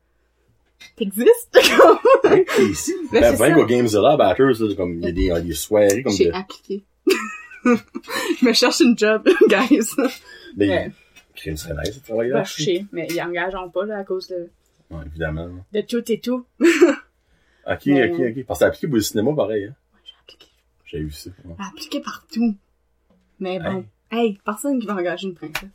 [0.96, 1.60] t'existes?
[1.78, 2.94] Comme, t'es ici.
[3.12, 5.32] Ben, Ben, c'est ben, qu'au Gamezilla, Batters, là, comme, il y a des, il y
[5.32, 6.84] a des soirées comme J'ai de, appliqué.
[7.66, 9.88] je me cherche une job, guys.
[10.56, 10.92] ben, Ouais.
[11.36, 12.44] crime serait nice, de travailler là.
[12.44, 14.50] chier, mais ils engageant pas, là, à cause de,
[14.90, 15.50] Ouais, évidemment.
[15.72, 16.46] de tout et tout.
[17.68, 18.46] Ok, Mais- ok, ok.
[18.48, 19.76] Parce que t'as appliqué pour le cinéma, pareil, hein?
[20.04, 20.48] J'ai appliqué.
[20.84, 21.30] J'ai vu ça.
[21.46, 21.56] ouais.
[21.60, 22.56] Appliqué partout.
[23.40, 25.70] Mais bon, hey, personne qui va engager une princesse.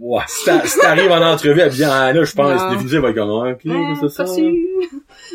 [0.00, 3.16] Ouais, si t'a- si t'arrives en entrevue à bien Anna, je pense, définitivement, va être
[3.16, 4.24] comme, ok, Ouais, c'est ça.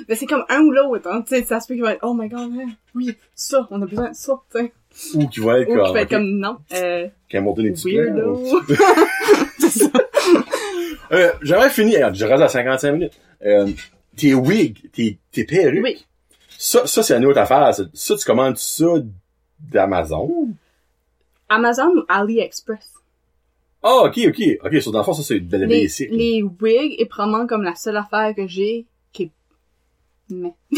[0.07, 1.21] Mais c'est comme un ou l'autre, hein.
[1.21, 3.81] Tu sais, ça se peut qu'il va être, oh my god, hein, oui, ça, on
[3.81, 5.17] a besoin de ça, tu sais.
[5.17, 7.61] Ou qui va être Ou comme, va être ok, comme, non, euh, qui a monté
[7.61, 8.33] les petits plans, weirdo.
[8.35, 8.61] ou-
[11.11, 13.13] Euh, j'aimerais finir, regarde, j'ai rasé à 55 minutes.
[13.43, 13.67] Euh,
[14.15, 15.81] tes wigs, tes, tes perruques.
[15.83, 16.05] Oui.
[16.55, 17.73] Ça, ça, c'est une autre affaire.
[17.93, 18.85] Ça, tu commandes ça
[19.59, 20.49] d'Amazon?
[21.49, 22.91] Amazon ou AliExpress?
[23.83, 24.41] Ah, ok, ok.
[24.65, 26.09] Ok, sur dans le fond, ça, c'est de la Les, basic.
[26.11, 29.31] les wigs est probablement comme la seule affaire que j'ai qui est...
[30.29, 30.53] Mais...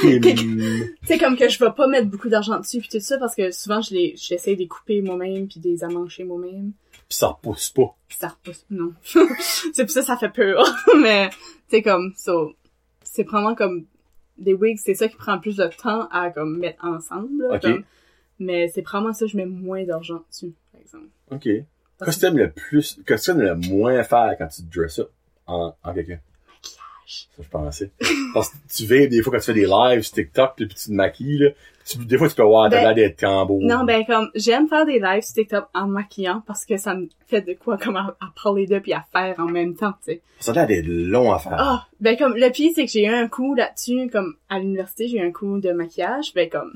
[0.00, 3.34] Tu sais, comme que je vais pas mettre beaucoup d'argent dessus puis tout ça parce
[3.34, 6.72] que souvent je les, j'essaie de les couper moi-même puis de les amancher moi-même.
[7.08, 7.94] Pis ça repousse pas.
[8.08, 8.64] Puis ça repousse.
[8.70, 8.92] Non.
[9.72, 10.64] c'est pour ça que ça fait peur.
[11.00, 11.36] Mais, tu
[11.68, 12.52] sais, comme, so,
[13.02, 13.86] c'est probablement comme
[14.38, 17.42] des wigs, c'est ça qui prend plus de temps à comme mettre ensemble.
[17.44, 17.62] là, Ok.
[17.62, 17.84] comme.
[18.38, 21.08] mais c'est probablement ça je mets moins d'argent dessus, par exemple.
[21.30, 21.48] Ok.
[22.04, 24.98] Qu'est-ce que t'aimes le plus, qu'est-ce que t'aimes le moins faire quand tu te dress
[24.98, 25.10] up
[25.46, 26.18] en, en quelqu'un?
[26.48, 27.28] Maquillage.
[27.36, 27.90] Ça, je pensais.
[28.34, 30.74] Parce que tu vapes des fois quand tu fais des lives sur TikTok, puis tu
[30.74, 31.48] te maquilles, là.
[31.88, 33.60] Tu- des fois, tu peux voir, t'as Ben, l'air d'être tambour.
[33.62, 37.06] Non, ben comme j'aime faire des lives sur TikTok en maquillant parce que ça me
[37.28, 40.14] fait de quoi comme à, à parler d'eux puis à faire en même temps, tu
[40.14, 40.20] sais.
[40.40, 41.54] Ça a l'air d'être long à faire.
[41.56, 45.06] Ah, ben comme le pire c'est que j'ai eu un coup là-dessus comme à l'université,
[45.06, 46.72] j'ai eu un coup de maquillage, ben comme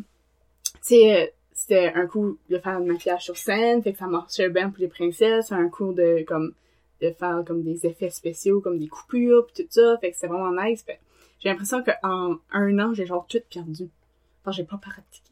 [0.74, 1.26] tu sais euh,
[1.70, 4.80] c'était un coup de faire du maquillage sur scène, fait que ça marchait bien pour
[4.80, 6.52] les princesses, un cours de comme
[7.00, 10.26] de faire comme des effets spéciaux comme des coupures pis tout ça, fait que c'était
[10.26, 10.82] vraiment nice.
[10.82, 10.98] Fait,
[11.38, 13.88] j'ai l'impression que en un an, j'ai genre tout perdu.
[14.42, 15.22] Enfin, j'ai pas pratiqué.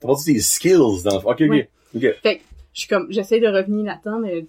[0.00, 1.30] T'as pas dit tes skills dans le fond.
[1.30, 1.50] Ok, ok.
[1.50, 1.70] Ouais.
[1.94, 2.40] Ok.
[2.72, 4.46] je suis comme, j'essaie de revenir là-dedans, mais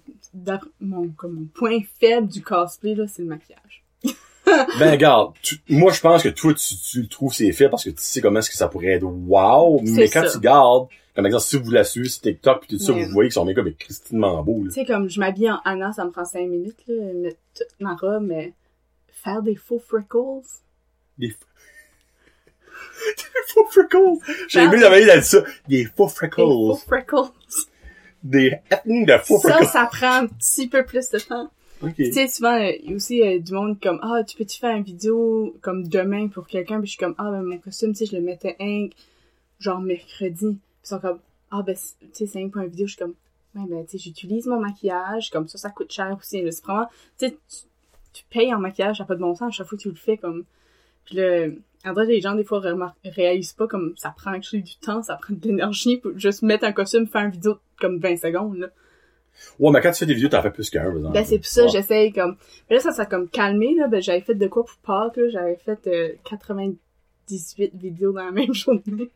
[0.80, 3.84] mon, comme mon point faible du cosplay, là, c'est le maquillage.
[4.78, 7.82] Ben, regarde, tu- moi, je pense que toi, tu, tu le trouves c'est fait parce
[7.82, 10.30] que tu sais comment est-ce que ça pourrait être wow, mais quand ça.
[10.30, 10.86] tu gardes,
[11.16, 13.44] comme exemple, si vous la suivez sur TikTok pis tout ça, vous voyez que son
[13.44, 14.62] make-up est christinement beau.
[14.66, 17.66] Tu sais, comme, je m'habille en Anna, ça me prend cinq minutes, là, mettre toute
[17.80, 18.52] ma robe, mais
[19.10, 20.46] faire des faux freckles,
[21.18, 21.32] Des, f-
[23.16, 24.18] des faux freckles!
[24.48, 25.38] J'ai aimé la manière, ça.
[25.68, 26.36] Des faux des freckles.
[26.36, 27.30] faux freckles.
[28.22, 29.70] Des ethnies de faux Ça, freckles.
[29.72, 31.50] ça prend un petit peu plus de temps.
[31.94, 34.74] Tu sais, souvent, il y a aussi euh, du monde comme, ah, tu peux-tu faire
[34.76, 36.78] une vidéo comme demain pour quelqu'un?
[36.80, 38.88] Puis je suis comme, ah, ben mon costume, tu sais, je le mettais un,
[39.60, 40.58] genre mercredi.
[40.86, 41.18] Ils sont comme,
[41.50, 42.86] ah, ben, tu sais, c'est un pour une vidéo.
[42.86, 43.14] Je suis comme,
[43.56, 46.42] ouais, ben, tu sais, j'utilise mon maquillage, comme ça, ça coûte cher aussi.
[46.42, 46.50] là.
[46.52, 46.86] C'est vraiment,
[47.18, 47.36] tu sais,
[48.12, 49.90] tu- payes en maquillage, ça n'a pas de bon sens à chaque fois que tu
[49.90, 50.44] le fais, comme.
[51.04, 51.48] Puis là,
[51.84, 52.60] en vrai, les gens, des fois,
[53.04, 56.64] réalisent pas comme ça prend actually du temps, ça prend de l'énergie pour juste mettre
[56.64, 58.68] un costume, faire une vidéo comme 20 secondes, là.
[59.58, 61.12] Ouais, mais quand tu fais des vidéos, t'en fais plus qu'un, par exemple.
[61.12, 61.68] Ben, c'est pour ça, Ouais.
[61.68, 62.36] j'essaye comme...
[62.70, 63.86] Mais là, ça s'est comme calmé, là.
[63.86, 65.28] Ben, j'avais fait de quoi pour Pâques, là.
[65.28, 69.10] J'avais fait euh, 98 vidéos dans la même journée.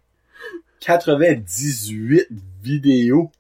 [0.81, 2.29] 98
[2.63, 3.31] vidéos.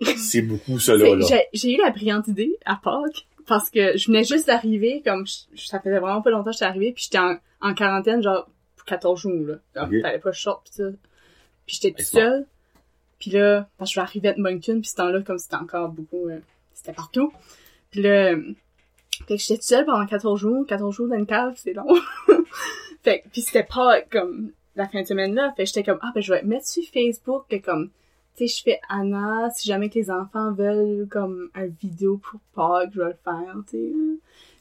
[0.16, 1.04] C'est beaucoup, ça, là.
[1.52, 5.26] J'ai eu la brillante idée à Pâques parce que je venais juste d'arriver, comme...
[5.26, 8.48] je- ça faisait vraiment pas longtemps que j'étais arrivée, puis j'étais en, en quarantaine, genre,
[8.76, 9.54] pour 14 jours, là.
[9.74, 10.00] Comme, Ok.
[10.02, 10.84] Fallait pas sorte, pis ça.
[11.66, 12.46] Puis j'étais toute seule.
[13.18, 15.90] Puis là, parce que je vais arriver à Moncton, puis ce temps-là, comme c'était encore
[15.90, 16.28] beaucoup...
[16.28, 16.38] euh,
[16.74, 17.32] c'était partout.
[17.90, 18.34] Puis là...
[19.28, 20.64] Fait que j'étais toute seule pendant 14 jours.
[20.66, 21.86] 14 jours dans une cave, c'est long.
[23.02, 25.52] fait que, puis c'était pas comme la fin de semaine là.
[25.56, 27.90] Fait j'étais comme, ah ben je vais mettre sur Facebook que comme,
[28.36, 32.40] tu sais, je fais Anna, si jamais que les enfants veulent comme un vidéo pour
[32.54, 33.76] Pâques, je vais le faire, tu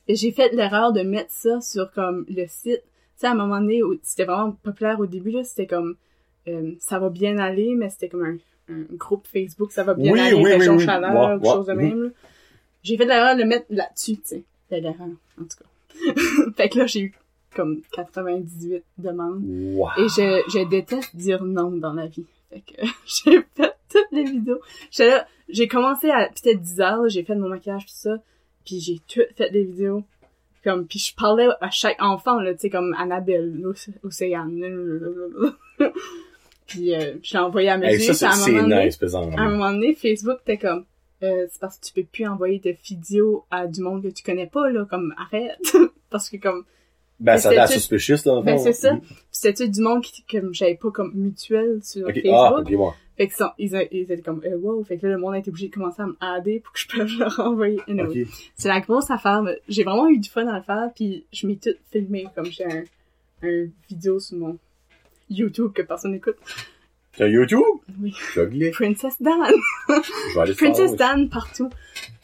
[0.08, 0.16] sais.
[0.16, 2.82] J'ai fait l'erreur de mettre ça sur comme le site.
[2.82, 5.96] Tu sais, à un moment donné, c'était vraiment populaire au début, là, c'était comme,
[6.48, 8.38] euh, ça va bien aller, mais c'était comme un,
[8.74, 10.86] un groupe Facebook, ça va bien Oui, aller, oui, région oui, oui.
[10.86, 12.10] chaleur, ou ouais, chose de même, là.
[12.82, 14.44] J'ai fait l'erreur de le mettre là-dessus, tu sais.
[14.72, 16.22] L'erreur, en tout cas.
[16.56, 17.14] fait que là, j'ai eu
[17.56, 19.42] comme 98 demandes.
[19.44, 19.90] Wow.
[19.98, 22.26] Et je, je déteste dire non dans la vie.
[22.50, 24.60] Fait que j'ai fait toutes les vidéos.
[25.50, 28.18] J'ai commencé à peut-être 10 heures, j'ai fait mon maquillage tout ça,
[28.66, 30.04] puis j'ai tout fait des vidéos.
[30.64, 33.64] Comme puis je parlais à chaque enfant là, tu sais comme Annabelle,
[34.04, 35.56] Océane.
[36.68, 39.18] puis euh, je l'ai envoyé à mes Hey, ça, à un moment donné, nice, à
[39.18, 40.86] un moment donné, Facebook t'es comme
[41.24, 44.24] euh, c'est parce que tu peux plus envoyer de vidéos à du monde que tu
[44.24, 45.58] connais pas là, comme arrête
[46.10, 46.66] parce que comme
[47.20, 48.94] Ben, ça a suspicious, là, en ben c'est ça.
[48.94, 49.02] Mhm.
[49.32, 52.34] C'était du monde qui comme j'avais pas comme mutuel sur Ok, Facebook.
[52.34, 52.92] ah, ok, bon.
[53.18, 54.82] Fait que ça, ils, ils étaient comme, euh, wow.
[54.86, 56.80] Fait que là, le monde a été obligé de commencer à me aider pour que
[56.80, 57.82] je puisse leur envoyer.
[57.90, 58.18] Ok.
[58.56, 59.42] C'est la grosse affaire.
[59.44, 62.46] mais J'ai vraiment eu du fun à le faire, puis je m'ai tout filmé comme
[62.46, 62.84] j'ai un,
[63.44, 64.58] un vidéo sur mon
[65.30, 66.38] YouTube que personne n'écoute.
[67.18, 67.60] T'as YouTube?
[68.02, 68.14] Oui.
[68.72, 69.36] Princess Dan.
[69.90, 70.96] Je vais aller Princess.
[70.96, 71.70] Dan partout.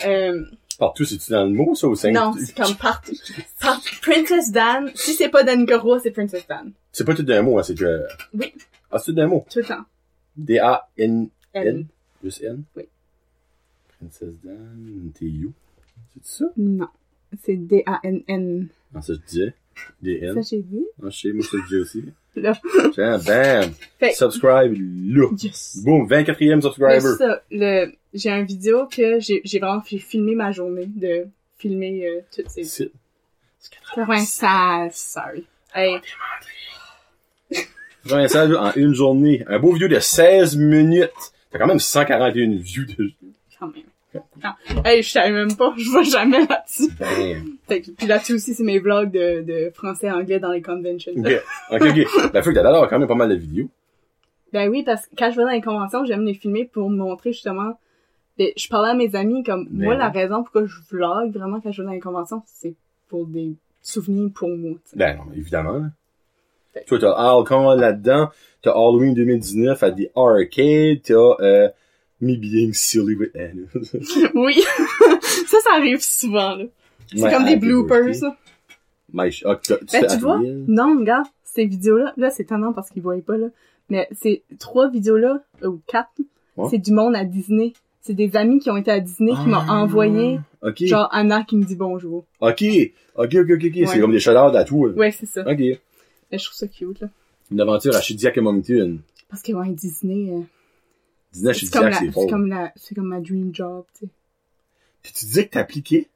[0.06, 0.46] Euh,
[0.78, 2.12] Partout, c'est-tu dans le mot, ça, ou c'est...
[2.12, 3.14] non, c'est comme partout.
[3.62, 4.92] Par- Princess Dan.
[4.96, 6.72] Si c'est pas Dan Goro, c'est Princess Dan.
[6.92, 8.02] C'est pas tout d'un mot, hein, c'est que...
[8.34, 8.54] Oui.
[8.92, 9.46] Ah, c'est tout d'un mot.
[9.50, 9.86] Tout le temps.
[10.36, 11.30] D-A-N...
[11.54, 11.86] N?
[12.24, 12.64] Juste N?
[12.76, 12.84] Oui.
[14.00, 15.54] Princess Dan, t'es you?
[16.14, 16.46] C'est ça?
[16.58, 16.88] Non.
[17.44, 18.68] C'est D-A-N-N.
[18.94, 19.54] Ah, ça, je disais.
[20.02, 20.34] D-N.
[20.36, 20.86] Ça, j'ai vu.
[21.02, 22.04] Ah, je sais, moi, ça, je dis aussi.
[22.36, 22.54] Là.
[22.94, 23.72] Tiens, bam!
[23.98, 25.30] Fait- Subscribe, là!
[25.42, 25.80] Yes.
[25.86, 27.00] Boom, 24e Mais subscriber.
[27.00, 32.06] c'est ça, le, j'ai un vidéo que j'ai, vraiment fi- filmé ma journée de filmer
[32.08, 32.64] euh, toutes ces...
[32.64, 32.92] C'est...
[33.96, 35.46] 96, sorry.
[35.74, 36.00] Hey,
[38.08, 39.44] 96 en une journée.
[39.48, 41.12] Un beau vidéo de 16 minutes.
[41.52, 43.12] T'as quand même 141 views de...
[43.60, 43.84] quand même.
[44.44, 44.56] Ah,
[44.86, 46.90] hey, je savais même pas, je vois jamais là-dessus.
[47.98, 51.12] Puis là-dessus aussi, c'est mes vlogs de, de français et anglais dans les conventions.
[51.18, 51.26] Ok,
[51.72, 51.96] ok, ok.
[52.34, 53.68] Que t'as d'avoir quand même pas mal de vidéos.
[54.54, 57.34] Ben oui, parce que quand je vais dans les conventions, j'aime les filmer pour montrer
[57.34, 57.78] justement...
[58.38, 61.62] Ben, je parlais à mes amis comme, Ben moi, la raison pourquoi je vlog vraiment
[61.62, 62.76] quand je vais dans les conventions, c'est
[63.08, 64.72] pour des souvenirs pour moi.
[64.90, 64.98] tu.
[64.98, 65.86] Ben non, évidemment.
[66.74, 68.30] Fait- Toi, t'as Alcon là-dedans,
[68.62, 71.70] t'as Halloween 2019 à The Arcade, t'as euh,
[72.20, 73.62] Me Being Silly with Anna.
[74.36, 74.56] Oui,
[75.22, 76.66] ça, ça arrive souvent, là.
[77.08, 78.36] C'est Ouais, comme des bloopers, ça.
[79.14, 80.40] My ah, t'as- Ben, tu vois?
[80.68, 83.48] Non, regarde, ces vidéos-là, là, c'est tannant parce qu'ils voyaient pas, là.
[83.90, 86.10] Mais ces trois vidéos-là, ou quatre,
[86.58, 86.68] Ouais.
[86.72, 87.74] c'est du monde à Disney.
[88.06, 90.40] C'est des amis qui ont été à Disney qui m'ont Ah, envoyé,
[90.82, 92.24] genre Anna qui me dit bonjour.
[92.40, 92.64] Ok.
[93.16, 93.72] Ok, ok, ok, ok.
[93.74, 94.00] C'est Ouais.
[94.00, 94.86] comme des shout-outs à tout.
[94.96, 95.42] Ouais, c'est ça.
[95.42, 95.58] Ok.
[95.58, 97.08] Mais je trouve ça cute, là.
[97.52, 99.00] Une aventure à Chidiac et Moncton.
[99.28, 100.42] Parce que, ouais, Disney, euh,
[101.34, 102.28] Disney à c'est la, c'est c'est fort.
[102.28, 104.12] comme la, c'est comme ma dream job, tu sais.
[105.02, 106.08] Puis tu disais que t'appliquais?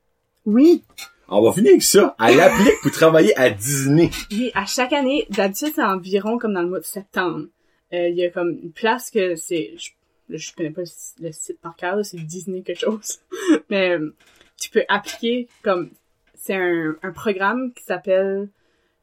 [0.46, 0.84] Oui,
[1.28, 2.16] On va finir avec ça.
[2.24, 4.12] Elle applique pour travailler à Disney.
[4.32, 7.46] oui, à chaque année, d'habitude, c'est environ comme dans le mois de septembre.
[7.94, 9.90] Euh, Il y a comme une place que c'est, je-
[10.30, 10.82] je connais pas
[11.20, 13.20] le, site par cœur, c'est Disney quelque chose.
[13.70, 14.16] Mais euh,
[14.58, 15.92] tu peux appliquer comme
[16.36, 18.50] c'est un, un programme qui s'appelle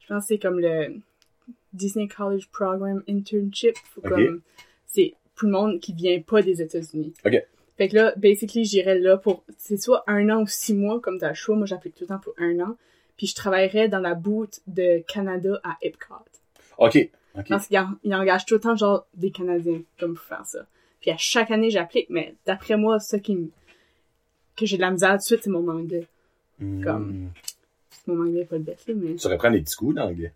[0.01, 1.01] je pense que c'est comme le
[1.72, 4.41] Disney College Program Internship ou comme
[4.87, 7.12] c'est pour le monde qui vient pas des États-Unis.
[7.24, 7.43] Ok.
[7.77, 11.18] Fait que là, basically, j'irais là pour, c'est soit un an ou six mois, comme
[11.18, 11.57] t'as le choix.
[11.57, 12.77] Moi, j'applique tout le temps pour un an.
[13.18, 16.14] Puis je travaillerais dans la boot de Canada à Epcot.
[16.79, 17.11] Ok.
[17.37, 17.45] Ok.
[17.49, 20.66] Parce qu'ils en- engagent tout le temps, genre, des Canadiens, comme pour faire ça.
[21.07, 23.49] Puis à chaque année, j'applique, mais d'après moi, ça qui me,
[24.57, 26.09] que j'ai de la misère tout de suite, c'est mon anglais.
[26.83, 27.29] comme- Hmm.
[28.09, 29.15] Mon anglais est pas le best, là, mais...
[29.15, 30.33] Tu prendre des petits coups d'anglais.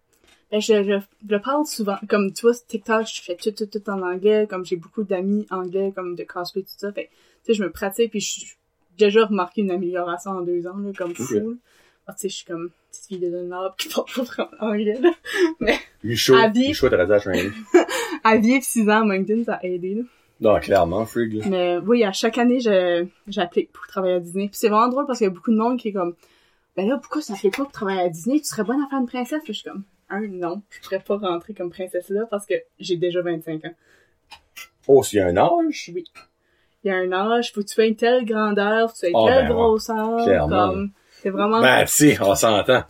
[0.53, 3.67] Ben, je, je, je parle souvent, comme tu vois, sur TikTok, je fais tout, tout,
[3.67, 7.09] tout en anglais, comme j'ai beaucoup d'amis anglais, comme de cosplay, tout ça, fait,
[7.45, 10.77] tu sais, je me pratique, puis je- j'ai déjà remarqué une amélioration en deux ans,
[10.79, 11.57] là, comme fou.
[12.07, 15.01] Ah, tu sais, je suis comme petite fille de Dunlop qui parle pas vraiment anglais,
[15.01, 15.11] là.
[16.05, 16.35] Michaud.
[16.37, 16.69] Abby.
[16.69, 17.13] Michaud, t'aurais dû
[18.25, 20.03] à vivre six ans à Moncton, ça a aidé, là.
[20.41, 21.45] Non, clairement, frig, là.
[21.49, 24.49] Mais oui, à chaque année, je, j'applique pour travailler à Disney.
[24.49, 26.15] Puis c'est vraiment drôle parce qu'il y a beaucoup de monde qui est comme,
[26.77, 28.39] ben là, pourquoi ça fait pas pour travailler à Disney?
[28.39, 29.43] Tu serais bonne à faire une princesse?
[29.45, 32.55] Puis je suis comme, un, non, je pourrais pas rentrer comme princesse là parce que
[32.79, 33.75] j'ai déjà 25 ans.
[34.89, 35.91] Oh, s'il y a un âge?
[35.93, 36.05] Il
[36.85, 39.11] y a un âge, faut que tu aies une telle grandeur, faut que tu aies
[39.11, 40.69] une Ah, telle ben grosseur, Clairement.
[40.71, 41.61] comme, c'est vraiment...
[41.61, 42.85] Ben, sais, on s'entend.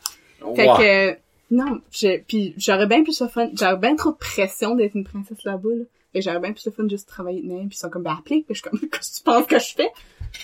[0.55, 1.19] Fait que,
[1.51, 1.81] non,
[2.29, 5.69] puis j'aurais bien plus de fun, j'aurais bien trop de pression d'être une princesse là-bas,
[5.77, 5.85] là.
[6.15, 8.03] Et j'aurais bien plus de fun de juste travailler de même, puis ils sont comme,
[8.03, 9.91] ben applique, puis je suis comme, qu'est-ce que tu penses que je fais?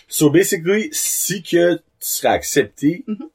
[0.09, 3.29] So, basically, si que tu serais accepté, Mhm.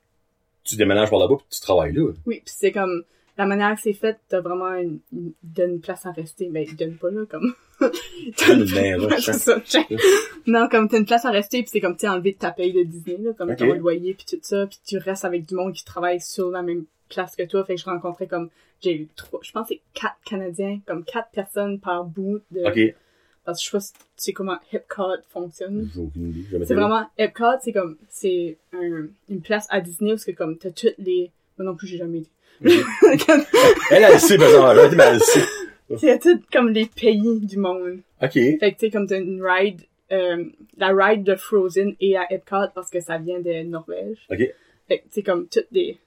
[0.64, 2.12] tu déménages par là-bas pis tu travailles là.
[2.26, 3.04] Oui, puis c'est comme
[3.38, 6.76] la manière que c'est fait, t'as vraiment une, une, une place à rester, mais il
[6.76, 7.54] donne pas là comme.
[8.38, 8.66] T'as une
[10.46, 12.74] non, comme t'as une place à rester, puis c'est comme t'es enlevé de ta paye
[12.74, 13.58] de Disney là, comme Ok.
[13.58, 16.62] ton loyer puis tout ça, puis tu restes avec du monde qui travaille sur la
[16.62, 18.50] même place que toi, fait que je rencontrais comme
[18.82, 22.62] j'ai eu trois, je pense que c'est quatre Canadiens, comme quatre personnes par bout de.
[22.62, 22.96] Ok.
[23.44, 25.90] Parce que je sais pas si tu sais comment Hipcot fonctionne.
[25.94, 26.44] J'ai aucune idée.
[26.44, 30.34] J'ai jamais C'est vraiment Epcot, c'est comme c'est un, une place à Disney où c'est
[30.34, 32.24] comme t'as toutes les moi non plus j'ai jamais.
[32.62, 32.70] Comme-
[33.92, 34.80] Elle, elle sait, par exemple.
[34.84, 35.46] Elle, mais elle sait.
[35.98, 38.00] c'est tout comme les pays du monde.
[38.22, 38.34] Ok.
[38.34, 40.44] Fait que tu sais comme t'as une ride euh,
[40.78, 44.18] la ride de Frozen est à Epcot parce que ça vient de Norvège.
[44.30, 44.54] Ok.
[44.88, 45.98] Fait que c'est comme toutes des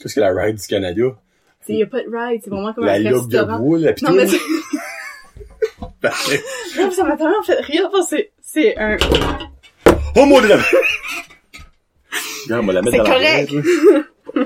[0.00, 1.02] Qu'est-ce que la ride du Canada?
[1.60, 3.58] Tu sais y a pas de ride, c'est vraiment comme La un look de restaurant.
[3.58, 4.38] boule, la Non mais c'est-
[6.00, 6.42] Parfait.
[6.78, 8.96] non, ça m'a tellement fait rire parce que c'est c'est un
[10.16, 10.56] Oh, mon dieu!
[12.44, 13.52] Regarde, on va la mettre dans la correct.
[13.52, 13.62] là.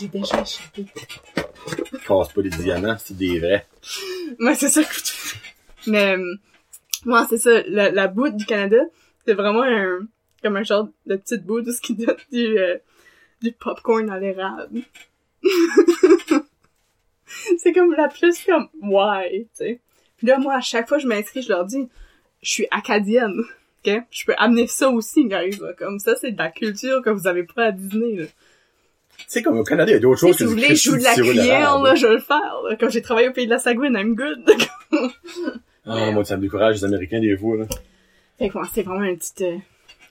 [0.00, 0.86] j'ai déjà échappé.
[2.06, 3.66] Casse pas des diamants, c'est des vrais.
[4.40, 4.82] Ouais, c'est ça.
[5.86, 6.34] Mais, euh,
[7.04, 7.62] moi, c'est ça.
[7.68, 8.78] La, la bout du Canada,
[9.26, 10.00] c'est vraiment un,
[10.42, 12.76] comme un genre de petite bout de ce qui donne du, euh,
[13.44, 14.80] du popcorn à l'érable.
[17.58, 19.80] c'est comme la plus comme, why, tu sais.
[20.16, 21.88] Puis là, moi, à chaque fois que je m'inscris, je leur dis,
[22.42, 23.42] je suis acadienne.
[23.86, 24.02] ok?
[24.10, 25.58] Je peux amener ça aussi, guys.
[25.60, 25.72] là.
[25.78, 28.16] Comme ça, c'est de la culture que vous avez pas à Disney.
[28.16, 28.26] Là.
[29.26, 30.90] Sais, comme au Canada, il y a d'autres choses si que vous du voulez, je
[30.90, 32.60] joue de la cuillère, là, je vais le faire.
[32.68, 32.76] Là.
[32.76, 34.44] Comme j'ai travaillé au pays de la Sagouine, I'm good.
[35.86, 37.66] Ah, moi, ça me décourage, les Américains, des fois, là.
[38.38, 39.44] Fait que ouais, c'est vraiment un petit...
[39.44, 39.58] euh,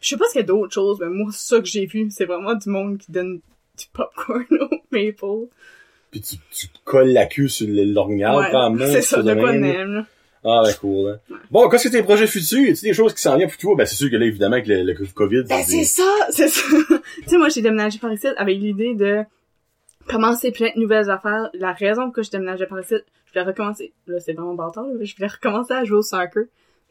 [0.03, 2.25] Je sais pas s'il y a d'autres choses, mais moi, ça que j'ai vu, c'est
[2.25, 3.37] vraiment du monde qui donne
[3.77, 5.47] du popcorn au maple.
[6.11, 8.87] Pis tu, tu colles la queue sur le l'orignal, Ouais, quand même.
[8.91, 10.05] c'est ça, de le quoi même.
[10.45, 11.35] Ah, ben, cool, hein.
[11.49, 12.59] Bon, qu'est-ce que tes projets futurs?
[12.59, 13.75] Y a des choses qui s'en viennent pour toi?
[13.77, 16.61] Ben, c'est sûr que là, évidemment, avec le, le COVID, Ben, c'est ça, c'est ça.
[17.23, 19.23] tu sais, moi, j'ai déménagé par ici avec l'idée de
[20.09, 21.49] commencer plein de nouvelles affaires.
[21.53, 22.95] La raison pour que je déménageais par ici,
[23.25, 26.43] je voulais recommencer, là, c'est vraiment bâtard, je voulais recommencer à jouer au soccer.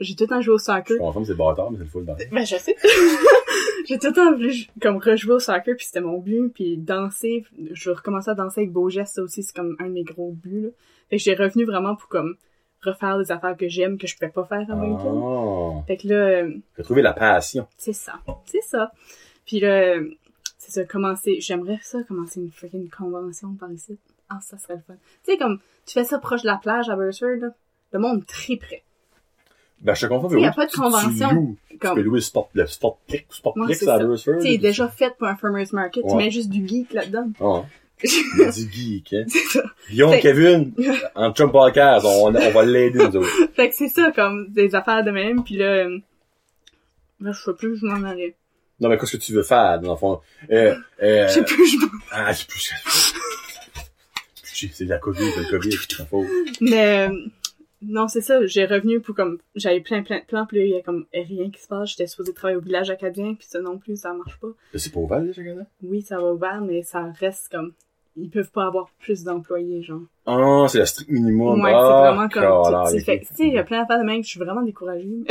[0.02, 0.96] J'ai tout le temps joué au soccer.
[0.96, 2.26] Je comprends, c'est bâtard, mais c'est le full bâtard.
[2.30, 2.76] Ben, je sais.
[3.86, 7.44] j'ai tout le temps voulu comme rejouer au soccer, puis c'était mon but, puis danser.
[7.72, 10.32] Je recommencer à danser avec beau geste, ça aussi, c'est comme un de mes gros
[10.32, 10.68] buts, là.
[11.10, 12.36] Fait que j'ai revenu vraiment pour comme
[12.82, 15.80] refaire des affaires que j'aime, que je pouvais pas faire à Moncton.
[15.80, 15.84] Ah.
[15.86, 17.66] Fait que là, euh, Retrouver la passion.
[17.76, 18.14] c'est ça.
[18.44, 18.92] C'est ça.
[19.46, 20.10] Puis là, euh,
[20.58, 21.40] c'est ça, commencer.
[21.40, 23.98] J'aimerais ça, commencer une freaking convention par ici.
[24.28, 24.94] Ah, ça serait le fun.
[25.24, 27.48] Tu sais, comme, tu fais ça proche de la plage à Burford, là.
[27.92, 28.82] Le monde triperait.
[29.82, 31.30] Ben, je te comprends, Tu sais, y a pas de tu- tu convention.
[31.32, 31.56] loues.
[31.70, 33.98] Tu peux Comme, louer le sport, le sport click, sport Ouais, click, c'est ça, à
[33.98, 36.04] tu sais, déjà fait pour un farmer's market.
[36.08, 37.30] Tu mets juste du geek là-dedans.
[37.40, 37.64] Ah.
[38.04, 39.24] Il y a du geek, hein.
[39.28, 39.62] C'est ça.
[39.90, 40.72] Guillaume, Fait- Kevin,
[41.14, 43.28] en chum podcast, on, on va l'aider, nous autres.
[43.54, 45.42] Fait que c'est ça, comme, des affaires de même.
[45.44, 45.98] Puis là, euh,
[47.20, 48.34] là, je sais plus, où je m'en allais.
[48.80, 50.20] Non, mais qu'est-ce que tu veux faire, dans le fond?
[50.50, 52.72] Euh, euh, Je sais plus, je m'en ah, c'est plus,
[54.42, 56.26] Putain, c'est de la COVID, c'est le COVID, c'est ta faute.
[56.60, 57.16] Mais euh,
[57.82, 60.70] non, c'est ça, j'ai revenu pour comme j'avais plein plein de plans, puis là il
[60.70, 63.60] y a comme rien qui se passe, j'étais supposée travailler au village acadien, puis ça
[63.60, 64.48] non plus ça marche pas.
[64.72, 65.66] Mais C'est pas ouvert, déjà, Canada?
[65.82, 67.72] Oui, ça va ouvert, mais ça reste comme
[68.16, 70.02] ils peuvent pas avoir plus d'employés, genre.
[70.26, 71.60] Ah, c'est le strict minimum.
[71.62, 74.28] Ouais, ah, c'est vraiment comme, tu sais, il y a plein d'affaires de même je
[74.28, 75.08] suis vraiment découragée.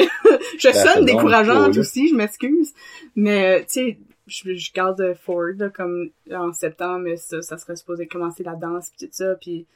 [0.59, 2.73] je Ben, sonne décourageante aussi, je m'excuse.
[3.15, 3.97] Mais, euh, tu sais,
[4.27, 8.55] je, je garde Ford, là, comme, en septembre, mais ça, ça serait supposé commencer la
[8.55, 9.67] danse pis tout ça, puis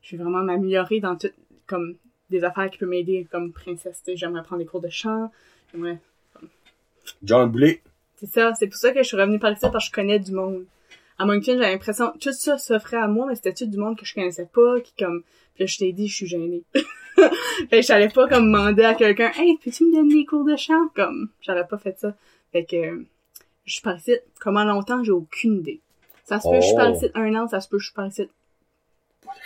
[0.00, 1.30] je vais vraiment m'améliorer dans tout,
[1.66, 1.96] comme,
[2.30, 5.30] des affaires qui peuvent m'aider comme princesse, j'aimerais prendre des cours de chant,
[5.72, 5.98] j'aimerais
[7.22, 7.82] John Boulet.
[8.16, 10.18] c'est ça, c'est pour ça que je suis revenue par ici parce que je connais
[10.18, 10.64] du monde.
[11.18, 14.04] À Moncton, j'avais l'impression tout ça s'offrait à moi, mais c'était tout du monde que
[14.04, 15.22] je connaissais pas, qui comme
[15.54, 16.62] puis là je t'ai dit je suis gênée.
[16.74, 20.56] fait que j'allais pas comme demander à quelqu'un Hey, peux-tu me donner des cours de
[20.56, 20.88] chant?
[20.96, 22.14] Comme j'aurais pas fait ça.
[22.52, 23.06] Fait que euh,
[23.64, 25.80] je suis par ici comment longtemps, j'ai aucune idée.
[26.24, 26.96] Ça se peut que je suis par Oh.
[26.96, 28.28] ici un an, ça se peut que je suis par ici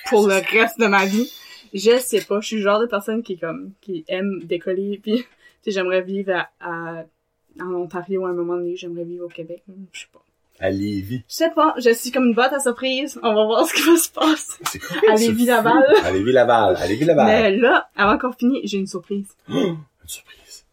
[0.09, 1.31] pour le reste de ma vie.
[1.75, 5.16] Je sais pas, je suis le genre de personne qui comme qui aime décoller puis
[5.19, 5.25] tu
[5.62, 7.05] sais j'aimerais vivre à, à-
[7.61, 9.62] en Ontario à un moment donné, j'aimerais vivre au Québec,
[9.93, 10.21] je sais pas.
[10.61, 11.23] À Lévis.
[11.29, 13.83] Je sais pas, je suis comme une boîte à surprise, on va voir ce qui
[13.83, 14.55] va se passer.
[14.64, 14.97] C'est quoi?
[15.12, 15.85] À Lévis-Laval.
[16.05, 16.77] À Lévis-Laval.
[16.77, 17.27] À Lévis-Laval.
[17.27, 19.27] Mais là, avant qu'on finisse, j'ai une surprise.
[19.49, 20.64] Une surprise.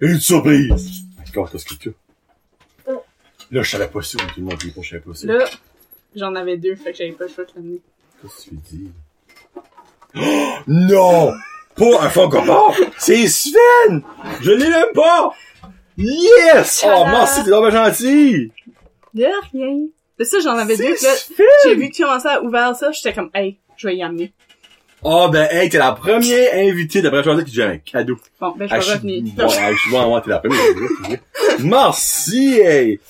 [0.00, 1.02] Une surprise!
[1.28, 1.92] Encore, qu'est-ce que tu?
[3.52, 5.26] Là, je savais pas ça, tout le monde dit je savais pas ça.
[5.26, 5.44] Là,
[6.14, 7.80] j'en avais deux, fait que j'avais pas le choix de l'amener.
[8.22, 8.90] Qu'est-ce que tu dis?
[10.16, 11.32] Oh, non!
[11.76, 12.74] Pas un Funko Pop!
[12.98, 14.02] C'est Sven!
[14.40, 15.32] Je l'ai même pas!
[15.96, 16.84] Yes!
[16.86, 18.52] Oh, merci, t'es vraiment gentil!
[19.14, 19.86] De rien.
[20.18, 21.14] C'est ça, j'en avais deux, là,
[21.64, 24.32] j'ai vu que tu commençais à ouvrir ça, j'étais comme, hey, je vais y amener.
[25.02, 28.18] Oh, ben, hey, t'es la première invitée d'après choisir qui j'ai un cadeau.
[28.38, 29.22] Bon, ben, je Ah, vais revenir.
[29.34, 30.60] Bon, je suis bon, moi, t'es la première.
[31.60, 33.00] Merci, hey!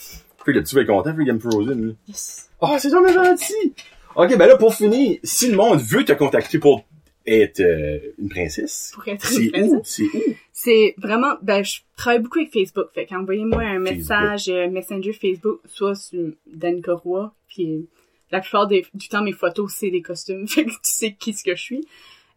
[0.44, 1.92] Fait que le petit va être content, fait Game Frozen, là.
[2.08, 2.48] Yes.
[2.60, 3.74] Oh, c'est vraiment gentil!
[4.14, 6.84] Ok, ben là, pour finir, si le monde veut te contacter pour
[7.26, 9.70] être euh, une princesse, Pour être une princesse.
[9.72, 9.80] où?
[9.84, 10.34] C'est où?
[10.52, 12.86] C'est vraiment, ben, je travaille beaucoup avec Facebook.
[12.94, 17.82] Fait qu'envoyez-moi un message, euh, Messenger Facebook, soit sur Dan Coroy, puis euh,
[18.30, 20.46] la plupart des- du temps, mes photos, c'est des costumes.
[20.48, 21.86] Fait que tu sais qui ce que je suis.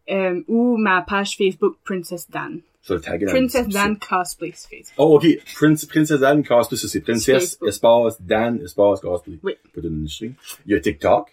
[0.09, 2.59] Euh, ou ma page Facebook, Princess Dan.
[2.81, 3.67] Ça, la Princess.
[3.69, 4.93] Dan Cosplays Facebook.
[4.97, 5.25] Oh, ok.
[5.55, 9.39] Prince, Princess Dan Cosplay, ça c'est Princess, espace, Dan, espace, Cosplay.
[9.41, 9.53] Oui.
[9.73, 10.33] Pas de industrie.
[10.65, 11.29] Il y a TikTok.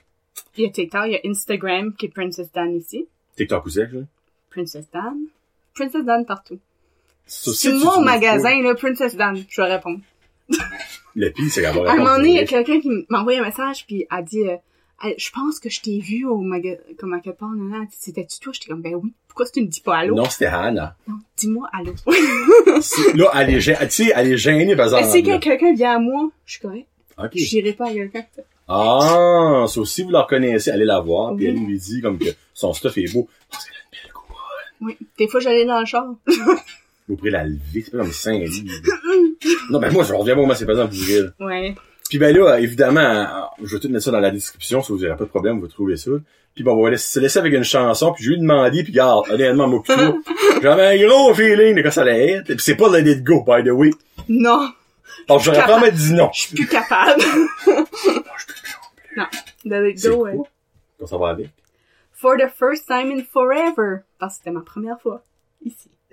[0.57, 3.09] Il y a TikTok, il y a Instagram, qui est Princess Dan ici.
[3.41, 4.07] TikTok aussi, actually.
[4.51, 5.17] Princess Dan.
[5.75, 6.59] Princess Dan partout.
[7.25, 10.01] Ça, Si tu moi au magasin, là, Princess Dan, je vais répondre.
[11.15, 13.39] Le pire, c'est qu'elle À un moment donné, il y a quelqu'un qui m'a envoyé
[13.39, 14.57] un message, puis a dit, euh,
[15.17, 18.41] je pense que je t'ai vu au magasin, comme à quelque part, non, non, c'était-tu
[18.41, 18.53] toi?
[18.53, 19.13] J'étais comme, ben oui.
[19.29, 20.17] Pourquoi tu me dis pas allô?
[20.17, 20.97] Non, c'était Hannah.
[21.09, 21.95] Non, dis-moi allô.
[23.15, 25.09] Là, elle est, tu sais, elle est gênée, par exemple.
[25.09, 26.89] si quelqu'un vient à moi, je suis correct.
[27.17, 27.31] Ok.
[27.35, 28.25] J'irai pas à quelqu'un.
[28.73, 32.31] Ah, ça aussi, vous la reconnaissez, allez la voir, puis elle lui dit comme que
[32.55, 33.29] son stuff est beau.
[33.51, 34.39] Parce qu'elle a une belle couronne.
[34.81, 34.97] Oui.
[35.19, 36.07] Des fois, j'allais dans le char.
[37.09, 38.89] Vous pourrez la lever, c'est pas comme 5 livres.
[39.71, 41.23] non, ben moi, je reviens moi, c'est pesant pour vrai.
[41.41, 41.75] Ouais.
[42.09, 45.17] Puis ben là, évidemment, je vais tout mettre ça dans la description, si vous n'aurez
[45.17, 46.13] pas de problème, vous trouvez ça.
[46.55, 48.93] Puis bon, on va se laisser avec une chanson, puis je lui ai demandé, puis
[48.93, 50.17] regarde, honnêtement, toi,
[50.63, 52.47] j'avais un gros feeling de quoi ça allait être.
[52.47, 53.91] Puis c'est pas Let It Go, by the way.
[54.29, 54.71] Non.
[55.35, 56.31] Donc j'aurais pas dit non.
[56.33, 57.23] Je suis plus capable.
[59.17, 59.27] non.
[59.65, 60.31] Let it C'est go, quoi?
[60.33, 61.07] ouais.
[61.07, 61.51] Ça va avec.
[62.13, 64.01] For the first time in forever.
[64.19, 65.23] Parce que c'était ma première fois.
[65.65, 65.89] Ici.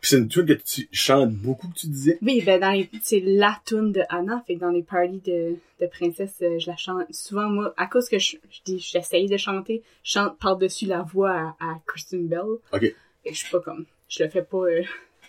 [0.00, 2.18] Puis c'est une tune que tu chantes beaucoup, que tu disais?
[2.20, 5.56] Oui, ben dans les, c'est la tune de Anna, fait que dans les parties de,
[5.80, 9.28] de princesse, euh, je la chante souvent moi, à cause que je, je dis, j'essaye
[9.30, 12.58] de chanter, je chante par-dessus la voix à, à Kristen Bell.
[12.72, 12.82] Ok.
[12.82, 12.94] Et
[13.32, 14.82] je suis pas comme, je le fais pas euh,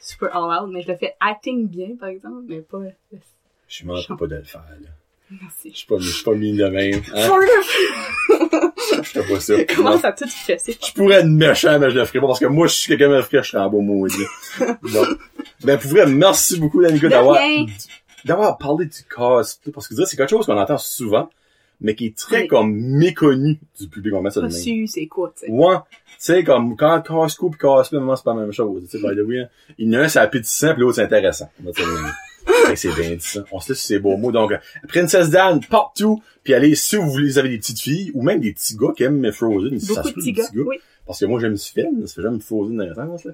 [0.06, 2.78] super all out, mais je le fais acting bien, par exemple, mais pas,
[3.12, 3.18] Je
[3.68, 4.90] suis manque pas de le faire, là.
[5.32, 5.72] merci.
[5.72, 7.02] Je suis pas, je suis pas mis de même.
[7.14, 7.30] Hein?
[8.30, 9.54] Je fais pas ça.
[9.76, 12.40] Comment ça tout fait, c'est Je pourrais être méchant, mais je le ferai pas parce
[12.40, 14.16] que moi, je suis quelqu'un de ferait, je serais en beau maudit.
[14.94, 15.08] Donc,
[15.64, 17.40] ben, pour vrai, merci beaucoup, Danica, d'avoir,
[18.24, 21.30] d'avoir parlé du cosplay, parce que c'est quelque chose qu'on entend souvent,
[21.82, 24.62] mais qui est très, comme, méconnu du public, on met ça de Pas même.
[24.62, 25.52] su, c'est quoi, tu sais.
[25.52, 25.76] Ouais.
[25.78, 28.84] Tu sais, comme, quand Costco pis cosplay, c'est pas la même chose.
[28.90, 29.48] Tu sais, by the way, hein.
[29.78, 31.50] Il y en a un, c'est appétissant, pis l'autre, c'est intéressant.
[32.76, 33.44] C'est bien dit ça.
[33.52, 34.32] On se laisse sur ces beaux mots.
[34.32, 34.58] Donc, euh,
[34.88, 36.22] Princesse Dan, partout.
[36.44, 38.92] Puis allez, si vous voulez, vous avez des petites filles, ou même des petits gars
[38.96, 39.80] qui aiment Frozen.
[39.80, 40.78] ça Beaucoup se de petits gars, oui.
[41.06, 41.58] Parce que moi, j'aime.
[41.58, 41.88] Ça fait
[42.18, 43.32] j'aime Frozen dans sens, là.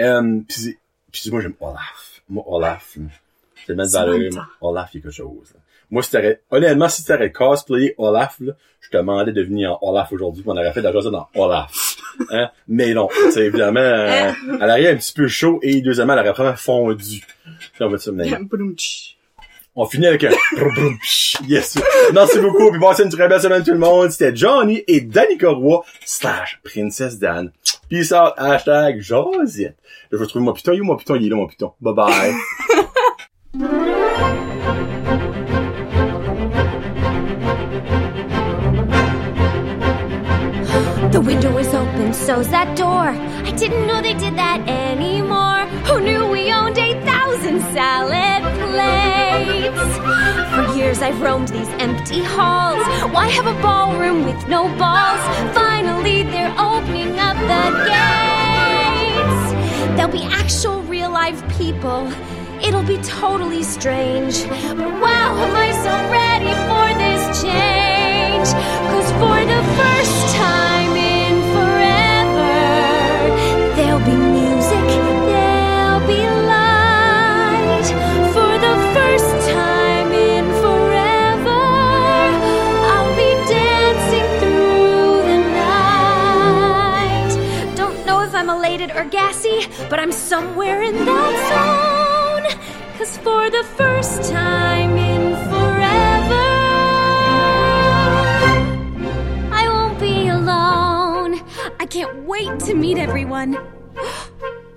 [0.00, 0.78] Euh, pis, c'est-
[1.10, 2.22] pis moi, j'aime Olaf.
[2.28, 2.92] Moi, Olaf.
[2.94, 4.30] C'est le mettre dans le.
[4.60, 5.60] Olaf, il y a quelque chose, là.
[5.92, 9.90] Moi, si t'aurais, honnêtement, si t'aurais cosplayé Olaf, là, je te demandais de venir en
[9.90, 11.96] Olaf aujourd'hui, on aurait fait de la chose dans Olaf.
[12.30, 12.50] Hein?
[12.68, 16.32] Mais non, c'est évidemment, euh, elle arrive un petit peu chaud et deuxièmement, elle aurait
[16.32, 17.24] vraiment fondu.
[17.80, 17.96] On va
[19.74, 20.30] on finit avec un
[21.48, 21.78] yes.
[22.12, 24.10] Merci beaucoup, puis passez une très belle semaine tout le monde.
[24.10, 27.50] C'était Johnny et Danica Roy slash Princesse Dan.
[27.88, 29.76] Peace out, hashtag Josette.
[30.10, 31.14] Je mon piton, il est où mon piton?
[31.14, 31.72] Il est là, mon piton.
[31.80, 32.34] Bye bye.
[42.12, 43.08] And so's that door.
[43.08, 45.64] I didn't know they did that anymore.
[45.88, 49.92] Who knew we owned 8,000 salad plates?
[50.52, 52.84] For years I've roamed these empty halls.
[53.14, 55.24] Why have a ballroom with no balls?
[55.56, 59.44] Finally, they're opening up the gates.
[59.96, 62.12] There'll be actual real life people.
[62.60, 64.44] It'll be totally strange.
[64.76, 68.52] But wow, am I so ready for this change?
[68.92, 70.71] Cause for the first time
[89.02, 92.44] or gassy, but I'm somewhere in that zone.
[92.98, 96.48] Cause for the first time in forever,
[99.52, 101.40] I won't be alone.
[101.80, 103.58] I can't wait to meet everyone.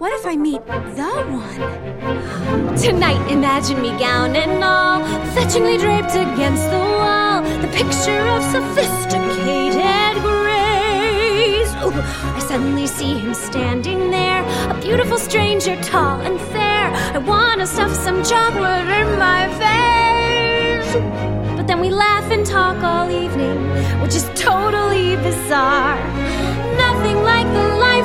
[0.05, 2.77] What if I meet the one?
[2.77, 4.99] Tonight, imagine me gown and all,
[5.33, 11.71] fetchingly draped against the wall, the picture of sophisticated grace.
[11.81, 11.99] Ooh,
[12.37, 16.93] I suddenly see him standing there, a beautiful stranger, tall and fair.
[17.15, 20.93] I wanna stuff some chocolate in my face.
[21.57, 23.57] But then we laugh and talk all evening,
[24.03, 25.97] which is totally bizarre.
[26.77, 28.04] Nothing like the life